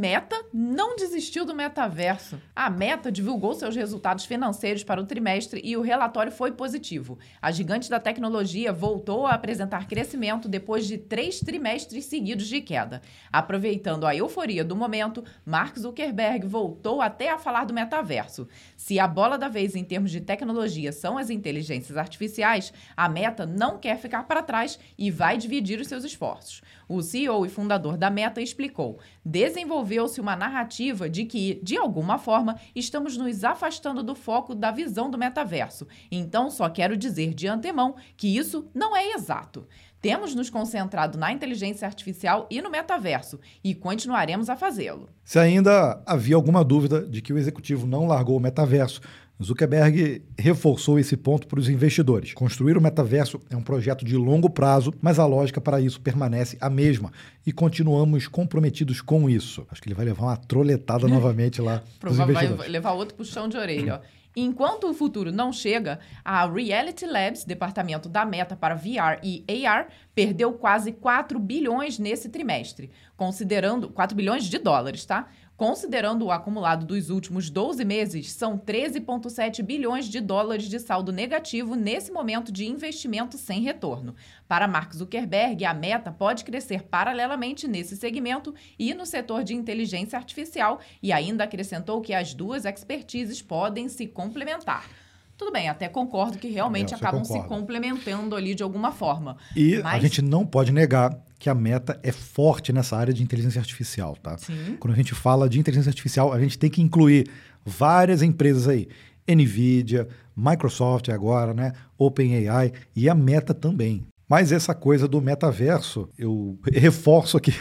Meta 0.01 0.43
não 0.51 0.95
desistiu 0.95 1.45
do 1.45 1.53
metaverso. 1.53 2.41
A 2.55 2.71
Meta 2.71 3.11
divulgou 3.11 3.53
seus 3.53 3.75
resultados 3.75 4.25
financeiros 4.25 4.83
para 4.83 4.99
o 4.99 5.05
trimestre 5.05 5.61
e 5.63 5.77
o 5.77 5.81
relatório 5.81 6.31
foi 6.31 6.51
positivo. 6.51 7.19
A 7.39 7.51
gigante 7.51 7.87
da 7.87 7.99
tecnologia 7.99 8.73
voltou 8.73 9.27
a 9.27 9.33
apresentar 9.35 9.87
crescimento 9.87 10.49
depois 10.49 10.87
de 10.87 10.97
três 10.97 11.39
trimestres 11.39 12.05
seguidos 12.05 12.47
de 12.47 12.61
queda. 12.61 13.03
Aproveitando 13.31 14.07
a 14.07 14.15
euforia 14.15 14.65
do 14.65 14.75
momento, 14.75 15.23
Mark 15.45 15.77
Zuckerberg 15.77 16.47
voltou 16.47 16.99
até 16.99 17.29
a 17.29 17.37
falar 17.37 17.65
do 17.65 17.73
metaverso. 17.73 18.47
Se 18.75 18.99
a 18.99 19.07
bola 19.07 19.37
da 19.37 19.49
vez 19.49 19.75
em 19.75 19.83
termos 19.83 20.09
de 20.09 20.19
tecnologia 20.19 20.91
são 20.91 21.15
as 21.15 21.29
inteligências 21.29 21.95
artificiais, 21.95 22.73
a 22.97 23.07
Meta 23.07 23.45
não 23.45 23.77
quer 23.77 23.99
ficar 23.99 24.23
para 24.23 24.41
trás 24.41 24.79
e 24.97 25.11
vai 25.11 25.37
dividir 25.37 25.79
os 25.79 25.87
seus 25.87 26.03
esforços. 26.03 26.63
O 26.91 27.01
CEO 27.01 27.45
e 27.45 27.49
fundador 27.49 27.95
da 27.95 28.09
Meta 28.09 28.41
explicou: 28.41 28.99
desenvolveu-se 29.23 30.19
uma 30.19 30.35
narrativa 30.35 31.09
de 31.09 31.23
que, 31.23 31.57
de 31.63 31.77
alguma 31.77 32.17
forma, 32.17 32.59
estamos 32.75 33.15
nos 33.15 33.45
afastando 33.45 34.03
do 34.03 34.13
foco 34.13 34.53
da 34.53 34.71
visão 34.71 35.09
do 35.09 35.17
metaverso. 35.17 35.87
Então, 36.11 36.49
só 36.49 36.67
quero 36.67 36.97
dizer 36.97 37.33
de 37.33 37.47
antemão 37.47 37.95
que 38.17 38.35
isso 38.35 38.67
não 38.73 38.93
é 38.95 39.13
exato. 39.13 39.65
Temos 40.01 40.35
nos 40.35 40.49
concentrado 40.49 41.17
na 41.17 41.31
inteligência 41.31 41.87
artificial 41.87 42.45
e 42.49 42.61
no 42.61 42.69
metaverso 42.69 43.39
e 43.63 43.73
continuaremos 43.73 44.49
a 44.49 44.57
fazê-lo. 44.57 45.07
Se 45.23 45.39
ainda 45.39 46.01
havia 46.05 46.35
alguma 46.35 46.61
dúvida 46.61 47.05
de 47.05 47.21
que 47.21 47.31
o 47.31 47.37
executivo 47.37 47.87
não 47.87 48.05
largou 48.05 48.35
o 48.35 48.39
metaverso, 48.39 48.99
Zuckerberg 49.43 50.21
reforçou 50.37 50.99
esse 50.99 51.17
ponto 51.17 51.47
para 51.47 51.59
os 51.59 51.69
investidores. 51.69 52.33
Construir 52.33 52.77
o 52.77 52.81
metaverso 52.81 53.39
é 53.49 53.55
um 53.55 53.61
projeto 53.61 54.05
de 54.05 54.15
longo 54.15 54.49
prazo, 54.49 54.93
mas 55.01 55.19
a 55.19 55.25
lógica 55.25 55.59
para 55.59 55.81
isso 55.81 55.99
permanece 56.01 56.57
a 56.61 56.69
mesma 56.69 57.11
e 57.45 57.51
continuamos 57.51 58.27
comprometidos 58.27 59.01
com 59.01 59.29
isso. 59.29 59.65
Acho 59.71 59.81
que 59.81 59.87
ele 59.87 59.95
vai 59.95 60.05
levar 60.05 60.23
uma 60.23 60.37
troletada 60.37 61.07
novamente 61.09 61.61
lá. 61.61 61.83
Provavelmente 61.99 62.53
vai 62.53 62.69
levar 62.69 62.91
outro 62.91 63.15
puxão 63.15 63.47
de 63.47 63.57
orelha. 63.57 64.01
Ó. 64.03 64.21
Enquanto 64.35 64.89
o 64.89 64.93
futuro 64.93 65.31
não 65.31 65.51
chega, 65.51 65.99
a 66.23 66.49
Reality 66.49 67.05
Labs, 67.05 67.43
departamento 67.43 68.07
da 68.07 68.23
Meta 68.23 68.55
para 68.55 68.75
VR 68.75 69.19
e 69.21 69.43
AR, 69.65 69.89
perdeu 70.15 70.53
quase 70.53 70.93
4 70.93 71.37
bilhões 71.37 71.99
nesse 71.99 72.29
trimestre, 72.29 72.89
considerando 73.17 73.89
4 73.89 74.15
bilhões 74.15 74.45
de 74.45 74.57
dólares, 74.57 75.05
tá? 75.05 75.27
Considerando 75.61 76.25
o 76.25 76.31
acumulado 76.31 76.87
dos 76.87 77.11
últimos 77.11 77.47
12 77.51 77.85
meses, 77.85 78.31
são 78.31 78.57
13,7 78.57 79.61
bilhões 79.61 80.05
de 80.05 80.19
dólares 80.19 80.63
de 80.67 80.79
saldo 80.79 81.11
negativo 81.11 81.75
nesse 81.75 82.11
momento 82.11 82.51
de 82.51 82.65
investimento 82.65 83.37
sem 83.37 83.61
retorno. 83.61 84.15
Para 84.47 84.67
Mark 84.67 84.91
Zuckerberg, 84.91 85.63
a 85.63 85.71
meta 85.71 86.11
pode 86.11 86.43
crescer 86.43 86.81
paralelamente 86.81 87.67
nesse 87.67 87.95
segmento 87.95 88.55
e 88.79 88.91
no 88.95 89.05
setor 89.05 89.43
de 89.43 89.53
inteligência 89.53 90.17
artificial, 90.17 90.79
e 90.99 91.13
ainda 91.13 91.43
acrescentou 91.43 92.01
que 92.01 92.15
as 92.15 92.33
duas 92.33 92.65
expertises 92.65 93.39
podem 93.39 93.87
se 93.87 94.07
complementar. 94.07 94.89
Tudo 95.37 95.51
bem, 95.51 95.69
até 95.69 95.87
concordo 95.87 96.39
que 96.39 96.47
realmente 96.47 96.95
acabam 96.95 97.23
se 97.23 97.39
complementando 97.43 98.35
ali 98.35 98.55
de 98.55 98.63
alguma 98.63 98.91
forma. 98.91 99.37
E 99.55 99.77
mas... 99.77 99.93
a 99.93 99.99
gente 99.99 100.23
não 100.23 100.43
pode 100.43 100.71
negar 100.71 101.15
que 101.41 101.49
a 101.49 101.55
Meta 101.55 101.99
é 102.03 102.11
forte 102.11 102.71
nessa 102.71 102.95
área 102.95 103.11
de 103.11 103.23
inteligência 103.23 103.59
artificial, 103.59 104.15
tá? 104.21 104.37
Sim. 104.37 104.77
Quando 104.79 104.93
a 104.93 104.95
gente 104.95 105.15
fala 105.15 105.49
de 105.49 105.59
inteligência 105.59 105.89
artificial, 105.89 106.31
a 106.31 106.39
gente 106.39 106.57
tem 106.57 106.69
que 106.69 106.83
incluir 106.83 107.27
várias 107.65 108.21
empresas 108.21 108.67
aí. 108.67 108.87
Nvidia, 109.27 110.07
Microsoft 110.37 111.09
agora, 111.09 111.51
né? 111.51 111.73
OpenAI 111.97 112.71
e 112.95 113.09
a 113.09 113.15
Meta 113.15 113.55
também. 113.55 114.05
Mas 114.29 114.51
essa 114.51 114.75
coisa 114.75 115.07
do 115.07 115.19
metaverso, 115.19 116.07
eu 116.15 116.59
reforço 116.71 117.37
aqui 117.37 117.53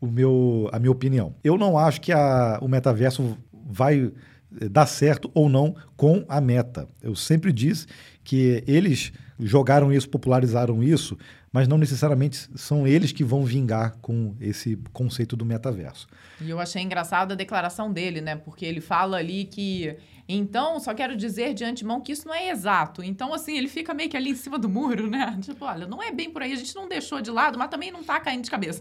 o 0.00 0.06
meu, 0.06 0.70
a 0.72 0.78
minha 0.78 0.92
opinião. 0.92 1.34
Eu 1.42 1.58
não 1.58 1.76
acho 1.76 2.00
que 2.00 2.12
a, 2.12 2.60
o 2.62 2.68
metaverso 2.68 3.36
vai 3.66 4.12
dar 4.70 4.86
certo 4.86 5.28
ou 5.34 5.48
não 5.48 5.74
com 5.96 6.24
a 6.28 6.40
meta. 6.40 6.88
Eu 7.02 7.16
sempre 7.16 7.52
disse 7.52 7.88
que 8.22 8.62
eles 8.64 9.12
jogaram 9.38 9.92
isso, 9.92 10.08
popularizaram 10.08 10.82
isso, 10.82 11.16
mas 11.52 11.66
não 11.66 11.78
necessariamente 11.78 12.48
são 12.54 12.86
eles 12.86 13.12
que 13.12 13.24
vão 13.24 13.44
vingar 13.44 13.96
com 14.00 14.34
esse 14.40 14.76
conceito 14.92 15.36
do 15.36 15.44
metaverso. 15.44 16.06
E 16.40 16.50
eu 16.50 16.58
achei 16.58 16.82
engraçado 16.82 17.32
a 17.32 17.34
declaração 17.34 17.92
dele, 17.92 18.20
né? 18.20 18.36
Porque 18.36 18.64
ele 18.64 18.80
fala 18.80 19.16
ali 19.16 19.44
que 19.44 19.96
então, 20.28 20.80
só 20.80 20.94
quero 20.94 21.16
dizer 21.16 21.52
de 21.52 21.64
antemão 21.64 22.00
que 22.00 22.12
isso 22.12 22.26
não 22.26 22.34
é 22.34 22.48
exato. 22.48 23.02
Então, 23.02 23.34
assim, 23.34 23.58
ele 23.58 23.68
fica 23.68 23.92
meio 23.92 24.08
que 24.08 24.16
ali 24.16 24.30
em 24.30 24.34
cima 24.34 24.58
do 24.58 24.68
muro, 24.68 25.08
né? 25.08 25.38
Tipo, 25.42 25.66
olha, 25.66 25.86
não 25.86 26.02
é 26.02 26.10
bem 26.10 26.30
por 26.30 26.42
aí, 26.42 26.52
a 26.52 26.56
gente 26.56 26.74
não 26.74 26.88
deixou 26.88 27.20
de 27.20 27.30
lado, 27.30 27.58
mas 27.58 27.68
também 27.68 27.90
não 27.90 28.02
tá 28.02 28.18
caindo 28.18 28.42
de 28.42 28.50
cabeça. 28.50 28.80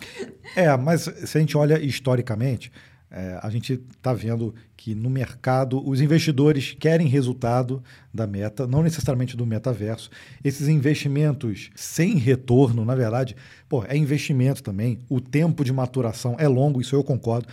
é, 0.56 0.74
mas 0.76 1.02
se 1.02 1.36
a 1.36 1.40
gente 1.40 1.56
olha 1.56 1.78
historicamente, 1.78 2.72
é, 3.10 3.38
a 3.42 3.48
gente 3.48 3.80
está 3.96 4.12
vendo 4.12 4.54
que 4.76 4.94
no 4.94 5.08
mercado 5.08 5.86
os 5.88 6.00
investidores 6.00 6.76
querem 6.78 7.06
resultado 7.06 7.82
da 8.12 8.26
meta, 8.26 8.66
não 8.66 8.82
necessariamente 8.82 9.36
do 9.36 9.46
metaverso. 9.46 10.10
Esses 10.44 10.68
investimentos 10.68 11.70
sem 11.74 12.16
retorno, 12.16 12.84
na 12.84 12.94
verdade, 12.94 13.34
pô, 13.68 13.84
é 13.84 13.96
investimento 13.96 14.62
também. 14.62 14.98
O 15.08 15.20
tempo 15.20 15.64
de 15.64 15.72
maturação 15.72 16.36
é 16.38 16.46
longo, 16.46 16.80
isso 16.80 16.94
eu 16.94 17.02
concordo. 17.02 17.48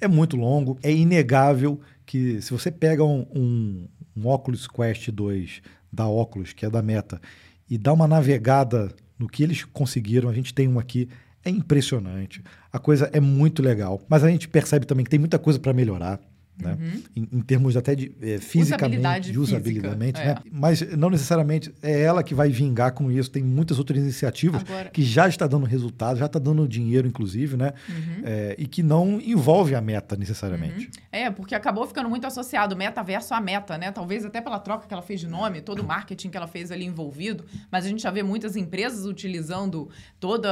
É 0.00 0.08
muito 0.08 0.36
longo. 0.36 0.78
É 0.82 0.90
inegável 0.90 1.80
que 2.06 2.40
se 2.40 2.50
você 2.50 2.70
pega 2.70 3.04
um, 3.04 3.26
um, 3.34 3.88
um 4.16 4.26
Oculus 4.28 4.66
Quest 4.66 5.10
2 5.10 5.60
da 5.92 6.08
Oculus, 6.08 6.52
que 6.52 6.64
é 6.64 6.70
da 6.70 6.82
Meta, 6.82 7.20
e 7.68 7.76
dá 7.76 7.92
uma 7.92 8.08
navegada 8.08 8.90
no 9.18 9.28
que 9.28 9.42
eles 9.42 9.64
conseguiram, 9.64 10.28
a 10.28 10.34
gente 10.34 10.52
tem 10.52 10.66
um 10.66 10.78
aqui 10.78 11.08
é 11.44 11.50
impressionante. 11.50 12.42
A 12.72 12.78
coisa 12.78 13.10
é 13.12 13.20
muito 13.20 13.62
legal. 13.62 14.00
Mas 14.08 14.24
a 14.24 14.30
gente 14.30 14.48
percebe 14.48 14.86
também 14.86 15.04
que 15.04 15.10
tem 15.10 15.18
muita 15.18 15.38
coisa 15.38 15.58
para 15.58 15.72
melhorar. 15.72 16.20
Né? 16.56 16.78
Uhum. 16.80 17.02
Em, 17.16 17.28
em, 17.38 17.40
termos 17.40 17.76
até 17.76 17.96
de 17.96 18.14
é, 18.22 18.38
fisicamente, 18.38 19.32
de 19.32 19.38
usabilidade, 19.38 20.20
é. 20.20 20.24
né? 20.24 20.36
mas 20.52 20.80
não 20.96 21.10
necessariamente 21.10 21.74
é 21.82 22.02
ela 22.02 22.22
que 22.22 22.32
vai 22.32 22.48
vingar 22.48 22.92
com 22.92 23.10
isso. 23.10 23.28
Tem 23.30 23.42
muitas 23.42 23.78
outras 23.78 23.98
iniciativas 23.98 24.62
Agora... 24.62 24.90
que 24.90 25.02
já 25.02 25.26
está 25.28 25.48
dando 25.48 25.66
resultado, 25.66 26.16
já 26.16 26.26
está 26.26 26.38
dando 26.38 26.66
dinheiro, 26.68 27.08
inclusive, 27.08 27.56
né? 27.56 27.72
Uhum. 27.88 28.22
É, 28.24 28.54
e 28.56 28.66
que 28.68 28.84
não 28.84 29.20
envolve 29.20 29.74
a 29.74 29.80
meta 29.80 30.16
necessariamente. 30.16 30.86
Uhum. 30.86 31.02
É, 31.10 31.30
porque 31.30 31.56
acabou 31.56 31.86
ficando 31.86 32.08
muito 32.08 32.26
associado 32.26 32.76
metaverso 32.76 33.34
à 33.34 33.40
meta, 33.40 33.76
né? 33.76 33.90
Talvez 33.90 34.24
até 34.24 34.40
pela 34.40 34.60
troca 34.60 34.86
que 34.86 34.94
ela 34.94 35.02
fez 35.02 35.20
de 35.20 35.26
nome, 35.26 35.60
todo 35.60 35.80
o 35.80 35.84
marketing 35.84 36.30
que 36.30 36.36
ela 36.36 36.46
fez 36.46 36.70
ali 36.70 36.84
envolvido, 36.84 37.44
mas 37.70 37.84
a 37.84 37.88
gente 37.88 38.02
já 38.02 38.12
vê 38.12 38.22
muitas 38.22 38.54
empresas 38.54 39.06
utilizando 39.06 39.88
todo 40.20 40.48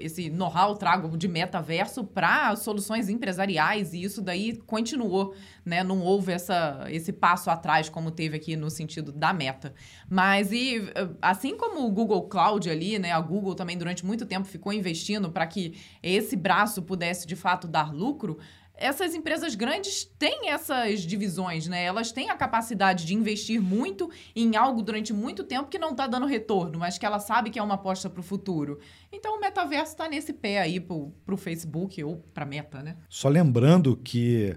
esse 0.00 0.30
know-how 0.30 0.74
trago 0.76 1.14
de 1.16 1.28
metaverso 1.28 2.04
para 2.04 2.56
soluções 2.56 3.10
empresariais 3.10 3.92
e 3.92 4.02
isso 4.02 4.22
daí 4.22 4.56
continuou 4.66 5.34
né? 5.64 5.82
Não 5.82 6.00
houve 6.00 6.32
essa, 6.32 6.86
esse 6.88 7.12
passo 7.12 7.50
atrás 7.50 7.88
como 7.88 8.10
teve 8.10 8.36
aqui 8.36 8.56
no 8.56 8.70
sentido 8.70 9.12
da 9.12 9.32
meta. 9.32 9.74
Mas 10.08 10.52
e 10.52 10.82
assim 11.20 11.56
como 11.56 11.86
o 11.86 11.90
Google 11.90 12.28
Cloud 12.28 12.68
ali, 12.68 12.98
né? 12.98 13.12
A 13.12 13.20
Google 13.20 13.54
também 13.54 13.76
durante 13.76 14.04
muito 14.04 14.26
tempo 14.26 14.46
ficou 14.46 14.72
investindo 14.72 15.30
para 15.30 15.46
que 15.46 15.78
esse 16.02 16.36
braço 16.36 16.82
pudesse 16.82 17.26
de 17.26 17.36
fato 17.36 17.66
dar 17.66 17.92
lucro 17.92 18.38
essas 18.82 19.14
empresas 19.14 19.54
grandes 19.54 20.04
têm 20.18 20.50
essas 20.50 21.02
divisões, 21.02 21.68
né? 21.68 21.84
Elas 21.84 22.10
têm 22.10 22.30
a 22.30 22.36
capacidade 22.36 23.06
de 23.06 23.14
investir 23.14 23.60
muito 23.60 24.10
em 24.34 24.56
algo 24.56 24.82
durante 24.82 25.12
muito 25.12 25.44
tempo 25.44 25.68
que 25.68 25.78
não 25.78 25.90
está 25.90 26.06
dando 26.06 26.26
retorno, 26.26 26.78
mas 26.78 26.98
que 26.98 27.06
ela 27.06 27.20
sabe 27.20 27.50
que 27.50 27.58
é 27.58 27.62
uma 27.62 27.74
aposta 27.74 28.10
para 28.10 28.20
o 28.20 28.24
futuro. 28.24 28.80
Então 29.12 29.36
o 29.36 29.40
metaverso 29.40 29.92
está 29.92 30.08
nesse 30.08 30.32
pé 30.32 30.60
aí 30.60 30.80
para 30.80 30.94
o 30.96 31.36
Facebook 31.36 32.02
ou 32.02 32.16
para 32.34 32.44
a 32.44 32.46
Meta, 32.46 32.82
né? 32.82 32.96
Só 33.08 33.28
lembrando 33.28 33.96
que 33.96 34.56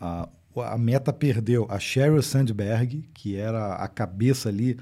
a, 0.00 0.28
a 0.56 0.78
Meta 0.78 1.12
perdeu 1.12 1.66
a 1.68 1.78
Sheryl 1.78 2.22
Sandberg, 2.22 3.04
que 3.12 3.36
era 3.36 3.74
a 3.74 3.86
cabeça 3.86 4.48
ali 4.48 4.78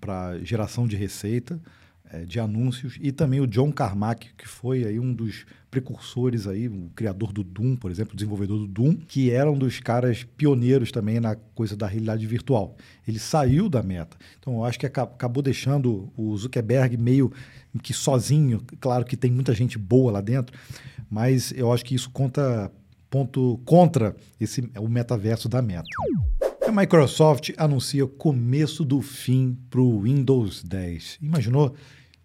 para 0.00 0.38
geração 0.40 0.86
de 0.86 0.96
receita, 0.96 1.58
é, 2.10 2.24
de 2.26 2.38
anúncios, 2.38 2.98
e 3.00 3.10
também 3.10 3.40
o 3.40 3.46
John 3.46 3.72
Carmack, 3.72 4.34
que 4.36 4.46
foi 4.46 4.84
aí 4.84 5.00
um 5.00 5.12
dos 5.12 5.46
precursores 5.70 6.46
aí, 6.46 6.68
o 6.68 6.90
criador 6.94 7.32
do 7.32 7.42
Doom, 7.42 7.74
por 7.74 7.90
exemplo, 7.90 8.14
desenvolvedor 8.14 8.58
do 8.58 8.68
Doom, 8.68 8.94
que 9.08 9.30
era 9.30 9.50
um 9.50 9.58
dos 9.58 9.80
caras 9.80 10.22
pioneiros 10.22 10.92
também 10.92 11.18
na 11.18 11.34
coisa 11.34 11.76
da 11.76 11.86
realidade 11.86 12.24
virtual. 12.26 12.76
Ele 13.08 13.18
saiu 13.18 13.68
da 13.68 13.82
Meta. 13.82 14.16
Então, 14.38 14.54
eu 14.54 14.64
acho 14.64 14.78
que 14.78 14.86
acabou 14.86 15.42
deixando 15.42 16.12
o 16.16 16.36
Zuckerberg 16.36 16.96
meio 16.96 17.32
que 17.82 17.92
sozinho. 17.92 18.62
Claro 18.78 19.04
que 19.04 19.16
tem 19.16 19.32
muita 19.32 19.52
gente 19.52 19.76
boa 19.76 20.12
lá 20.12 20.20
dentro, 20.20 20.56
mas 21.10 21.52
eu 21.56 21.72
acho 21.72 21.84
que 21.84 21.94
isso 21.94 22.10
conta 22.10 22.70
ponto 23.14 23.60
contra 23.64 24.16
esse, 24.40 24.68
o 24.76 24.88
metaverso 24.88 25.48
da 25.48 25.62
Meta. 25.62 25.84
A 26.66 26.72
Microsoft 26.72 27.52
anuncia 27.56 28.04
começo 28.08 28.84
do 28.84 29.00
fim 29.00 29.56
para 29.70 29.80
o 29.80 30.00
Windows 30.00 30.64
10. 30.64 31.18
Imaginou? 31.22 31.76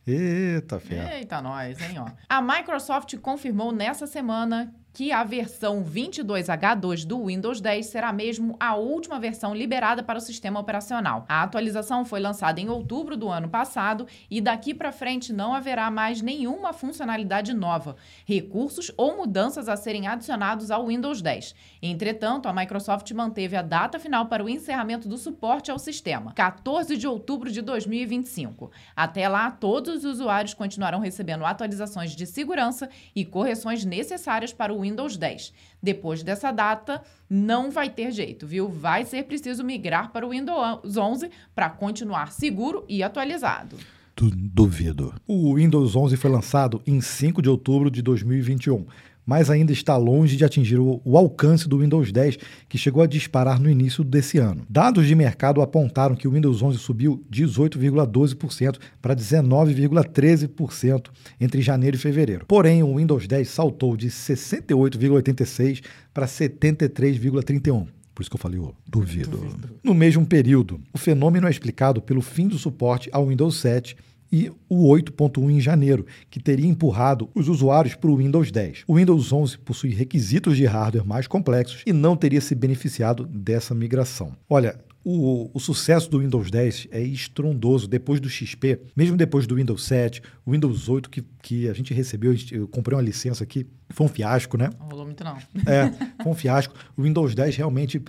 Eita, 0.07 0.79
fé. 0.79 1.19
Eita, 1.19 1.43
nós, 1.43 1.79
hein, 1.79 1.99
ó. 1.99 2.07
A 2.27 2.41
Microsoft 2.41 3.15
confirmou 3.17 3.71
nessa 3.71 4.07
semana 4.07 4.73
que 4.93 5.11
a 5.11 5.23
versão 5.23 5.83
22H2 5.83 7.05
do 7.05 7.25
Windows 7.25 7.61
10 7.61 7.85
será 7.85 8.11
mesmo 8.11 8.55
a 8.59 8.75
última 8.75 9.19
versão 9.19 9.53
liberada 9.53 10.03
para 10.03 10.17
o 10.17 10.21
sistema 10.21 10.59
operacional. 10.59 11.25
A 11.27 11.43
atualização 11.43 12.03
foi 12.03 12.19
lançada 12.19 12.59
em 12.59 12.69
outubro 12.69 13.15
do 13.15 13.29
ano 13.29 13.47
passado 13.49 14.07
e 14.29 14.41
daqui 14.41 14.73
para 14.73 14.91
frente 14.91 15.31
não 15.31 15.53
haverá 15.53 15.89
mais 15.91 16.21
nenhuma 16.21 16.73
funcionalidade 16.73 17.53
nova, 17.53 17.95
recursos 18.25 18.91
ou 18.97 19.17
mudanças 19.17 19.69
a 19.69 19.77
serem 19.77 20.07
adicionados 20.07 20.71
ao 20.71 20.87
Windows 20.87 21.21
10. 21.21 21.55
Entretanto, 21.81 22.47
a 22.47 22.53
Microsoft 22.53 23.11
manteve 23.11 23.55
a 23.55 23.61
data 23.61 23.99
final 23.99 24.25
para 24.25 24.43
o 24.43 24.49
encerramento 24.49 25.07
do 25.07 25.17
suporte 25.17 25.71
ao 25.71 25.79
sistema, 25.79 26.33
14 26.33 26.97
de 26.97 27.07
outubro 27.07 27.51
de 27.51 27.61
2025. 27.61 28.71
Até 28.95 29.27
lá, 29.29 29.51
todos 29.51 30.03
os 30.03 30.05
usuários 30.05 30.53
continuarão 30.53 30.99
recebendo 30.99 31.45
atualizações 31.45 32.15
de 32.15 32.25
segurança 32.25 32.89
e 33.15 33.23
correções 33.23 33.85
necessárias 33.85 34.51
para 34.51 34.73
o 34.73 34.78
Windows 34.82 35.17
10. 35.17 35.53
Depois 35.82 36.23
dessa 36.23 36.51
data, 36.51 37.01
não 37.30 37.71
vai 37.71 37.89
ter 37.89 38.11
jeito, 38.11 38.45
viu? 38.45 38.67
Vai 38.67 39.05
ser 39.05 39.23
preciso 39.23 39.63
migrar 39.63 40.11
para 40.11 40.25
o 40.25 40.32
Windows 40.32 40.97
11 40.97 41.30
para 41.55 41.69
continuar 41.69 42.32
seguro 42.32 42.86
e 42.88 43.01
atualizado. 43.01 43.77
Duvido. 44.15 45.13
O 45.25 45.55
Windows 45.55 45.95
11 45.95 46.17
foi 46.17 46.30
lançado 46.30 46.82
em 46.86 46.99
5 46.99 47.41
de 47.41 47.49
outubro 47.49 47.89
de 47.89 48.01
2021 48.01 48.86
mas 49.30 49.51
ainda 49.51 49.71
está 49.71 49.95
longe 49.95 50.36
de 50.36 50.43
atingir 50.43 50.80
o, 50.80 50.99
o, 51.05 51.15
alcance 51.15 51.69
do 51.69 51.77
Windows 51.77 52.11
10, 52.11 52.39
que 52.67 52.80
chegou 52.80 53.03
a 53.03 53.05
disparar 53.05 53.59
no 53.61 53.69
início 53.69 54.03
desse 54.03 54.39
ano. 54.39 54.65
Dados 54.67 55.05
de 55.05 55.13
mercado 55.13 55.61
apontaram 55.61 56.15
que 56.15 56.27
o 56.27 56.32
Windows 56.32 56.63
11 56.63 56.80
subiu 56.80 57.23
18,12% 57.32 58.80
para 58.99 59.15
19,13% 59.15 61.09
entre 61.39 61.61
janeiro 61.61 61.95
e 61.95 61.99
fevereiro. 61.99 62.43
Porém, 62.47 62.82
o 62.82 62.95
Windows 62.95 63.27
10 63.27 63.47
saltou 63.47 63.95
de 63.95 64.07
68,86% 64.07 65.84
para 66.11 66.25
73,31%. 66.25 67.86
Por 68.15 68.23
isso 68.23 68.32
que 68.32 68.36
eu 68.36 68.41
falei, 68.41 68.57
oh, 68.59 68.73
duvido. 68.88 69.38
duvido. 69.38 69.69
No 69.84 69.93
mesmo 69.93 70.25
período, 70.25 70.82
o 70.91 70.97
fenômeno 70.97 71.45
é 71.45 71.51
explicado 71.51 72.01
pelo 72.01 72.23
fim 72.23 72.47
do 72.47 72.57
suporte 72.57 73.07
ao 73.13 73.27
Windows 73.27 73.57
7 73.57 73.95
e 74.32 74.51
o 74.67 74.88
8.1 74.93 75.51
em 75.51 75.61
janeiro, 75.61 76.05
que 76.30 76.39
teria 76.39 76.67
empurrado 76.67 77.30
os 77.34 77.47
usuários 77.47 77.95
para 77.95 78.09
o 78.09 78.17
Windows 78.17 78.51
10. 78.51 78.84
O 78.88 78.95
Windows 78.95 79.32
11 79.32 79.57
possui 79.59 79.91
requisitos 79.91 80.55
de 80.55 80.65
hardware 80.65 81.05
mais 81.05 81.27
complexos 81.27 81.84
e 81.86 81.93
não 81.93 82.15
teria 82.15 82.41
se 82.41 82.53
beneficiado 82.53 83.25
dessa 83.25 83.73
migração. 83.73 84.36
Olha, 84.49 84.80
o, 85.03 85.49
o, 85.53 85.59
sucesso 85.59 86.09
do 86.09 86.19
Windows 86.19 86.51
10 86.51 86.89
é 86.91 87.01
estrondoso 87.01 87.88
depois 87.88 88.19
do 88.19 88.30
XP, 88.30 88.82
mesmo 88.95 89.15
depois 89.15 89.47
do 89.47 89.55
Windows 89.55 89.84
7, 89.86 90.21
o 90.45 90.51
Windows 90.51 90.89
8 90.89 91.09
que, 91.09 91.23
que 91.41 91.69
a 91.69 91.73
gente 91.73 91.93
recebeu, 91.93 92.36
eu 92.51 92.67
comprei 92.67 92.97
uma 92.97 93.01
licença 93.01 93.43
aqui, 93.43 93.65
foi 93.89 94.05
um 94.05 94.09
fiasco, 94.09 94.57
né? 94.57 94.69
Não 94.77 94.88
rolou 94.88 95.05
muito 95.05 95.23
não. 95.23 95.38
É, 95.65 95.91
foi 96.21 96.32
um 96.32 96.36
fiasco. 96.36 96.75
O 96.97 97.03
Windows 97.03 97.34
10 97.34 97.55
realmente, 97.55 98.01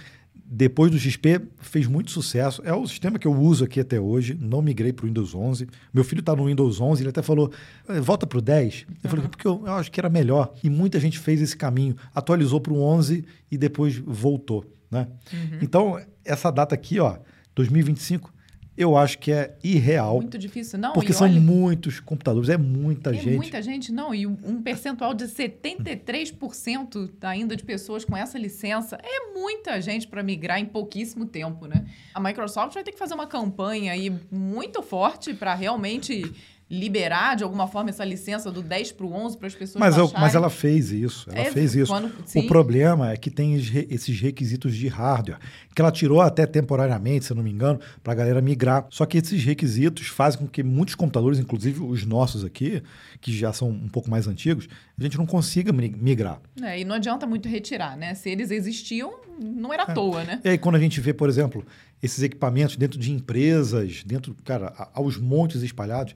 depois 0.53 0.91
do 0.91 0.99
XP, 0.99 1.41
fez 1.61 1.87
muito 1.87 2.11
sucesso. 2.11 2.61
É 2.65 2.75
o 2.75 2.85
sistema 2.85 3.21
que 3.21 3.27
eu 3.29 3.33
uso 3.33 3.65
aqui 3.65 3.79
até 3.79 4.01
hoje, 4.01 4.37
não 4.41 4.61
migrei 4.61 4.93
para 4.93 5.05
o 5.05 5.07
Windows 5.07 5.33
11. 5.33 5.69
Meu 5.95 6.03
filho 6.03 6.19
está 6.19 6.35
no 6.35 6.47
Windows 6.47 6.81
11, 6.81 7.03
ele 7.03 7.11
até 7.11 7.23
falou, 7.23 7.53
eh, 7.89 8.01
volta 8.01 8.27
para 8.27 8.39
o 8.39 8.43
10. 8.43 8.85
Eu 9.05 9.11
falei, 9.11 9.29
porque 9.29 9.47
eu, 9.47 9.63
eu 9.65 9.73
acho 9.75 9.93
que 9.93 10.01
era 10.01 10.11
melhor. 10.11 10.53
E 10.65 10.69
muita 10.69 10.99
gente 10.99 11.21
fez 11.21 11.41
esse 11.41 11.57
caminho, 11.57 11.95
atualizou 12.13 12.61
para 12.61 12.73
o 12.73 12.83
11 12.83 13.25
e 13.49 13.57
depois 13.57 13.97
voltou. 13.97 14.67
Né? 14.91 15.07
Uhum. 15.33 15.59
Então, 15.63 16.01
essa 16.25 16.51
data 16.51 16.75
aqui, 16.75 16.99
ó, 16.99 17.17
2025, 17.55 18.35
eu 18.81 18.97
acho 18.97 19.19
que 19.19 19.31
é 19.31 19.55
irreal. 19.63 20.17
Muito 20.17 20.39
difícil, 20.39 20.79
não. 20.79 20.95
Porque 20.95 21.13
são 21.13 21.27
olha, 21.29 21.39
muitos 21.39 22.01
computadores, 22.01 22.49
é 22.49 22.57
muita 22.57 23.11
é 23.11 23.15
gente. 23.15 23.37
muita 23.37 23.61
gente, 23.61 23.93
não. 23.93 24.15
E 24.15 24.27
um 24.27 24.63
percentual 24.63 25.13
de 25.13 25.27
73% 25.27 27.11
ainda 27.21 27.55
de 27.55 27.63
pessoas 27.63 28.07
com 28.07 28.17
essa 28.17 28.39
licença 28.39 28.99
é 29.03 29.35
muita 29.35 29.79
gente 29.83 30.09
para 30.09 30.23
migrar 30.23 30.59
em 30.59 30.65
pouquíssimo 30.65 31.27
tempo, 31.27 31.67
né? 31.67 31.85
A 32.15 32.21
Microsoft 32.21 32.73
vai 32.73 32.83
ter 32.83 32.93
que 32.93 32.99
fazer 32.99 33.13
uma 33.13 33.27
campanha 33.27 33.93
aí 33.93 34.11
muito 34.33 34.83
forte 34.83 35.35
para 35.35 35.55
realmente 35.55 36.33
liberar 36.71 37.35
de 37.35 37.43
alguma 37.43 37.67
forma 37.67 37.91
essa 37.91 38.05
licença 38.05 38.49
do 38.49 38.63
10 38.63 38.93
para 38.93 39.05
o 39.05 39.13
11 39.13 39.37
para 39.37 39.49
as 39.49 39.55
pessoas 39.57 39.81
mas, 39.81 39.97
baixarem. 39.97 40.21
mas 40.21 40.35
ela 40.37 40.49
fez 40.49 40.93
isso, 40.93 41.29
ela 41.29 41.41
é, 41.41 41.51
fez 41.51 41.75
isso. 41.75 41.93
Quando, 41.93 42.13
o 42.37 42.47
problema 42.47 43.11
é 43.11 43.17
que 43.17 43.29
tem 43.29 43.57
esses 43.57 44.21
requisitos 44.21 44.77
de 44.77 44.87
hardware, 44.87 45.39
que 45.75 45.83
ela 45.83 45.91
tirou 45.91 46.21
até 46.21 46.47
temporariamente, 46.47 47.25
se 47.25 47.33
eu 47.33 47.37
não 47.37 47.43
me 47.43 47.51
engano, 47.51 47.81
para 48.05 48.13
a 48.13 48.17
galera 48.17 48.41
migrar. 48.41 48.87
Só 48.89 49.05
que 49.05 49.19
esses 49.19 49.43
requisitos 49.45 50.07
fazem 50.07 50.39
com 50.39 50.47
que 50.47 50.63
muitos 50.63 50.95
computadores, 50.95 51.41
inclusive 51.41 51.83
os 51.83 52.07
nossos 52.07 52.45
aqui, 52.45 52.81
que 53.21 53.37
já 53.37 53.53
são 53.53 53.69
um 53.69 53.89
pouco 53.89 54.09
mais 54.09 54.29
antigos, 54.29 54.69
a 54.97 55.03
gente 55.03 55.19
não 55.19 55.27
consiga 55.27 55.73
migrar. 55.73 56.41
É, 56.63 56.79
e 56.79 56.85
não 56.85 56.95
adianta 56.95 57.27
muito 57.27 57.49
retirar, 57.49 57.97
né? 57.97 58.15
Se 58.15 58.31
eles 58.31 58.53
existiam, 58.53 59.13
não 59.41 59.73
era 59.73 59.85
à 59.89 59.91
é. 59.91 59.95
toa, 59.95 60.23
né? 60.23 60.41
E 60.45 60.51
aí 60.51 60.59
quando 60.59 60.77
a 60.77 60.81
gente 60.81 61.01
vê, 61.01 61.13
por 61.13 61.29
exemplo, 61.29 61.65
esses 62.01 62.23
equipamentos 62.23 62.77
dentro 62.77 62.99
de 62.99 63.11
empresas, 63.11 64.05
dentro, 64.05 64.37
cara, 64.45 64.91
aos 64.95 65.17
montes 65.17 65.63
espalhados, 65.63 66.15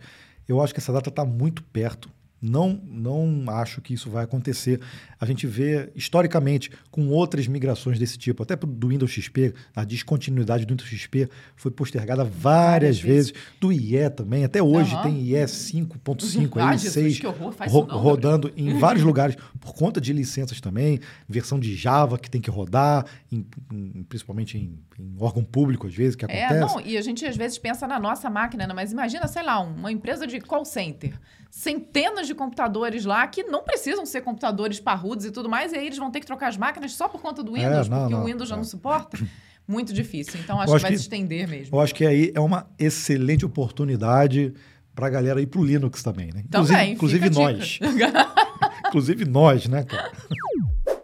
eu 0.48 0.62
acho 0.62 0.72
que 0.74 0.80
essa 0.80 0.92
data 0.92 1.08
está 1.08 1.24
muito 1.24 1.62
perto. 1.62 2.10
Não, 2.46 2.78
não 2.84 3.44
acho 3.48 3.80
que 3.80 3.94
isso 3.94 4.10
vai 4.10 4.24
acontecer. 4.24 4.78
A 5.18 5.24
gente 5.24 5.46
vê 5.46 5.90
historicamente 5.94 6.70
com 6.90 7.08
outras 7.08 7.46
migrações 7.48 7.98
desse 7.98 8.18
tipo, 8.18 8.42
até 8.42 8.54
do 8.54 8.88
Windows 8.88 9.10
XP, 9.10 9.54
a 9.74 9.82
descontinuidade 9.82 10.66
do 10.66 10.72
Windows 10.72 10.86
XP 10.86 11.30
foi 11.56 11.70
postergada 11.70 12.22
várias, 12.22 12.42
várias 12.42 13.00
vezes. 13.00 13.30
vezes. 13.30 13.32
Do 13.58 13.72
IE 13.72 14.10
também, 14.10 14.44
até 14.44 14.62
hoje 14.62 14.94
uhum. 14.94 15.02
tem 15.02 15.20
IE 15.22 15.42
5.5, 15.44 16.60
aí 16.60 16.78
6 16.78 17.20
ro 17.66 17.80
rodando 17.84 18.52
em 18.54 18.76
vários 18.78 19.02
lugares 19.02 19.36
por 19.58 19.74
conta 19.74 19.98
de 19.98 20.12
licenças 20.12 20.60
também, 20.60 21.00
versão 21.26 21.58
de 21.58 21.74
Java 21.74 22.18
que 22.18 22.28
tem 22.28 22.42
que 22.42 22.50
rodar, 22.50 23.06
em, 23.32 23.46
em, 23.72 24.02
principalmente 24.02 24.58
em, 24.58 24.78
em, 24.98 25.16
órgão 25.18 25.42
público 25.42 25.86
às 25.86 25.94
vezes 25.94 26.14
que 26.14 26.26
é, 26.26 26.44
acontece. 26.44 26.54
É, 26.54 26.60
não, 26.60 26.86
e 26.86 26.98
a 26.98 27.02
gente 27.02 27.24
às 27.24 27.38
vezes 27.38 27.56
pensa 27.56 27.86
na 27.86 27.98
nossa 27.98 28.28
máquina, 28.28 28.66
né? 28.66 28.74
mas 28.74 28.92
imagina, 28.92 29.26
sei 29.26 29.42
lá, 29.42 29.60
uma 29.60 29.90
empresa 29.90 30.26
de 30.26 30.38
call 30.40 30.66
center 30.66 31.18
centenas 31.54 32.26
de 32.26 32.34
computadores 32.34 33.04
lá 33.04 33.24
que 33.28 33.44
não 33.44 33.62
precisam 33.62 34.04
ser 34.04 34.22
computadores 34.22 34.80
parrudos 34.80 35.24
e 35.24 35.30
tudo 35.30 35.48
mais, 35.48 35.72
e 35.72 35.76
aí 35.76 35.86
eles 35.86 35.96
vão 35.96 36.10
ter 36.10 36.18
que 36.18 36.26
trocar 36.26 36.48
as 36.48 36.56
máquinas 36.56 36.92
só 36.92 37.08
por 37.08 37.22
conta 37.22 37.44
do 37.44 37.56
é, 37.56 37.60
Windows, 37.60 37.86
é, 37.86 37.90
não, 37.90 37.98
porque 38.00 38.14
não, 38.14 38.22
o 38.22 38.24
Windows 38.26 38.48
já 38.48 38.56
não 38.56 38.64
suporta. 38.64 39.16
Muito 39.66 39.94
difícil. 39.94 40.40
Então 40.40 40.60
acho, 40.60 40.74
acho 40.74 40.76
que 40.76 40.82
vai 40.82 40.90
que, 40.90 40.98
se 40.98 41.04
estender 41.04 41.48
mesmo. 41.48 41.76
Eu 41.76 41.80
acho 41.80 41.94
que 41.94 42.04
aí 42.04 42.32
é 42.34 42.40
uma 42.40 42.66
excelente 42.76 43.46
oportunidade 43.46 44.52
para 44.96 45.06
a 45.06 45.10
galera 45.10 45.40
ir 45.40 45.46
para 45.46 45.60
o 45.60 45.64
Linux 45.64 46.02
também, 46.02 46.30
né? 46.34 46.44
Também, 46.50 46.92
inclusive, 46.92 47.30
nós. 47.30 47.78
inclusive 48.88 49.24
nós, 49.24 49.66
né, 49.66 49.84
cara? 49.84 50.10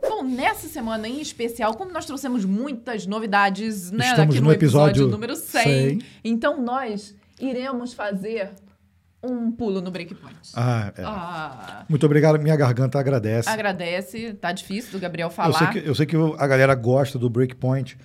Bom, 0.03 0.25
nessa 0.25 0.67
semana 0.67 1.09
em 1.09 1.21
especial, 1.21 1.75
como 1.75 1.93
nós 1.93 2.05
trouxemos 2.05 2.45
muitas 2.45 3.07
novidades, 3.07 3.93
né, 3.93 4.11
Estamos 4.11 4.35
aqui 4.35 4.41
no, 4.41 4.49
no 4.49 4.53
episódio, 4.53 4.91
episódio 4.91 5.09
número 5.09 5.37
100, 5.37 5.63
100, 5.63 5.99
então 6.25 6.61
nós 6.61 7.15
iremos 7.41 7.95
fazer 7.95 8.51
um 9.23 9.51
pulo 9.51 9.81
no 9.81 9.91
breakpoint. 9.91 10.37
Ah, 10.55 10.93
é. 10.97 11.03
ah, 11.05 11.85
Muito 11.89 12.05
obrigado. 12.07 12.39
Minha 12.39 12.57
garganta 12.57 12.99
agradece. 12.99 13.49
Agradece. 13.49 14.33
Tá 14.35 14.53
difícil 14.53 14.93
do 14.93 14.99
Gabriel 14.99 15.31
falar. 15.31 15.49
Eu 15.49 15.55
sei 15.55 15.67
que, 15.69 15.89
eu 15.89 15.95
sei 15.95 16.07
que 16.07 16.17
a 16.17 16.47
galera 16.47 16.75
gosta 16.75 17.19
do 17.19 17.29
breakpoint. 17.29 17.99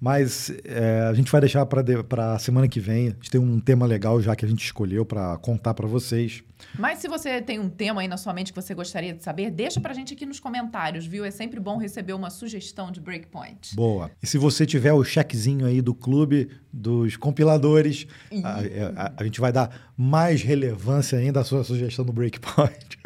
Mas 0.00 0.50
é, 0.64 1.02
a 1.10 1.12
gente 1.12 1.30
vai 1.30 1.42
deixar 1.42 1.66
para 1.66 2.34
a 2.34 2.38
semana 2.38 2.66
que 2.66 2.80
vem. 2.80 3.08
A 3.08 3.10
gente 3.10 3.30
tem 3.30 3.40
um 3.40 3.60
tema 3.60 3.84
legal 3.84 4.20
já 4.22 4.34
que 4.34 4.46
a 4.46 4.48
gente 4.48 4.64
escolheu 4.64 5.04
para 5.04 5.36
contar 5.38 5.74
para 5.74 5.86
vocês. 5.86 6.42
Mas 6.78 6.98
se 7.00 7.08
você 7.08 7.40
tem 7.42 7.58
um 7.58 7.68
tema 7.68 8.00
aí 8.00 8.08
na 8.08 8.16
sua 8.16 8.32
mente 8.32 8.52
que 8.52 8.60
você 8.60 8.74
gostaria 8.74 9.12
de 9.12 9.22
saber, 9.22 9.50
deixa 9.50 9.80
para 9.80 9.92
a 9.92 9.94
gente 9.94 10.14
aqui 10.14 10.24
nos 10.24 10.40
comentários, 10.40 11.04
viu? 11.04 11.24
É 11.24 11.30
sempre 11.30 11.60
bom 11.60 11.76
receber 11.76 12.14
uma 12.14 12.30
sugestão 12.30 12.90
de 12.90 13.00
breakpoint. 13.00 13.74
Boa. 13.74 14.10
E 14.22 14.26
se 14.26 14.38
você 14.38 14.64
tiver 14.64 14.92
o 14.92 15.04
checkzinho 15.04 15.66
aí 15.66 15.82
do 15.82 15.94
clube 15.94 16.50
dos 16.72 17.16
compiladores, 17.16 18.06
a, 18.42 18.64
é, 18.64 18.92
a, 18.96 19.12
a, 19.18 19.24
gente 19.24 19.40
vai 19.40 19.52
dar 19.52 19.92
mais 19.96 20.42
relevância 20.42 21.18
ainda 21.18 21.40
à 21.40 21.44
sua 21.44 21.62
sugestão 21.62 22.04
do 22.04 22.12
breakpoint. 22.12 22.98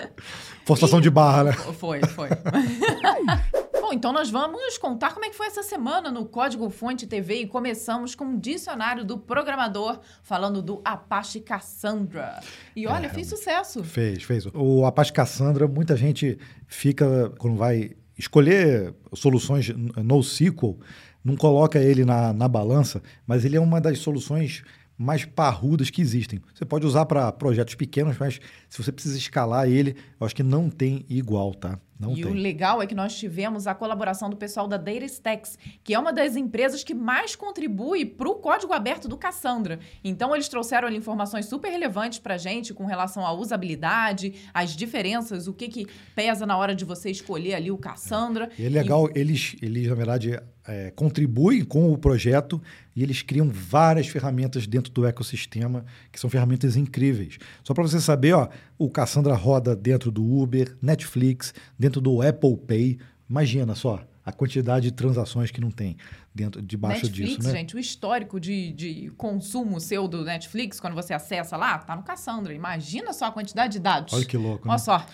Forçação 0.64 0.98
e... 0.98 1.02
de 1.02 1.10
barra, 1.10 1.44
né? 1.44 1.52
Foi, 1.52 2.00
foi. 2.06 2.28
Bom, 3.88 3.94
então 3.94 4.12
nós 4.12 4.28
vamos 4.28 4.76
contar 4.76 5.14
como 5.14 5.24
é 5.24 5.30
que 5.30 5.34
foi 5.34 5.46
essa 5.46 5.62
semana 5.62 6.10
no 6.10 6.26
Código 6.26 6.68
Fonte 6.68 7.06
TV 7.06 7.36
e 7.36 7.46
começamos 7.46 8.14
com 8.14 8.26
um 8.26 8.38
dicionário 8.38 9.02
do 9.02 9.16
programador 9.16 9.98
falando 10.22 10.60
do 10.60 10.82
Apache 10.84 11.40
Cassandra. 11.40 12.38
E 12.76 12.86
olha, 12.86 13.06
é, 13.06 13.08
fez 13.08 13.28
sucesso. 13.28 13.82
Fez, 13.82 14.22
fez. 14.24 14.44
O 14.52 14.84
Apache 14.84 15.10
Cassandra, 15.10 15.66
muita 15.66 15.96
gente 15.96 16.38
fica, 16.66 17.32
quando 17.38 17.56
vai 17.56 17.92
escolher 18.18 18.92
soluções 19.14 19.70
NoSQL, 20.04 20.78
não 21.24 21.34
coloca 21.34 21.78
ele 21.78 22.04
na, 22.04 22.34
na 22.34 22.46
balança, 22.46 23.02
mas 23.26 23.42
ele 23.46 23.56
é 23.56 23.60
uma 23.60 23.80
das 23.80 24.00
soluções 24.00 24.64
mais 24.98 25.24
parrudas 25.24 25.88
que 25.88 26.02
existem. 26.02 26.42
Você 26.52 26.66
pode 26.66 26.84
usar 26.84 27.06
para 27.06 27.32
projetos 27.32 27.74
pequenos, 27.74 28.18
mas 28.18 28.38
se 28.68 28.82
você 28.82 28.92
precisa 28.92 29.16
escalar 29.16 29.66
ele, 29.66 29.96
eu 30.20 30.26
acho 30.26 30.36
que 30.36 30.42
não 30.42 30.68
tem 30.68 31.06
igual, 31.08 31.54
tá? 31.54 31.80
Não 31.98 32.12
e 32.12 32.22
tem. 32.22 32.26
o 32.26 32.34
legal 32.34 32.80
é 32.80 32.86
que 32.86 32.94
nós 32.94 33.16
tivemos 33.18 33.66
a 33.66 33.74
colaboração 33.74 34.30
do 34.30 34.36
pessoal 34.36 34.68
da 34.68 34.76
DataStax, 34.76 35.58
que 35.82 35.92
é 35.92 35.98
uma 35.98 36.12
das 36.12 36.36
empresas 36.36 36.84
que 36.84 36.94
mais 36.94 37.34
contribui 37.34 38.04
para 38.04 38.28
o 38.28 38.36
código 38.36 38.72
aberto 38.72 39.08
do 39.08 39.16
Cassandra. 39.16 39.80
Então, 40.04 40.34
eles 40.34 40.48
trouxeram 40.48 40.86
ali 40.86 40.96
informações 40.96 41.46
super 41.46 41.70
relevantes 41.70 42.18
para 42.18 42.34
a 42.34 42.38
gente 42.38 42.72
com 42.72 42.84
relação 42.84 43.26
à 43.26 43.32
usabilidade, 43.32 44.34
as 44.54 44.76
diferenças, 44.76 45.48
o 45.48 45.52
que, 45.52 45.68
que 45.68 45.86
pesa 46.14 46.46
na 46.46 46.56
hora 46.56 46.74
de 46.74 46.84
você 46.84 47.10
escolher 47.10 47.54
ali 47.54 47.70
o 47.70 47.78
Cassandra. 47.78 48.48
E 48.58 48.64
é 48.64 48.68
legal, 48.68 49.08
e... 49.08 49.18
eles, 49.18 49.56
eles, 49.60 49.88
na 49.88 49.94
verdade, 49.94 50.40
é, 50.68 50.90
contribuem 50.90 51.64
com 51.64 51.90
o 51.90 51.96
projeto 51.96 52.60
e 52.94 53.02
eles 53.02 53.22
criam 53.22 53.48
várias 53.48 54.06
ferramentas 54.06 54.66
dentro 54.66 54.92
do 54.92 55.06
ecossistema, 55.06 55.84
que 56.12 56.20
são 56.20 56.28
ferramentas 56.28 56.76
incríveis. 56.76 57.38
Só 57.64 57.72
para 57.72 57.82
você 57.82 57.98
saber, 57.98 58.34
ó, 58.34 58.48
o 58.76 58.90
Cassandra 58.90 59.34
roda 59.34 59.74
dentro 59.74 60.10
do 60.10 60.22
Uber, 60.22 60.76
Netflix, 60.82 61.54
dentro 61.78 62.02
do 62.02 62.20
Apple 62.20 62.56
Pay. 62.58 62.98
Imagina 63.28 63.74
só 63.74 64.04
a 64.24 64.30
quantidade 64.30 64.90
de 64.90 64.92
transações 64.92 65.50
que 65.50 65.58
não 65.58 65.70
tem 65.70 65.96
dentro 66.34 66.60
debaixo 66.60 67.06
Netflix, 67.06 67.36
disso, 67.36 67.48
né? 67.48 67.58
gente, 67.58 67.74
o 67.74 67.78
histórico 67.78 68.38
de, 68.38 68.70
de 68.72 69.10
consumo 69.16 69.80
seu 69.80 70.06
do 70.06 70.22
Netflix, 70.22 70.78
quando 70.78 70.94
você 70.94 71.14
acessa 71.14 71.56
lá, 71.56 71.78
tá 71.78 71.96
no 71.96 72.02
Cassandra. 72.02 72.52
Imagina 72.52 73.14
só 73.14 73.24
a 73.24 73.32
quantidade 73.32 73.72
de 73.72 73.78
dados. 73.78 74.12
Olha 74.12 74.26
que 74.26 74.36
louco, 74.36 74.68
Olha 74.68 74.72
né? 74.72 74.78
só. 74.78 75.06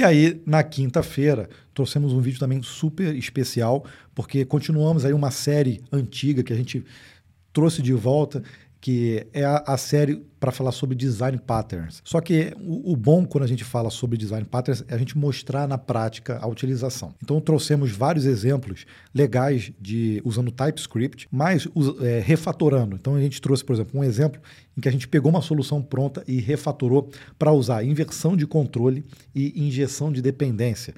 E 0.00 0.04
aí, 0.04 0.40
na 0.46 0.62
quinta-feira, 0.62 1.46
trouxemos 1.74 2.14
um 2.14 2.22
vídeo 2.22 2.40
também 2.40 2.62
super 2.62 3.14
especial, 3.14 3.84
porque 4.14 4.46
continuamos 4.46 5.04
aí 5.04 5.12
uma 5.12 5.30
série 5.30 5.82
antiga 5.92 6.42
que 6.42 6.54
a 6.54 6.56
gente 6.56 6.82
trouxe 7.52 7.82
de 7.82 7.92
volta 7.92 8.42
que 8.80 9.26
é 9.32 9.44
a, 9.44 9.62
a 9.66 9.76
série 9.76 10.24
para 10.40 10.50
falar 10.50 10.72
sobre 10.72 10.96
design 10.96 11.38
patterns. 11.38 12.00
Só 12.02 12.18
que 12.18 12.54
o, 12.58 12.92
o, 12.92 12.96
bom 12.96 13.26
quando 13.26 13.44
a 13.44 13.46
gente 13.46 13.62
fala 13.62 13.90
sobre 13.90 14.16
design 14.16 14.46
patterns 14.46 14.82
é 14.88 14.94
a 14.94 14.98
gente 14.98 15.18
mostrar 15.18 15.68
na 15.68 15.76
prática 15.76 16.38
a 16.40 16.46
utilização. 16.46 17.14
Então 17.22 17.38
trouxemos 17.42 17.90
vários 17.90 18.24
exemplos 18.24 18.86
legais 19.14 19.70
de 19.78 20.22
usando 20.24 20.50
TypeScript, 20.50 21.28
mas 21.30 21.68
é, 22.00 22.20
refatorando. 22.20 22.96
Então 22.96 23.14
a 23.14 23.20
gente 23.20 23.38
trouxe, 23.40 23.62
por 23.62 23.74
exemplo, 23.74 24.00
um 24.00 24.02
exemplo 24.02 24.40
em 24.76 24.80
que 24.80 24.88
a 24.88 24.92
gente 24.92 25.06
pegou 25.06 25.30
uma 25.30 25.42
solução 25.42 25.82
pronta 25.82 26.24
e 26.26 26.40
refatorou 26.40 27.10
para 27.38 27.52
usar 27.52 27.84
inversão 27.84 28.34
de 28.34 28.46
controle 28.46 29.04
e 29.34 29.66
injeção 29.66 30.10
de 30.10 30.22
dependência 30.22 30.94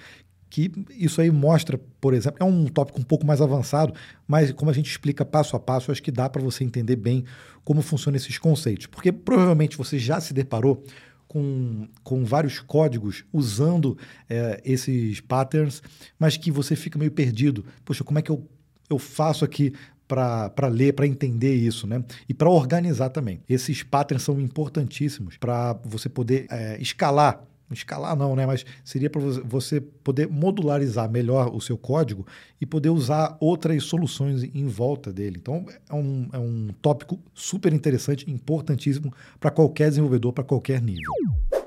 que 0.53 0.71
isso 0.91 1.19
aí 1.23 1.31
mostra, 1.31 1.81
por 1.99 2.13
exemplo, 2.13 2.37
é 2.39 2.45
um 2.45 2.67
tópico 2.67 3.01
um 3.01 3.03
pouco 3.03 3.25
mais 3.25 3.41
avançado, 3.41 3.95
mas 4.29 4.53
como 4.53 4.71
a 4.71 4.75
gente 4.75 4.91
explica 4.91 5.25
passo 5.25 5.57
a 5.57 5.59
passo, 5.59 5.91
acho 5.91 6.03
que 6.03 6.13
dá 6.13 6.29
para 6.29 6.43
você 6.43 6.63
entender 6.63 6.95
bem 6.95 7.25
como 7.65 7.81
funcionam 7.81 8.19
esses 8.19 8.37
conceitos. 8.37 8.85
Porque 8.85 9.11
provavelmente 9.11 9.79
você 9.79 9.99
já 9.99 10.21
se 10.21 10.35
deparou 10.35 10.85
com, 11.27 11.89
com 12.05 12.23
vários 12.23 12.61
códigos 12.61 13.25
usando 13.33 13.97
é, 14.29 14.61
esses 14.63 15.21
patterns, 15.23 15.83
mas 16.19 16.37
que 16.37 16.51
você 16.51 16.77
fica 16.77 16.99
meio 16.99 17.13
perdido. 17.13 17.65
Poxa, 17.83 18.05
como 18.05 18.19
é 18.19 18.23
que 18.23 18.31
eu, 18.31 18.47
eu 18.91 18.99
faço 18.99 19.47
aqui 19.47 19.73
para 20.07 20.69
ler, 20.69 20.93
para 20.93 21.07
entender 21.07 21.55
isso, 21.55 21.87
né? 21.87 22.05
E 22.29 22.35
para 22.35 22.51
organizar 22.51 23.09
também. 23.09 23.41
Esses 23.49 23.83
patterns 23.83 24.23
são 24.23 24.39
importantíssimos 24.39 25.39
para 25.39 25.81
você 25.83 26.11
poder 26.11 26.45
é, 26.51 26.77
escalar 26.79 27.43
escalar 27.75 28.17
não, 28.17 28.37
né? 28.37 28.47
Mas 28.47 28.65
seria 28.85 29.09
para 29.09 29.21
você 29.21 29.81
poder 29.81 30.29
modularizar 30.29 31.11
melhor 31.11 31.55
o 31.55 31.61
seu 31.61 31.77
código 31.77 32.27
e 32.61 32.67
poder 32.67 32.91
usar 32.91 33.37
outras 33.41 33.85
soluções 33.85 34.43
em 34.43 34.67
volta 34.67 35.13
dele. 35.13 35.39
Então, 35.41 35.67
é 35.89 35.95
um, 35.95 36.29
é 36.33 36.39
um 36.39 36.69
tópico 36.81 37.19
super 37.35 37.73
interessante, 37.73 38.31
importantíssimo 38.31 39.13
para 39.41 39.51
qualquer 39.51 39.89
desenvolvedor, 39.89 40.33
para 40.33 40.45
qualquer 40.45 40.81
nível. 40.81 41.13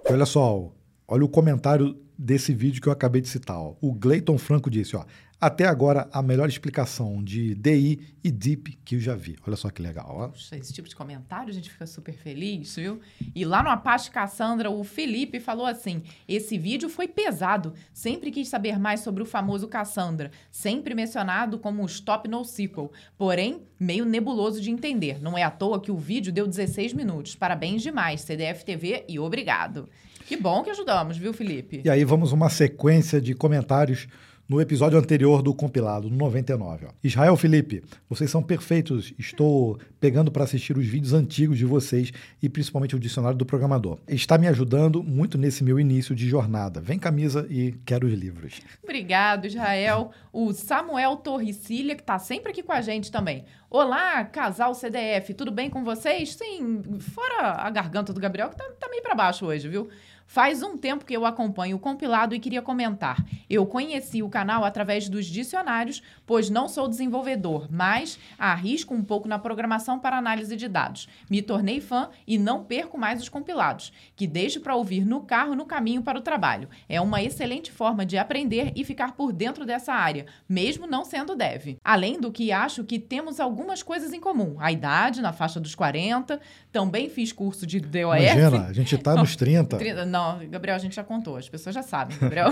E 0.08 0.14
olha 0.14 0.26
só, 0.26 0.72
olha 1.08 1.26
o 1.26 1.30
comentário 1.30 1.98
desse 2.18 2.54
vídeo 2.54 2.82
que 2.82 2.88
eu 2.88 2.94
acabei 2.94 3.22
de 3.22 3.28
citar. 3.28 3.58
Ó. 3.58 3.76
O 3.82 3.94
Gleiton 3.94 4.38
Franco 4.38 4.70
disse, 4.70 4.96
ó, 4.96 5.06
até 5.40 5.66
agora, 5.66 6.08
a 6.14 6.22
melhor 6.22 6.48
explicação 6.48 7.22
de 7.22 7.54
DI 7.56 8.00
e 8.24 8.32
DIP 8.32 8.80
que 8.86 8.96
eu 8.96 9.00
já 9.00 9.16
vi. 9.16 9.36
Olha 9.46 9.58
só 9.58 9.70
que 9.70 9.82
legal. 9.82 10.08
Ó. 10.10 10.56
Esse 10.56 10.74
tipo 10.74 10.88
de 10.88 10.96
comentário 10.96 11.50
a 11.50 11.54
gente 11.54 11.70
fica 11.70 11.86
super 11.86 12.16
feliz, 12.16 12.76
viu? 12.78 13.02
E 13.36 13.44
lá 13.44 13.62
no 13.62 13.70
Apache 13.70 14.10
Cassandra, 14.10 14.72
o 14.72 14.84
Felipe 14.84 15.42
falou 15.42 15.66
assim: 15.66 16.02
esse 16.28 16.58
vídeo 16.58 16.90
foi 16.90 17.08
pesado. 17.08 17.74
Sempre 17.94 18.32
quis 18.32 18.48
saber 18.48 18.80
mais 18.80 19.02
sobre 19.02 19.22
o 19.22 19.26
famoso 19.26 19.68
Cassandra, 19.68 20.32
sempre 20.50 20.96
mencionado 20.96 21.60
como 21.60 21.84
o 21.84 21.86
Stop 21.86 22.30
NoSQL, 22.30 22.92
porém 23.18 23.62
meio 23.78 24.06
nebuloso 24.06 24.62
de 24.62 24.72
entender. 24.72 25.22
Não 25.22 25.38
é 25.38 25.44
à 25.44 25.52
toa 25.52 25.82
que 25.82 25.92
o 25.92 25.98
vídeo 25.98 26.32
deu 26.32 26.48
16 26.48 26.94
minutos. 26.94 27.36
Parabéns 27.36 27.82
demais, 27.82 28.22
CDF 28.22 28.64
TV, 28.64 29.04
e 29.08 29.20
obrigado. 29.20 29.90
Que 30.26 30.36
bom 30.36 30.64
que 30.64 30.72
ajudamos, 30.72 31.18
viu, 31.18 31.32
Felipe? 31.32 31.82
E 31.86 31.90
aí 31.90 32.04
vamos 32.04 32.32
uma 32.32 32.50
sequência 32.50 33.22
de 33.22 33.36
comentários 33.36 34.08
no 34.48 34.62
episódio 34.62 34.98
anterior 34.98 35.42
do 35.42 35.54
compilado, 35.54 36.10
no 36.10 36.16
99. 36.18 36.88
Ó. 36.88 36.90
Israel 37.04 37.36
Felipe, 37.36 37.84
vocês 38.10 38.30
são 38.30 38.42
perfeitos. 38.42 39.14
Estou 39.18 39.80
pegando 40.00 40.32
para 40.32 40.44
assistir 40.44 40.78
os 40.78 40.86
vídeos 40.86 41.14
antigos 41.14 41.58
de 41.58 41.66
vocês 41.66 42.12
e 42.42 42.48
principalmente 42.48 42.96
o 42.96 43.00
dicionário 43.00 43.38
do 43.38 43.46
programador. 43.46 44.00
Está 44.08 44.38
me 44.38 44.48
ajudando 44.48 45.04
muito 45.04 45.38
nesse 45.38 45.64
meu 45.64 45.80
início 45.80 46.16
de 46.16 46.28
jornada. 46.28 46.80
Vem 46.80 47.00
camisa 47.00 47.46
e 47.50 47.74
quero 47.86 48.08
os 48.08 48.14
livros. 48.14 48.62
Obrigado, 48.84 49.46
Israel. 49.46 50.12
O 50.32 50.54
Samuel 50.54 51.18
Torricilha, 51.18 51.96
que 51.96 52.02
está 52.02 52.20
sempre 52.20 52.52
aqui 52.52 52.62
com 52.62 52.74
a 52.74 52.82
gente 52.82 53.12
também. 53.12 53.46
Olá, 53.70 54.24
casal 54.26 54.74
CDF, 54.74 55.34
tudo 55.34 55.52
bem 55.52 55.70
com 55.70 55.84
vocês? 55.84 56.34
Sim, 56.34 56.84
fora 57.00 57.54
a 57.62 57.70
garganta 57.70 58.14
do 58.14 58.20
Gabriel, 58.20 58.50
que 58.50 58.58
tá, 58.58 58.64
tá 58.80 58.90
meio 58.90 59.02
para 59.02 59.16
baixo 59.16 59.46
hoje, 59.46 59.68
viu? 59.68 59.90
Faz 60.28 60.64
um 60.64 60.76
tempo 60.76 61.06
que 61.06 61.16
eu 61.16 61.26
acompanho 61.26 61.78
o 61.78 61.80
compilado 61.80 62.34
e 62.34 62.40
queria 62.40 62.62
comentar. 62.62 63.24
Eu 63.50 63.66
conheci 63.66 64.24
o 64.24 64.30
canal 64.30 64.66
através 64.66 65.08
dos 65.08 65.26
dicionários, 65.26 66.02
pois 66.26 66.50
não 66.50 66.68
sou 66.68 66.88
desenvolvedor, 66.88 67.68
mas 67.72 68.18
arrisco 68.38 68.94
um 68.94 69.04
pouco 69.04 69.28
na 69.28 69.38
programação 69.38 70.00
para 70.00 70.18
análise 70.18 70.56
de 70.56 70.68
dados. 70.68 71.08
Me 71.30 71.42
tornei 71.42 71.80
fã 71.80 72.10
e 72.28 72.38
não 72.38 72.64
perco 72.64 72.98
mais 72.98 73.22
os 73.22 73.30
compilados, 73.30 73.94
que 74.16 74.26
deixo 74.26 74.60
para 74.60 74.76
ouvir 74.76 75.06
no 75.06 75.22
carro 75.22 75.56
no 75.56 75.66
caminho 75.66 76.02
para 76.02 76.18
o 76.18 76.22
trabalho. 76.22 76.70
É 76.90 77.00
uma 77.00 77.22
excelente 77.22 77.72
forma 77.72 78.06
de 78.06 78.18
aprender 78.18 78.74
e 78.76 78.84
ficar 78.84 79.14
por 79.14 79.32
dentro 79.32 79.66
dessa 79.66 79.94
área, 79.94 80.26
mesmo 80.50 80.88
não 80.88 81.06
sendo 81.06 81.36
dev. 81.36 81.78
Além 81.84 82.20
do 82.20 82.32
que 82.32 82.52
acho 82.52 82.84
que 82.84 83.00
temos 83.00 83.40
algumas 83.40 83.84
coisas 83.84 84.12
em 84.12 84.20
comum. 84.20 84.56
A 84.60 84.72
idade, 84.72 85.22
na 85.22 85.32
faixa 85.32 85.60
dos 85.60 85.76
40, 85.76 86.40
também 86.72 87.10
fiz 87.10 87.32
curso 87.32 87.66
de 87.66 87.80
DOS. 87.80 88.22
Imagina, 88.22 88.66
a 88.66 88.74
gente 88.74 88.96
está 88.96 89.16
nos 89.16 89.36
30. 89.38 89.78
30 89.78 90.15
não, 90.16 90.48
Gabriel, 90.48 90.78
a 90.78 90.80
gente 90.80 90.96
já 90.96 91.04
contou, 91.04 91.36
as 91.36 91.50
pessoas 91.50 91.76
já 91.76 91.84
sabem, 91.84 92.18
Gabriel. 92.18 92.48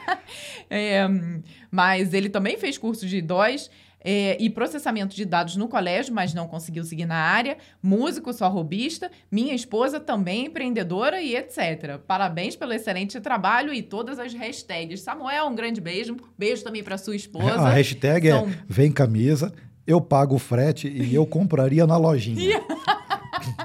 é, 0.70 1.06
mas 1.70 2.14
ele 2.14 2.30
também 2.30 2.56
fez 2.56 2.78
curso 2.78 3.06
de 3.06 3.20
DOS. 3.20 3.70
É, 4.06 4.36
e 4.38 4.50
processamento 4.50 5.16
de 5.16 5.24
dados 5.24 5.56
no 5.56 5.66
colégio, 5.66 6.12
mas 6.12 6.34
não 6.34 6.46
conseguiu 6.46 6.84
seguir 6.84 7.06
na 7.06 7.16
área. 7.16 7.56
Músico, 7.82 8.34
só 8.34 8.50
robista. 8.50 9.10
Minha 9.32 9.54
esposa 9.54 9.98
também 9.98 10.44
empreendedora 10.44 11.22
e 11.22 11.34
etc. 11.34 11.98
Parabéns 12.06 12.54
pelo 12.54 12.74
excelente 12.74 13.18
trabalho 13.18 13.72
e 13.72 13.80
todas 13.80 14.18
as 14.18 14.34
hashtags. 14.34 15.00
Samuel, 15.00 15.46
um 15.46 15.54
grande 15.54 15.80
beijo. 15.80 16.18
Beijo 16.36 16.62
também 16.62 16.84
para 16.84 16.98
sua 16.98 17.16
esposa. 17.16 17.62
A 17.62 17.70
hashtag 17.70 18.28
São... 18.28 18.46
é 18.46 18.58
vem 18.68 18.92
camisa, 18.92 19.54
eu 19.86 20.02
pago 20.02 20.34
o 20.34 20.38
frete 20.38 20.86
e 20.86 21.14
eu 21.14 21.24
compraria 21.26 21.86
na 21.86 21.96
lojinha. 21.96 22.60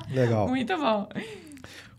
Legal. 0.10 0.48
Muito 0.48 0.78
bom. 0.78 1.10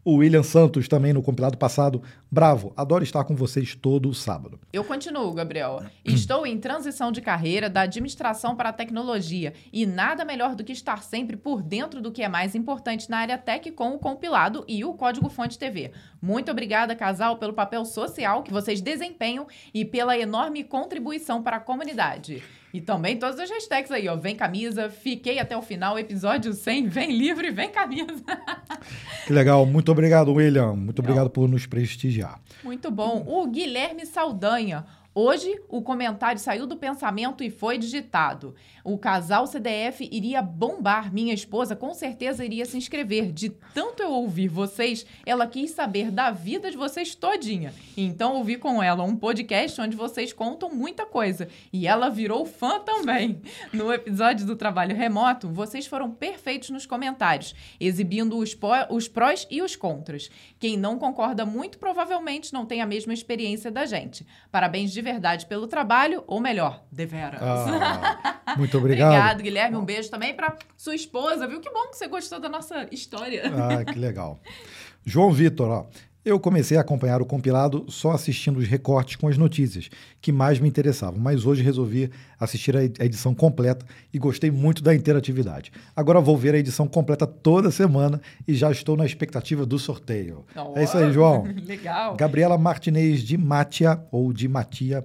O 0.03 0.14
William 0.14 0.42
Santos, 0.42 0.88
também 0.88 1.12
no 1.12 1.22
compilado 1.22 1.59
passado. 1.59 2.03
Bravo, 2.30 2.72
adoro 2.74 3.05
estar 3.05 3.22
com 3.24 3.36
vocês 3.36 3.74
todo 3.74 4.14
sábado. 4.14 4.59
Eu 4.72 4.82
continuo, 4.82 5.30
Gabriel. 5.34 5.82
Estou 6.03 6.46
em 6.46 6.59
transição 6.59 7.12
de 7.12 7.20
carreira 7.20 7.68
da 7.68 7.82
administração 7.82 8.57
para 8.57 8.70
a 8.70 8.72
tecnologia 8.72 9.53
e 9.70 9.84
nada 9.84 10.24
melhor 10.24 10.55
do 10.55 10.64
que 10.64 10.72
estar 10.72 11.03
sempre 11.03 11.36
por 11.36 11.62
dentro 11.62 12.01
do 12.01 12.11
que 12.11 12.22
é 12.22 12.28
mais 12.28 12.55
importante 12.55 13.11
na 13.11 13.18
área 13.18 13.36
tech 13.36 13.70
com 13.72 13.94
o 13.94 13.98
compilado 13.98 14.64
e 14.66 14.82
o 14.86 14.94
Código 14.94 15.28
Fonte 15.28 15.59
TV. 15.59 15.92
Muito 16.20 16.51
obrigada, 16.51 16.96
casal, 16.96 17.36
pelo 17.36 17.53
papel 17.53 17.84
social 17.84 18.42
que 18.42 18.53
vocês 18.53 18.80
desempenham 18.80 19.46
e 19.74 19.84
pela 19.84 20.16
enorme 20.16 20.64
contribuição 20.64 21.42
para 21.42 21.59
a 21.59 21.61
comunidade. 21.61 22.42
E 22.72 22.80
também 22.80 23.16
todas 23.18 23.38
as 23.38 23.50
hashtags 23.50 23.90
aí, 23.90 24.08
ó. 24.08 24.16
Vem 24.16 24.36
camisa, 24.36 24.88
fiquei 24.88 25.38
até 25.38 25.56
o 25.56 25.62
final, 25.62 25.98
episódio 25.98 26.52
100, 26.52 26.86
vem 26.88 27.16
livre, 27.16 27.50
vem 27.50 27.70
camisa. 27.70 28.22
Que 29.26 29.32
legal. 29.32 29.64
Muito 29.66 29.92
obrigado, 29.92 30.32
William. 30.32 30.74
Muito 30.74 30.98
obrigado 31.00 31.30
por 31.30 31.48
nos 31.48 31.66
prestigiar. 31.66 32.40
Muito 32.64 32.90
bom. 32.90 33.22
O 33.26 33.46
Guilherme 33.46 34.04
Saldanha. 34.06 34.84
Hoje, 35.12 35.61
o 35.68 35.82
comentário 35.82 36.40
saiu 36.40 36.68
do 36.68 36.76
pensamento 36.76 37.42
e 37.42 37.50
foi 37.50 37.76
digitado. 37.76 38.54
O 38.84 38.96
casal 38.96 39.44
CDF 39.44 40.08
iria 40.11 40.40
bombar. 40.40 41.12
Minha 41.12 41.34
esposa 41.34 41.74
com 41.74 41.92
certeza 41.92 42.44
iria 42.44 42.64
se 42.64 42.76
inscrever. 42.76 43.32
De 43.32 43.50
tanto 43.74 44.04
eu 44.04 44.12
ouvir 44.12 44.46
vocês, 44.46 45.04
ela 45.26 45.48
quis 45.48 45.72
saber 45.72 46.12
da 46.12 46.30
vida 46.30 46.70
de 46.70 46.76
vocês 46.76 47.12
todinha. 47.16 47.74
Então 47.96 48.36
ouvi 48.36 48.56
com 48.56 48.80
ela 48.80 49.02
um 49.02 49.16
podcast 49.16 49.80
onde 49.80 49.96
vocês 49.96 50.32
contam 50.32 50.70
muita 50.70 51.04
coisa. 51.04 51.48
E 51.72 51.88
ela 51.88 52.08
virou 52.08 52.46
fã 52.46 52.78
também. 52.78 53.42
No 53.72 53.92
episódio 53.92 54.46
do 54.46 54.54
trabalho 54.54 54.94
remoto, 54.94 55.48
vocês 55.48 55.88
foram 55.88 56.08
perfeitos 56.08 56.70
nos 56.70 56.86
comentários, 56.86 57.52
exibindo 57.80 58.38
os, 58.38 58.56
os 58.88 59.08
prós 59.08 59.44
e 59.50 59.61
os 59.61 59.74
contras. 59.74 60.30
Quem 60.61 60.76
não 60.76 61.00
concorda 61.00 61.44
muito 61.44 61.78
provavelmente 61.78 62.52
não 62.52 62.64
tem 62.64 62.80
a 62.80 62.86
mesma 62.86 63.12
experiência 63.12 63.72
da 63.72 63.84
gente. 63.84 64.24
Parabéns 64.52 64.92
de 64.92 64.99
verdade 65.03 65.46
pelo 65.46 65.66
trabalho, 65.66 66.24
ou 66.26 66.40
melhor, 66.40 66.84
deveras. 66.90 67.40
Ah, 67.42 68.40
muito 68.59 68.76
obrigado. 68.78 69.12
Obrigado, 69.12 69.42
Guilherme. 69.42 69.76
Um 69.76 69.84
beijo 69.84 70.11
também 70.11 70.34
para 70.34 70.57
sua 70.76 70.94
esposa, 70.94 71.46
viu? 71.46 71.61
Que 71.61 71.70
bom 71.70 71.88
que 71.88 71.96
você 71.96 72.09
gostou 72.09 72.40
da 72.40 72.48
nossa 72.48 72.86
história. 72.90 73.42
Ah, 73.46 73.84
que 73.84 73.98
legal. 73.98 74.40
João 75.05 75.30
Vitor, 75.32 75.68
ó. 75.68 75.86
Eu 76.22 76.38
comecei 76.38 76.76
a 76.76 76.82
acompanhar 76.82 77.22
o 77.22 77.24
compilado 77.24 77.86
só 77.88 78.10
assistindo 78.10 78.58
os 78.58 78.68
recortes 78.68 79.16
com 79.16 79.26
as 79.26 79.38
notícias, 79.38 79.88
que 80.20 80.30
mais 80.30 80.60
me 80.60 80.68
interessavam, 80.68 81.18
mas 81.18 81.46
hoje 81.46 81.62
resolvi 81.62 82.10
assistir 82.38 82.76
a 82.76 82.84
edição 82.84 83.34
completa 83.34 83.86
e 84.12 84.18
gostei 84.18 84.50
muito 84.50 84.82
da 84.82 84.94
interatividade. 84.94 85.72
Agora 85.96 86.20
vou 86.20 86.36
ver 86.36 86.54
a 86.54 86.58
edição 86.58 86.86
completa 86.86 87.26
toda 87.26 87.70
semana 87.70 88.20
e 88.46 88.54
já 88.54 88.70
estou 88.70 88.98
na 88.98 89.06
expectativa 89.06 89.64
do 89.64 89.78
sorteio. 89.78 90.44
Oh, 90.54 90.78
é 90.78 90.84
isso 90.84 90.98
aí, 90.98 91.10
João. 91.10 91.44
Legal. 91.66 92.14
Gabriela 92.16 92.58
Martinez 92.58 93.22
de 93.22 93.38
Matia, 93.38 93.98
ou 94.12 94.30
de 94.30 94.46
Matia. 94.46 95.02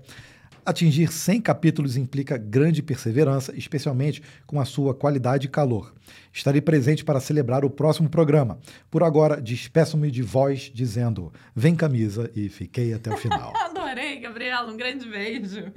Atingir 0.65 1.11
100 1.11 1.41
capítulos 1.41 1.95
implica 1.95 2.37
grande 2.37 2.81
perseverança, 2.81 3.53
especialmente 3.55 4.23
com 4.47 4.59
a 4.59 4.65
sua 4.65 4.95
qualidade 4.95 5.45
e 5.45 5.49
calor. 5.49 5.93
Estarei 6.33 6.59
presente 6.59 7.05
para 7.05 7.19
celebrar 7.19 7.63
o 7.63 7.69
próximo 7.69 8.09
programa. 8.09 8.59
Por 8.89 9.03
agora, 9.03 9.39
despeço-me 9.39 10.09
de 10.09 10.23
voz 10.23 10.71
dizendo: 10.73 11.31
vem 11.55 11.75
camisa 11.75 12.31
e 12.35 12.49
fiquei 12.49 12.93
até 12.93 13.13
o 13.13 13.17
final. 13.17 13.53
Adorei, 13.63 14.19
Gabriela. 14.19 14.71
Um 14.71 14.77
grande 14.77 15.07
beijo. 15.07 15.71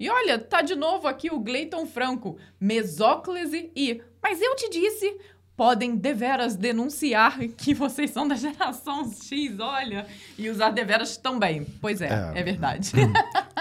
E 0.00 0.08
olha, 0.08 0.38
tá 0.38 0.62
de 0.62 0.74
novo 0.74 1.06
aqui 1.06 1.30
o 1.30 1.38
Gleiton 1.38 1.86
Franco, 1.86 2.38
mesóclise 2.58 3.70
e. 3.76 4.00
Mas 4.22 4.40
eu 4.40 4.56
te 4.56 4.70
disse, 4.70 5.18
podem 5.56 5.96
deveras 5.96 6.56
denunciar 6.56 7.38
que 7.56 7.74
vocês 7.74 8.10
são 8.10 8.26
da 8.26 8.34
geração 8.34 9.10
X, 9.10 9.58
olha, 9.58 10.06
e 10.38 10.48
usar 10.50 10.70
deveras 10.70 11.16
também. 11.16 11.66
Pois 11.80 12.00
é, 12.00 12.32
é, 12.34 12.40
é 12.40 12.42
verdade. 12.42 12.92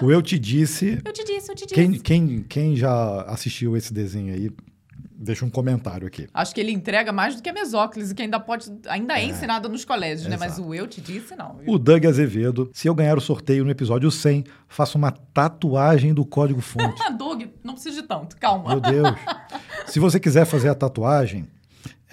O 0.01 0.09
Eu 0.11 0.21
Te 0.21 0.39
Disse... 0.39 0.99
Eu 1.03 1.13
Te 1.13 1.23
Disse, 1.23 1.51
Eu 1.51 1.55
Te 1.55 1.65
Disse. 1.65 1.75
Quem, 1.75 1.99
quem, 1.99 2.43
quem 2.43 2.75
já 2.75 3.21
assistiu 3.23 3.77
esse 3.77 3.93
desenho 3.93 4.33
aí 4.33 4.49
deixa 5.23 5.45
um 5.45 5.49
comentário 5.49 6.05
aqui. 6.05 6.27
Acho 6.33 6.53
que 6.53 6.59
ele 6.59 6.71
entrega 6.71 7.11
mais 7.11 7.35
do 7.35 7.41
que 7.41 7.49
a 7.49 7.53
mesóclise, 7.53 8.13
que 8.13 8.21
ainda 8.21 8.39
pode, 8.39 8.71
ainda 8.87 9.17
é, 9.17 9.23
ensinada 9.23 9.69
nos 9.69 9.85
colégios, 9.85 10.27
né? 10.27 10.35
Mas 10.37 10.59
o 10.59 10.73
eu 10.73 10.85
te 10.85 10.99
disse, 10.99 11.35
não. 11.35 11.55
viu? 11.55 11.73
O 11.73 11.79
Doug 11.79 12.05
Azevedo, 12.05 12.69
se 12.73 12.87
eu 12.87 12.93
ganhar 12.93 13.17
o 13.17 13.21
sorteio 13.21 13.63
no 13.63 13.71
episódio 13.71 14.11
100, 14.11 14.43
faço 14.67 14.97
uma 14.97 15.11
tatuagem 15.11 16.13
do 16.13 16.25
código 16.25 16.59
fonte. 16.59 17.01
Doug, 17.17 17.43
não 17.63 17.73
precisa 17.73 18.01
de 18.01 18.07
tanto, 18.07 18.35
calma. 18.37 18.69
Meu 18.71 18.81
Deus. 18.81 19.15
Se 19.87 19.99
você 19.99 20.19
quiser 20.19 20.45
fazer 20.45 20.69
a 20.69 20.75
tatuagem, 20.75 21.47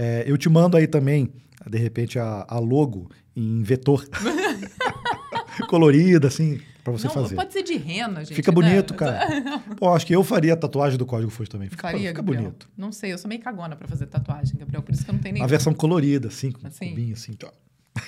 é, 0.02 0.24
eu 0.26 0.38
te 0.38 0.48
mando 0.48 0.78
aí 0.78 0.86
também, 0.86 1.30
de 1.68 1.76
repente, 1.76 2.18
a, 2.18 2.46
a 2.48 2.58
logo 2.58 3.10
em 3.36 3.62
vetor. 3.62 4.08
Colorida, 5.68 6.26
assim, 6.26 6.58
pra 6.82 6.90
você 6.90 7.06
não, 7.06 7.12
fazer. 7.12 7.34
pode 7.34 7.52
ser 7.52 7.62
de 7.62 7.76
rena, 7.76 8.24
gente. 8.24 8.34
Fica 8.34 8.50
né? 8.50 8.54
bonito, 8.54 8.94
cara. 8.94 9.58
Pô, 9.76 9.92
acho 9.92 10.06
que 10.06 10.16
eu 10.16 10.24
faria 10.24 10.54
a 10.54 10.56
tatuagem 10.56 10.96
do 10.96 11.04
código 11.04 11.30
fonte 11.30 11.50
também. 11.50 11.68
Fica, 11.68 11.82
Faria, 11.82 12.08
fica 12.08 12.14
Gabriel? 12.14 12.44
bonito. 12.44 12.66
Não 12.78 12.90
sei, 12.90 13.12
eu 13.12 13.18
sou 13.18 13.28
meio 13.28 13.42
cagona 13.42 13.76
pra 13.76 13.86
fazer 13.86 14.06
tatuagem, 14.06 14.56
Gabriel, 14.58 14.82
por 14.82 14.94
isso 14.94 15.04
que 15.04 15.10
eu 15.10 15.14
não 15.14 15.20
tenho 15.20 15.34
nem. 15.34 15.42
A 15.42 15.46
versão 15.46 15.74
colorida, 15.74 16.28
assim, 16.28 16.50
com 16.50 16.66
Assim? 16.66 16.88
cubinho, 16.88 17.12
assim, 17.12 17.36
ó. 17.44 17.50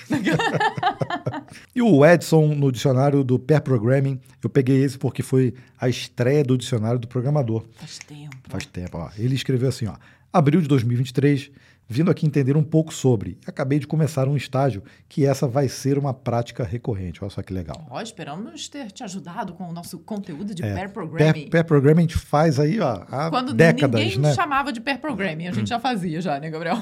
e 1.75 1.81
o 1.83 2.03
Edson, 2.03 2.55
no 2.55 2.71
dicionário 2.71 3.23
do 3.23 3.37
Pair 3.37 3.61
Programming, 3.61 4.19
eu 4.43 4.49
peguei 4.49 4.83
esse 4.83 4.97
porque 4.97 5.21
foi 5.21 5.53
a 5.79 5.87
estreia 5.87 6.43
do 6.43 6.57
dicionário 6.57 6.97
do 6.97 7.07
programador. 7.07 7.63
Faz 7.75 7.99
tempo. 7.99 8.35
Faz 8.49 8.65
tempo, 8.65 8.97
ó. 8.97 9.11
Ele 9.15 9.35
escreveu 9.35 9.69
assim, 9.69 9.85
ó. 9.85 9.95
Abril 10.31 10.61
de 10.61 10.67
2023, 10.67 11.51
vindo 11.87 12.09
aqui 12.09 12.25
entender 12.25 12.55
um 12.57 12.63
pouco 12.63 12.93
sobre. 12.93 13.37
Acabei 13.45 13.79
de 13.79 13.85
começar 13.87 14.27
um 14.27 14.35
estágio 14.37 14.83
que 15.07 15.25
essa 15.25 15.47
vai 15.47 15.67
ser 15.67 15.97
uma 15.97 16.13
prática 16.13 16.63
recorrente. 16.63 17.23
Olha 17.23 17.29
só 17.29 17.41
que 17.41 17.53
legal. 17.53 17.85
Ó, 17.89 18.01
esperamos 18.01 18.67
ter 18.69 18.91
te 18.91 19.03
ajudado 19.03 19.53
com 19.53 19.69
o 19.69 19.73
nosso 19.73 19.99
conteúdo 19.99 20.53
de 20.55 20.63
É, 20.63 20.67
pair 20.67 20.75
Pair, 20.75 20.93
programming. 20.93 21.49
pair 21.49 21.63
Programming 21.63 21.99
a 21.99 22.01
gente 22.07 22.17
faz 22.17 22.59
aí, 22.59 22.79
ó, 22.79 23.03
há 23.09 23.29
Quando 23.29 23.53
décadas, 23.53 24.01
ninguém 24.01 24.19
né? 24.19 24.33
chamava 24.33 24.71
de 24.71 24.81
pair 24.81 24.99
programming, 24.99 25.47
a 25.47 25.51
gente 25.51 25.69
já 25.69 25.79
fazia 25.79 26.21
já, 26.21 26.39
né, 26.39 26.49
Gabriel? 26.49 26.77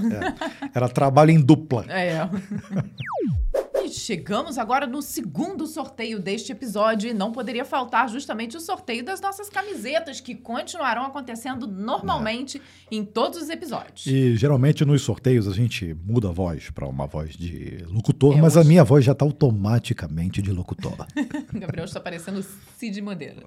Era 0.74 0.88
trabalho 0.88 1.32
em 1.32 1.42
dupla. 1.42 1.86
É. 1.90 2.12
Chegamos 3.92 4.58
agora 4.58 4.88
no 4.88 5.02
segundo 5.02 5.68
sorteio 5.68 6.20
deste 6.20 6.52
episódio 6.52 7.10
e 7.10 7.14
não 7.14 7.32
poderia 7.32 7.66
faltar 7.66 8.10
justamente 8.10 8.56
o 8.58 8.60
sorteio 8.60 9.04
das 9.04 9.20
nossas 9.22 9.50
camisetas 9.50 10.20
que 10.22 10.34
continuarão 10.36 11.04
acontecendo 11.04 11.68
normalmente 11.68 12.62
em 12.90 13.04
todos 13.06 13.42
os 13.42 13.50
episódios. 13.50 14.06
E 14.08 14.36
geralmente 14.36 14.86
nos 14.86 15.02
sorteios 15.02 15.48
a 15.48 15.54
gente 15.54 15.94
muda 16.06 16.30
a 16.30 16.32
voz 16.32 16.70
para 16.70 16.88
uma 16.88 17.06
voz 17.06 17.36
de 17.36 17.84
locutor, 17.90 18.38
É, 18.38 18.42
mas 18.42 18.56
a 18.56 18.62
hoje- 18.62 18.70
minha 18.70 18.84
voz 18.84 19.04
já 19.06 19.12
está 19.12 19.26
automaticamente 19.26 20.42
de 20.42 20.52
locutor. 20.52 20.96
Gabriel 21.54 21.86
está 21.86 22.00
parecendo 22.00 22.44
Cid 22.78 23.02
Madeira. 23.02 23.44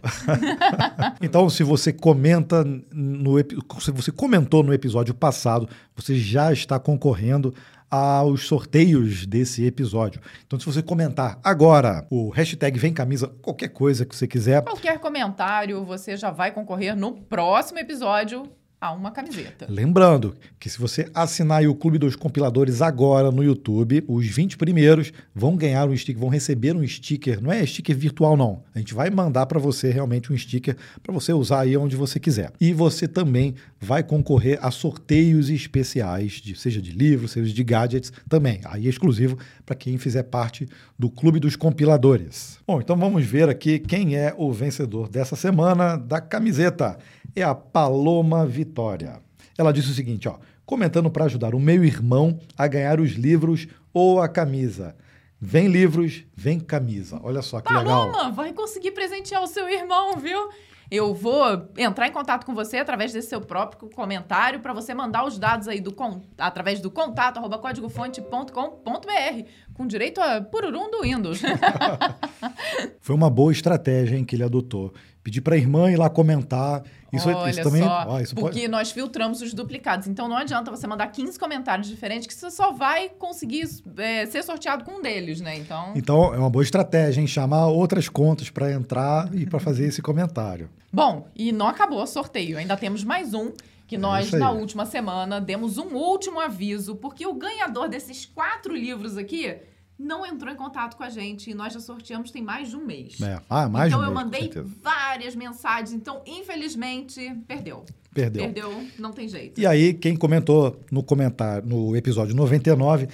então, 1.21 1.49
se 1.49 1.63
você 1.63 1.93
comenta 1.93 2.65
no 2.93 3.35
se 3.81 3.91
você 3.91 4.13
comentou 4.13 4.63
no 4.63 4.73
episódio 4.73 5.15
passado, 5.15 5.69
você 5.97 6.17
já 6.19 6.53
está 6.53 6.79
concorrendo 6.79 7.55
aos 7.95 8.47
sorteios 8.47 9.25
desse 9.25 9.65
episódio. 9.65 10.21
Então, 10.47 10.59
se 10.59 10.67
você 10.67 10.83
comentar 10.83 11.39
agora 11.45 12.07
o 12.11 12.29
hashtag 12.31 12.79
Vem 12.79 12.93
Camisa, 12.93 13.29
qualquer 13.41 13.69
coisa 13.69 14.05
que 14.05 14.17
você 14.17 14.27
quiser, 14.27 14.63
Qualquer 14.63 14.99
comentário, 14.99 15.85
você 15.85 16.17
já 16.17 16.31
vai 16.31 16.51
concorrer 16.51 16.97
no 16.97 17.13
próximo 17.13 17.79
episódio 17.79 18.51
a 18.85 18.93
uma 18.93 19.11
camiseta. 19.11 19.67
Lembrando 19.67 20.37
que 20.61 20.69
se 20.69 20.79
você 20.79 21.09
assinar 21.15 21.67
o 21.67 21.75
Clube 21.75 21.97
dos 21.97 22.15
Compiladores 22.15 22.83
agora 22.83 23.31
no 23.31 23.43
YouTube, 23.43 24.05
os 24.07 24.27
20 24.27 24.59
primeiros 24.59 25.11
vão 25.35 25.57
ganhar 25.57 25.89
um 25.89 25.97
sticker, 25.97 26.21
vão 26.21 26.29
receber 26.29 26.77
um 26.77 26.87
sticker, 26.87 27.41
não 27.41 27.51
é 27.51 27.65
sticker 27.65 27.97
virtual 27.97 28.37
não. 28.37 28.63
A 28.75 28.79
gente 28.79 28.93
vai 28.93 29.09
mandar 29.09 29.47
para 29.47 29.59
você 29.59 29.91
realmente 29.91 30.31
um 30.31 30.37
sticker 30.37 30.77
para 31.03 31.15
você 31.15 31.33
usar 31.33 31.61
aí 31.61 31.75
onde 31.79 31.97
você 31.97 32.21
quiser. 32.21 32.53
E 32.61 32.75
você 32.75 33.09
também 33.09 33.55
vai 33.81 34.03
concorrer 34.03 34.59
a 34.61 34.71
sorteios 34.71 35.49
especiais, 35.49 36.33
de, 36.33 36.55
seja 36.55 36.83
de 36.83 36.93
livros, 36.93 37.33
seja 37.33 37.55
de 37.55 37.65
gadgets 37.65 38.13
também. 38.29 38.61
Aí 38.65 38.87
é 38.87 38.91
exclusivo 38.91 39.39
para 39.65 39.75
quem 39.75 39.97
fizer 39.97 40.25
parte 40.25 40.69
do 40.99 41.09
Clube 41.09 41.41
dos 41.41 41.57
Compiladores. 41.57 42.59
Bom, 42.67 42.83
então 42.83 42.99
vamos 42.99 43.25
ver 43.25 43.49
aqui 43.49 43.79
quem 43.79 44.15
é 44.15 44.35
o 44.37 44.53
vencedor 44.53 45.09
dessa 45.09 45.37
semana 45.37 45.97
da 45.97 46.21
camiseta. 46.21 46.99
É 47.37 47.43
a 47.43 47.55
Paloma 47.55 48.47
Vitória. 48.47 49.21
Ela 49.59 49.73
disse 49.73 49.91
o 49.91 49.95
seguinte, 49.95 50.29
ó, 50.29 50.37
comentando 50.67 51.11
para 51.11 51.25
ajudar 51.25 51.55
o 51.55 51.61
meu 51.61 51.85
irmão 51.85 52.39
a 52.57 52.67
ganhar 52.67 53.01
os 53.01 53.13
livros 53.13 53.67
ou 53.93 54.21
a 54.21 54.29
camisa. 54.29 54.97
Vem 55.41 55.69
livros, 55.69 56.25
vem 56.35 56.59
camisa. 56.59 57.21
Olha 57.23 57.43
só 57.43 57.61
que 57.61 57.73
legal. 57.73 58.11
Paloma, 58.11 58.31
vai 58.33 58.53
conseguir 58.53 58.93
presentear 58.93 59.43
o 59.43 59.47
seu 59.47 59.69
irmão, 59.69 60.17
viu? 60.17 60.49
Eu 60.91 61.15
vou 61.15 61.43
entrar 61.77 62.07
em 62.09 62.13
contato 62.13 62.45
com 62.45 62.55
você 62.55 62.77
através 62.77 63.13
desse 63.13 63.29
seu 63.29 63.41
próprio 63.41 63.89
comentário 63.91 64.61
para 64.61 64.73
você 64.73 64.95
mandar 64.95 65.25
os 65.25 65.39
dados 65.39 65.67
aí 65.67 65.81
do 65.81 65.93
con- 65.93 66.21
através 66.39 66.79
do 66.81 66.91
contato 66.91 67.39
arroba 67.39 67.59
códigofonte.com.br 67.59 69.49
com 69.75 69.87
direito 69.87 70.21
a 70.21 70.41
pururum 70.43 70.91
do 70.91 71.03
Windows. 71.03 71.41
Foi 73.01 73.15
uma 73.15 73.31
boa 73.31 73.51
estratégia 73.53 74.17
hein, 74.17 74.25
que 74.25 74.37
ele 74.37 74.45
adotou. 74.45 74.93
Pedir 75.23 75.41
para 75.41 75.55
a 75.55 75.59
irmã 75.59 75.91
ir 75.91 75.97
lá 75.97 76.09
comentar. 76.11 76.83
Isso, 77.15 77.29
Olha 77.29 77.51
isso 77.51 77.63
também. 77.63 77.83
só, 77.83 78.05
ó, 78.09 78.21
isso 78.21 78.35
porque 78.35 78.61
pode- 78.61 78.69
nós 78.69 78.91
filtramos 78.91 79.41
os 79.43 79.53
duplicados. 79.55 80.07
Então 80.07 80.29
não 80.29 80.37
adianta 80.37 80.71
você 80.71 80.87
mandar 80.87 81.07
15 81.09 81.39
comentários 81.39 81.89
diferentes 81.89 82.27
que 82.27 82.35
você 82.35 82.51
só 82.51 82.73
vai 82.73 83.09
conseguir 83.09 83.69
é, 83.99 84.27
ser 84.27 84.43
sorteado 84.43 84.85
com 84.85 84.93
um 84.99 85.03
deles, 85.03 85.41
né? 85.41 85.57
Então, 85.57 85.93
Então 85.95 86.35
é 86.35 86.39
uma 86.39 86.51
boa 86.51 86.63
estratégia, 86.63 87.21
hein? 87.21 87.27
Chamar 87.27 87.67
outras 87.69 88.09
contas 88.09 88.51
para 88.51 88.73
entrar 88.73 89.35
e 89.35 89.47
para 89.47 89.59
fazer 89.61 89.87
esse 89.87 90.01
comentário. 90.03 90.69
Bom, 90.93 91.29
e 91.35 91.51
não 91.53 91.67
acabou 91.69 92.03
o 92.03 92.07
sorteio. 92.07 92.57
Ainda 92.59 92.77
temos 92.77 93.03
mais 93.05 93.35
um. 93.35 93.53
Que 93.87 93.99
nós, 93.99 94.25
É 94.25 94.27
isso 94.29 94.37
aí. 94.37 94.41
na 94.41 94.51
última 94.51 94.87
semana, 94.87 95.39
demos 95.43 95.77
um 95.77 95.95
último 95.95 96.41
aviso, 96.41 96.97
porque 96.97 97.27
o 97.27 97.35
ganhador 97.35 97.87
desses 97.87 98.25
quatro 98.25 98.75
livros 98.75 99.19
aqui 99.19 99.57
não 99.99 100.27
entrou 100.27 100.53
em 100.53 100.57
contato 100.57 100.97
com 100.97 101.03
a 101.03 101.09
gente 101.11 101.51
e 101.51 101.55
nós 101.55 101.73
já 101.73 101.81
sorteamos 101.81 102.31
tem 102.31 102.43
mais 102.43 102.69
de 102.69 102.77
um 102.77 102.85
mês. 102.85 103.21
É. 103.21 103.41
Ah, 103.49 103.69
mais 103.69 103.93
então 103.93 104.01
um 104.01 104.05
eu 104.05 104.11
mês, 104.11 104.19
com 104.19 104.25
mandei 104.25 104.53
várias 104.83 105.35
mensagens, 105.37 105.93
então 105.93 106.23
infelizmente 106.27 107.35
perdeu. 107.47 107.85
Perdeu. 108.13 108.45
Perdeu, 108.45 108.85
não 108.99 109.13
tem 109.13 109.29
jeito. 109.29 109.61
E 109.61 109.67
aí, 109.67 109.93
quem 109.93 110.15
comentou 110.17 110.81
no 110.91 111.03
comentário, 111.03 111.67
no 111.69 111.97
episódio 111.97 112.35
99, 112.35 113.09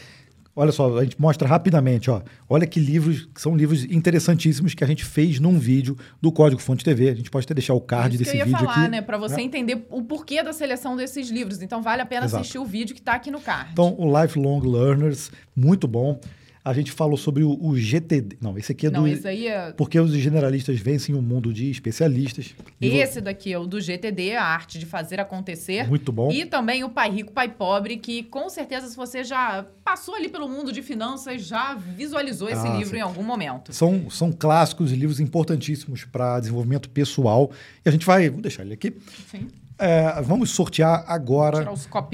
olha 0.54 0.70
só, 0.72 0.98
a 0.98 1.04
gente 1.04 1.18
mostra 1.18 1.48
rapidamente, 1.48 2.10
ó. 2.10 2.20
Olha 2.46 2.66
que 2.66 2.78
livros, 2.78 3.26
que 3.34 3.40
são 3.40 3.56
livros 3.56 3.84
interessantíssimos 3.84 4.74
que 4.74 4.84
a 4.84 4.86
gente 4.86 5.02
fez 5.02 5.40
num 5.40 5.58
vídeo 5.58 5.96
do 6.20 6.30
Código 6.30 6.60
Fonte 6.60 6.84
TV. 6.84 7.08
A 7.08 7.14
gente 7.14 7.30
pode 7.30 7.46
até 7.46 7.54
deixar 7.54 7.72
o 7.72 7.80
card 7.80 8.14
Isso 8.14 8.18
que 8.18 8.24
desse 8.24 8.36
eu 8.36 8.38
ia 8.40 8.44
vídeo 8.44 8.58
falar, 8.58 8.82
aqui. 8.82 8.90
né? 8.90 9.00
Pra 9.00 9.16
você 9.16 9.40
entender 9.40 9.86
o 9.90 10.02
porquê 10.02 10.42
da 10.42 10.52
seleção 10.52 10.94
desses 10.96 11.30
livros. 11.30 11.62
Então 11.62 11.80
vale 11.80 12.02
a 12.02 12.06
pena 12.06 12.26
Exato. 12.26 12.42
assistir 12.42 12.58
o 12.58 12.64
vídeo 12.66 12.94
que 12.94 13.00
tá 13.00 13.14
aqui 13.14 13.30
no 13.30 13.40
card. 13.40 13.70
Então, 13.72 13.94
o 13.98 14.20
Lifelong 14.22 14.60
Learners, 14.60 15.30
muito 15.56 15.88
bom. 15.88 16.20
A 16.62 16.74
gente 16.74 16.92
falou 16.92 17.16
sobre 17.16 17.42
o, 17.42 17.58
o 17.58 17.74
GTD. 17.74 18.36
Não, 18.40 18.56
esse 18.58 18.72
aqui 18.72 18.86
é 18.86 18.90
não, 18.90 19.02
do. 19.02 19.08
esse 19.08 19.26
aí 19.26 19.46
é 19.46 19.72
Porque 19.72 19.98
os 19.98 20.12
generalistas 20.12 20.78
vencem 20.78 21.14
o 21.14 21.22
mundo 21.22 21.54
de 21.54 21.70
especialistas. 21.70 22.54
Esse 22.78 23.20
daqui 23.20 23.50
é 23.50 23.58
o 23.58 23.66
do 23.66 23.80
GTD, 23.80 24.36
a 24.36 24.44
arte 24.44 24.78
de 24.78 24.84
fazer 24.84 25.18
acontecer. 25.20 25.88
Muito 25.88 26.12
bom. 26.12 26.30
E 26.30 26.44
também 26.44 26.84
o 26.84 26.90
Pai 26.90 27.10
Rico, 27.10 27.32
Pai 27.32 27.48
Pobre, 27.48 27.96
que 27.96 28.24
com 28.24 28.48
certeza, 28.50 28.88
se 28.88 28.96
você 28.96 29.24
já 29.24 29.64
passou 29.82 30.14
ali 30.14 30.28
pelo 30.28 30.48
mundo 30.50 30.70
de 30.70 30.82
finanças, 30.82 31.42
já 31.46 31.74
visualizou 31.74 32.48
esse 32.50 32.66
Ah, 32.66 32.76
livro 32.76 32.90
sim. 32.90 32.96
em 32.98 33.00
algum 33.00 33.22
momento. 33.22 33.72
São, 33.72 34.10
são 34.10 34.30
clássicos 34.30 34.92
e 34.92 34.96
livros 34.96 35.18
importantíssimos 35.18 36.04
para 36.04 36.40
desenvolvimento 36.40 36.90
pessoal. 36.90 37.50
E 37.84 37.88
a 37.88 37.92
gente 37.92 38.04
vai. 38.04 38.28
Vou 38.28 38.42
deixar 38.42 38.64
ele 38.64 38.74
aqui. 38.74 38.88
Enfim, 39.18 39.48
É, 39.78 40.20
vamos 40.20 40.50
sortear 40.50 41.04
agora 41.08 41.66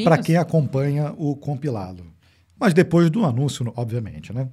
para 0.04 0.18
quem 0.18 0.36
acompanha 0.36 1.12
o 1.18 1.34
compilado. 1.34 2.04
Mas 2.58 2.72
depois 2.72 3.10
do 3.10 3.24
anúncio, 3.24 3.72
obviamente, 3.76 4.32
né? 4.32 4.48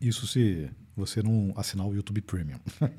Isso 0.00 0.26
se 0.26 0.68
você 0.96 1.22
não 1.22 1.52
assinar 1.56 1.86
o 1.86 1.94
YouTube 1.94 2.20
Premium. 2.20 2.58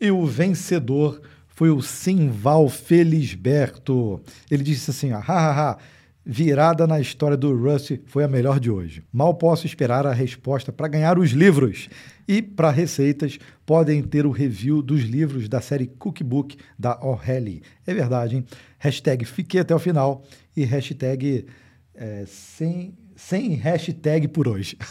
e 0.00 0.10
o 0.10 0.26
vencedor 0.26 1.20
foi 1.48 1.70
o 1.70 1.82
Simval 1.82 2.68
Felisberto. 2.68 4.20
Ele 4.50 4.62
disse 4.62 4.90
assim, 4.90 5.12
ó, 5.12 5.18
hahaha, 5.18 5.78
virada 6.24 6.86
na 6.86 7.00
história 7.00 7.36
do 7.36 7.54
Rust 7.56 7.98
foi 8.06 8.24
a 8.24 8.28
melhor 8.28 8.60
de 8.60 8.70
hoje. 8.70 9.02
Mal 9.12 9.34
posso 9.34 9.66
esperar 9.66 10.06
a 10.06 10.12
resposta 10.12 10.72
para 10.72 10.88
ganhar 10.88 11.18
os 11.18 11.30
livros. 11.30 11.88
E 12.26 12.40
para 12.40 12.70
receitas, 12.70 13.38
podem 13.66 14.02
ter 14.02 14.24
o 14.24 14.30
review 14.30 14.82
dos 14.82 15.02
livros 15.02 15.48
da 15.48 15.60
série 15.60 15.86
Cookbook 15.86 16.56
da 16.78 16.98
O'Reilly. 17.04 17.62
É 17.86 17.92
verdade, 17.92 18.36
hein? 18.36 18.44
Hashtag 18.78 19.24
fiquei 19.24 19.60
até 19.60 19.74
o 19.74 19.78
final 19.78 20.22
e 20.56 20.64
hashtag 20.64 21.46
é, 22.00 22.24
sem, 22.26 22.94
sem 23.14 23.50
hashtag 23.54 24.26
por 24.26 24.48
hoje. 24.48 24.76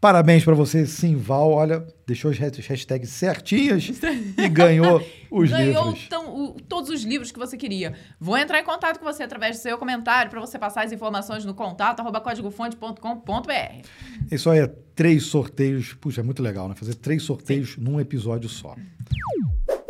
Parabéns 0.00 0.42
para 0.44 0.54
você, 0.54 0.84
Simval. 0.84 1.52
Olha, 1.52 1.86
deixou 2.04 2.28
as 2.32 2.36
hasht- 2.36 2.58
hashtags 2.68 3.08
certinhas 3.10 3.88
e 4.36 4.48
ganhou 4.48 5.00
os 5.30 5.48
Ganhou 5.48 5.92
livros. 5.92 6.08
o- 6.26 6.56
todos 6.68 6.90
os 6.90 7.04
livros 7.04 7.30
que 7.30 7.38
você 7.38 7.56
queria. 7.56 7.94
Vou 8.18 8.36
entrar 8.36 8.58
em 8.58 8.64
contato 8.64 8.98
com 8.98 9.04
você 9.04 9.22
através 9.22 9.56
do 9.58 9.62
seu 9.62 9.78
comentário 9.78 10.28
para 10.28 10.40
você 10.40 10.58
passar 10.58 10.84
as 10.84 10.90
informações 10.90 11.44
no 11.44 11.54
contato 11.54 12.00
arroba 12.00 12.20
códigofonte.com.br. 12.20 13.86
Isso 14.28 14.50
aí 14.50 14.58
é 14.58 14.66
três 14.96 15.26
sorteios. 15.26 15.92
Puxa, 15.94 16.20
é 16.20 16.24
muito 16.24 16.42
legal, 16.42 16.68
né? 16.68 16.74
Fazer 16.74 16.96
três 16.96 17.22
sorteios 17.22 17.76
num 17.76 18.00
episódio 18.00 18.48
só. 18.48 18.74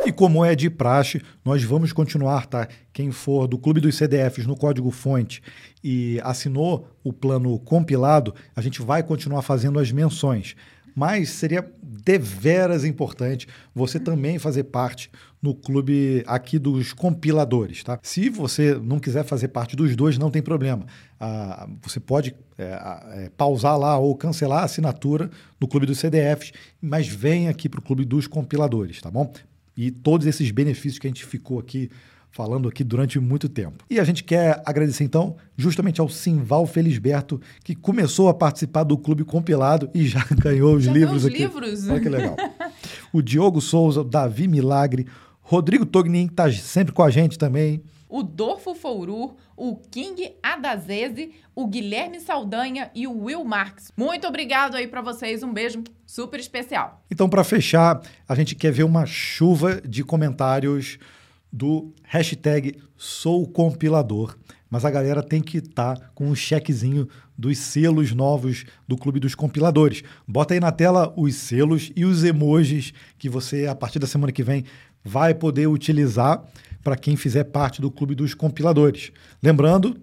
E 0.05 0.11
como 0.11 0.43
é 0.43 0.53
de 0.53 0.69
praxe, 0.69 1.21
nós 1.45 1.63
vamos 1.63 1.93
continuar, 1.93 2.45
tá? 2.45 2.67
Quem 2.91 3.09
for 3.09 3.47
do 3.47 3.57
Clube 3.57 3.79
dos 3.79 3.95
CDFs 3.95 4.45
no 4.45 4.57
código 4.57 4.91
fonte 4.91 5.41
e 5.81 6.19
assinou 6.23 6.89
o 7.01 7.13
plano 7.13 7.57
compilado, 7.59 8.35
a 8.53 8.61
gente 8.61 8.81
vai 8.81 9.01
continuar 9.01 9.41
fazendo 9.41 9.79
as 9.79 9.93
menções. 9.93 10.55
Mas 10.93 11.29
seria 11.29 11.65
deveras 11.81 12.83
importante 12.83 13.47
você 13.73 13.97
também 13.97 14.37
fazer 14.37 14.65
parte 14.65 15.09
no 15.41 15.55
clube 15.55 16.23
aqui 16.27 16.59
dos 16.59 16.91
compiladores, 16.91 17.81
tá? 17.83 17.97
Se 18.03 18.29
você 18.29 18.75
não 18.75 18.99
quiser 18.99 19.23
fazer 19.23 19.47
parte 19.47 19.75
dos 19.75 19.95
dois, 19.95 20.17
não 20.17 20.29
tem 20.29 20.41
problema. 20.41 20.85
Ah, 21.19 21.67
você 21.81 21.99
pode 21.99 22.35
é, 22.57 22.63
é, 22.63 23.31
pausar 23.35 23.77
lá 23.79 23.97
ou 23.97 24.15
cancelar 24.15 24.59
a 24.59 24.65
assinatura 24.65 25.31
no 25.59 25.67
clube 25.67 25.85
dos 25.85 25.97
CDFs, 25.97 26.51
mas 26.81 27.07
vem 27.07 27.47
aqui 27.47 27.69
para 27.69 27.79
o 27.79 27.83
clube 27.83 28.03
dos 28.05 28.27
compiladores, 28.27 29.01
tá 29.01 29.09
bom? 29.09 29.31
E 29.75 29.89
todos 29.91 30.27
esses 30.27 30.51
benefícios 30.51 30.99
que 30.99 31.07
a 31.07 31.09
gente 31.09 31.25
ficou 31.25 31.59
aqui 31.59 31.89
falando 32.29 32.67
aqui 32.67 32.83
durante 32.83 33.19
muito 33.19 33.47
tempo. 33.47 33.83
E 33.89 33.99
a 33.99 34.03
gente 34.03 34.23
quer 34.23 34.59
agradecer 34.65 35.03
então 35.03 35.35
justamente 35.55 36.01
ao 36.01 36.09
Simval 36.09 36.65
Felisberto, 36.65 37.39
que 37.63 37.75
começou 37.75 38.27
a 38.27 38.33
participar 38.33 38.83
do 38.83 38.97
Clube 38.97 39.23
Compilado 39.23 39.87
e 39.93 40.07
já 40.07 40.25
ganhou 40.41 40.75
os 40.75 40.85
Já 40.85 40.91
livros 40.91 41.25
aqui. 41.25 41.37
livros. 41.37 41.87
Olha 41.87 41.99
que 41.99 42.09
legal. 42.09 42.35
o 43.11 43.21
Diogo 43.21 43.61
Souza, 43.61 44.01
o 44.01 44.03
Davi 44.03 44.47
Milagre, 44.47 45.05
Rodrigo 45.41 45.85
Tognin, 45.85 46.25
que 46.25 46.33
está 46.33 46.51
sempre 46.51 46.91
com 46.93 47.03
a 47.03 47.11
gente 47.11 47.37
também. 47.37 47.83
o 48.09 48.23
Dorfo 48.23 48.73
Fouru, 48.73 49.35
o 49.63 49.77
King 49.77 50.35
Adazese, 50.43 51.31
o 51.55 51.65
Guilherme 51.65 52.19
Saldanha 52.19 52.91
e 52.93 53.07
o 53.07 53.23
Will 53.23 53.45
Marx. 53.45 53.93
Muito 53.95 54.27
obrigado 54.27 54.75
aí 54.75 54.87
pra 54.87 55.01
vocês, 55.01 55.41
um 55.41 55.53
beijo 55.53 55.81
super 56.05 56.37
especial. 56.37 57.01
Então, 57.09 57.29
para 57.29 57.45
fechar, 57.45 58.01
a 58.27 58.35
gente 58.35 58.55
quer 58.55 58.73
ver 58.73 58.83
uma 58.83 59.05
chuva 59.05 59.79
de 59.79 60.03
comentários 60.03 60.99
do 61.49 61.93
hashtag 62.03 62.77
SouCompilador. 62.97 64.35
Mas 64.69 64.83
a 64.83 64.91
galera 64.91 65.23
tem 65.23 65.41
que 65.41 65.59
estar 65.59 66.11
com 66.13 66.29
o 66.29 66.35
chequezinho 66.35 67.07
dos 67.37 67.57
selos 67.57 68.11
novos 68.11 68.65
do 68.85 68.97
Clube 68.97 69.17
dos 69.17 69.33
Compiladores. 69.33 70.03
Bota 70.27 70.53
aí 70.53 70.59
na 70.59 70.73
tela 70.73 71.13
os 71.15 71.35
selos 71.35 71.89
e 71.95 72.03
os 72.03 72.25
emojis 72.25 72.93
que 73.17 73.29
você, 73.29 73.65
a 73.67 73.75
partir 73.75 73.99
da 73.99 74.07
semana 74.07 74.33
que 74.33 74.43
vem, 74.43 74.65
vai 75.05 75.33
poder 75.33 75.67
utilizar 75.67 76.43
para 76.83 76.95
quem 76.97 77.15
fizer 77.15 77.45
parte 77.45 77.79
do 77.81 77.89
Clube 77.89 78.13
dos 78.13 78.33
Compiladores. 78.33 79.11
Lembrando 79.41 79.95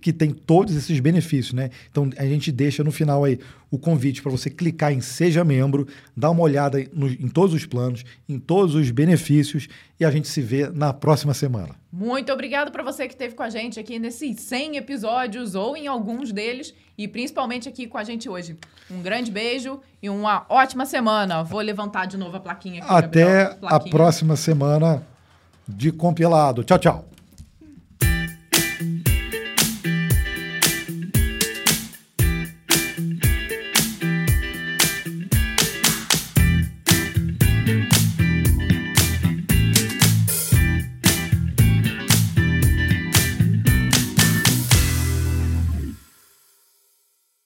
que 0.00 0.12
tem 0.12 0.30
todos 0.30 0.74
esses 0.76 1.00
benefícios, 1.00 1.54
né? 1.54 1.70
Então 1.90 2.10
a 2.18 2.24
gente 2.26 2.52
deixa 2.52 2.84
no 2.84 2.92
final 2.92 3.24
aí 3.24 3.38
o 3.70 3.78
convite 3.78 4.22
para 4.22 4.30
você 4.30 4.48
clicar 4.50 4.92
em 4.92 5.00
Seja 5.00 5.44
Membro, 5.44 5.86
dar 6.16 6.30
uma 6.30 6.42
olhada 6.42 6.84
no- 6.92 7.08
em 7.08 7.28
todos 7.28 7.54
os 7.54 7.64
planos, 7.66 8.04
em 8.28 8.38
todos 8.38 8.74
os 8.74 8.90
benefícios 8.90 9.66
e 9.98 10.04
a 10.04 10.10
gente 10.10 10.28
se 10.28 10.40
vê 10.40 10.68
na 10.68 10.92
próxima 10.92 11.32
semana. 11.34 11.74
Muito 11.90 12.30
obrigado 12.32 12.70
pra 12.70 12.82
você 12.82 13.06
que 13.08 13.14
esteve 13.14 13.34
com 13.34 13.42
a 13.42 13.48
gente 13.50 13.80
aqui 13.80 13.98
nesses 13.98 14.40
100 14.40 14.76
episódios 14.76 15.54
ou 15.54 15.76
em 15.76 15.86
alguns 15.86 16.32
deles 16.32 16.74
e 16.98 17.08
principalmente 17.08 17.68
aqui 17.68 17.86
com 17.86 17.96
a 17.96 18.04
gente 18.04 18.28
hoje. 18.28 18.56
Um 18.90 19.00
grande 19.02 19.30
beijo 19.30 19.80
e 20.02 20.08
uma 20.10 20.44
ótima 20.48 20.84
semana. 20.84 21.42
Vou 21.42 21.60
levantar 21.60 22.06
de 22.06 22.16
novo 22.18 22.36
a 22.36 22.40
plaquinha 22.40 22.82
aqui. 22.82 22.92
Até 22.92 23.24
Gabriel. 23.24 23.50
a 23.50 23.54
Plaquinha. 23.70 23.90
próxima 23.90 24.36
semana 24.36 25.02
de 25.66 25.90
compilado. 25.90 26.62
Tchau, 26.62 26.78
tchau. 26.78 27.04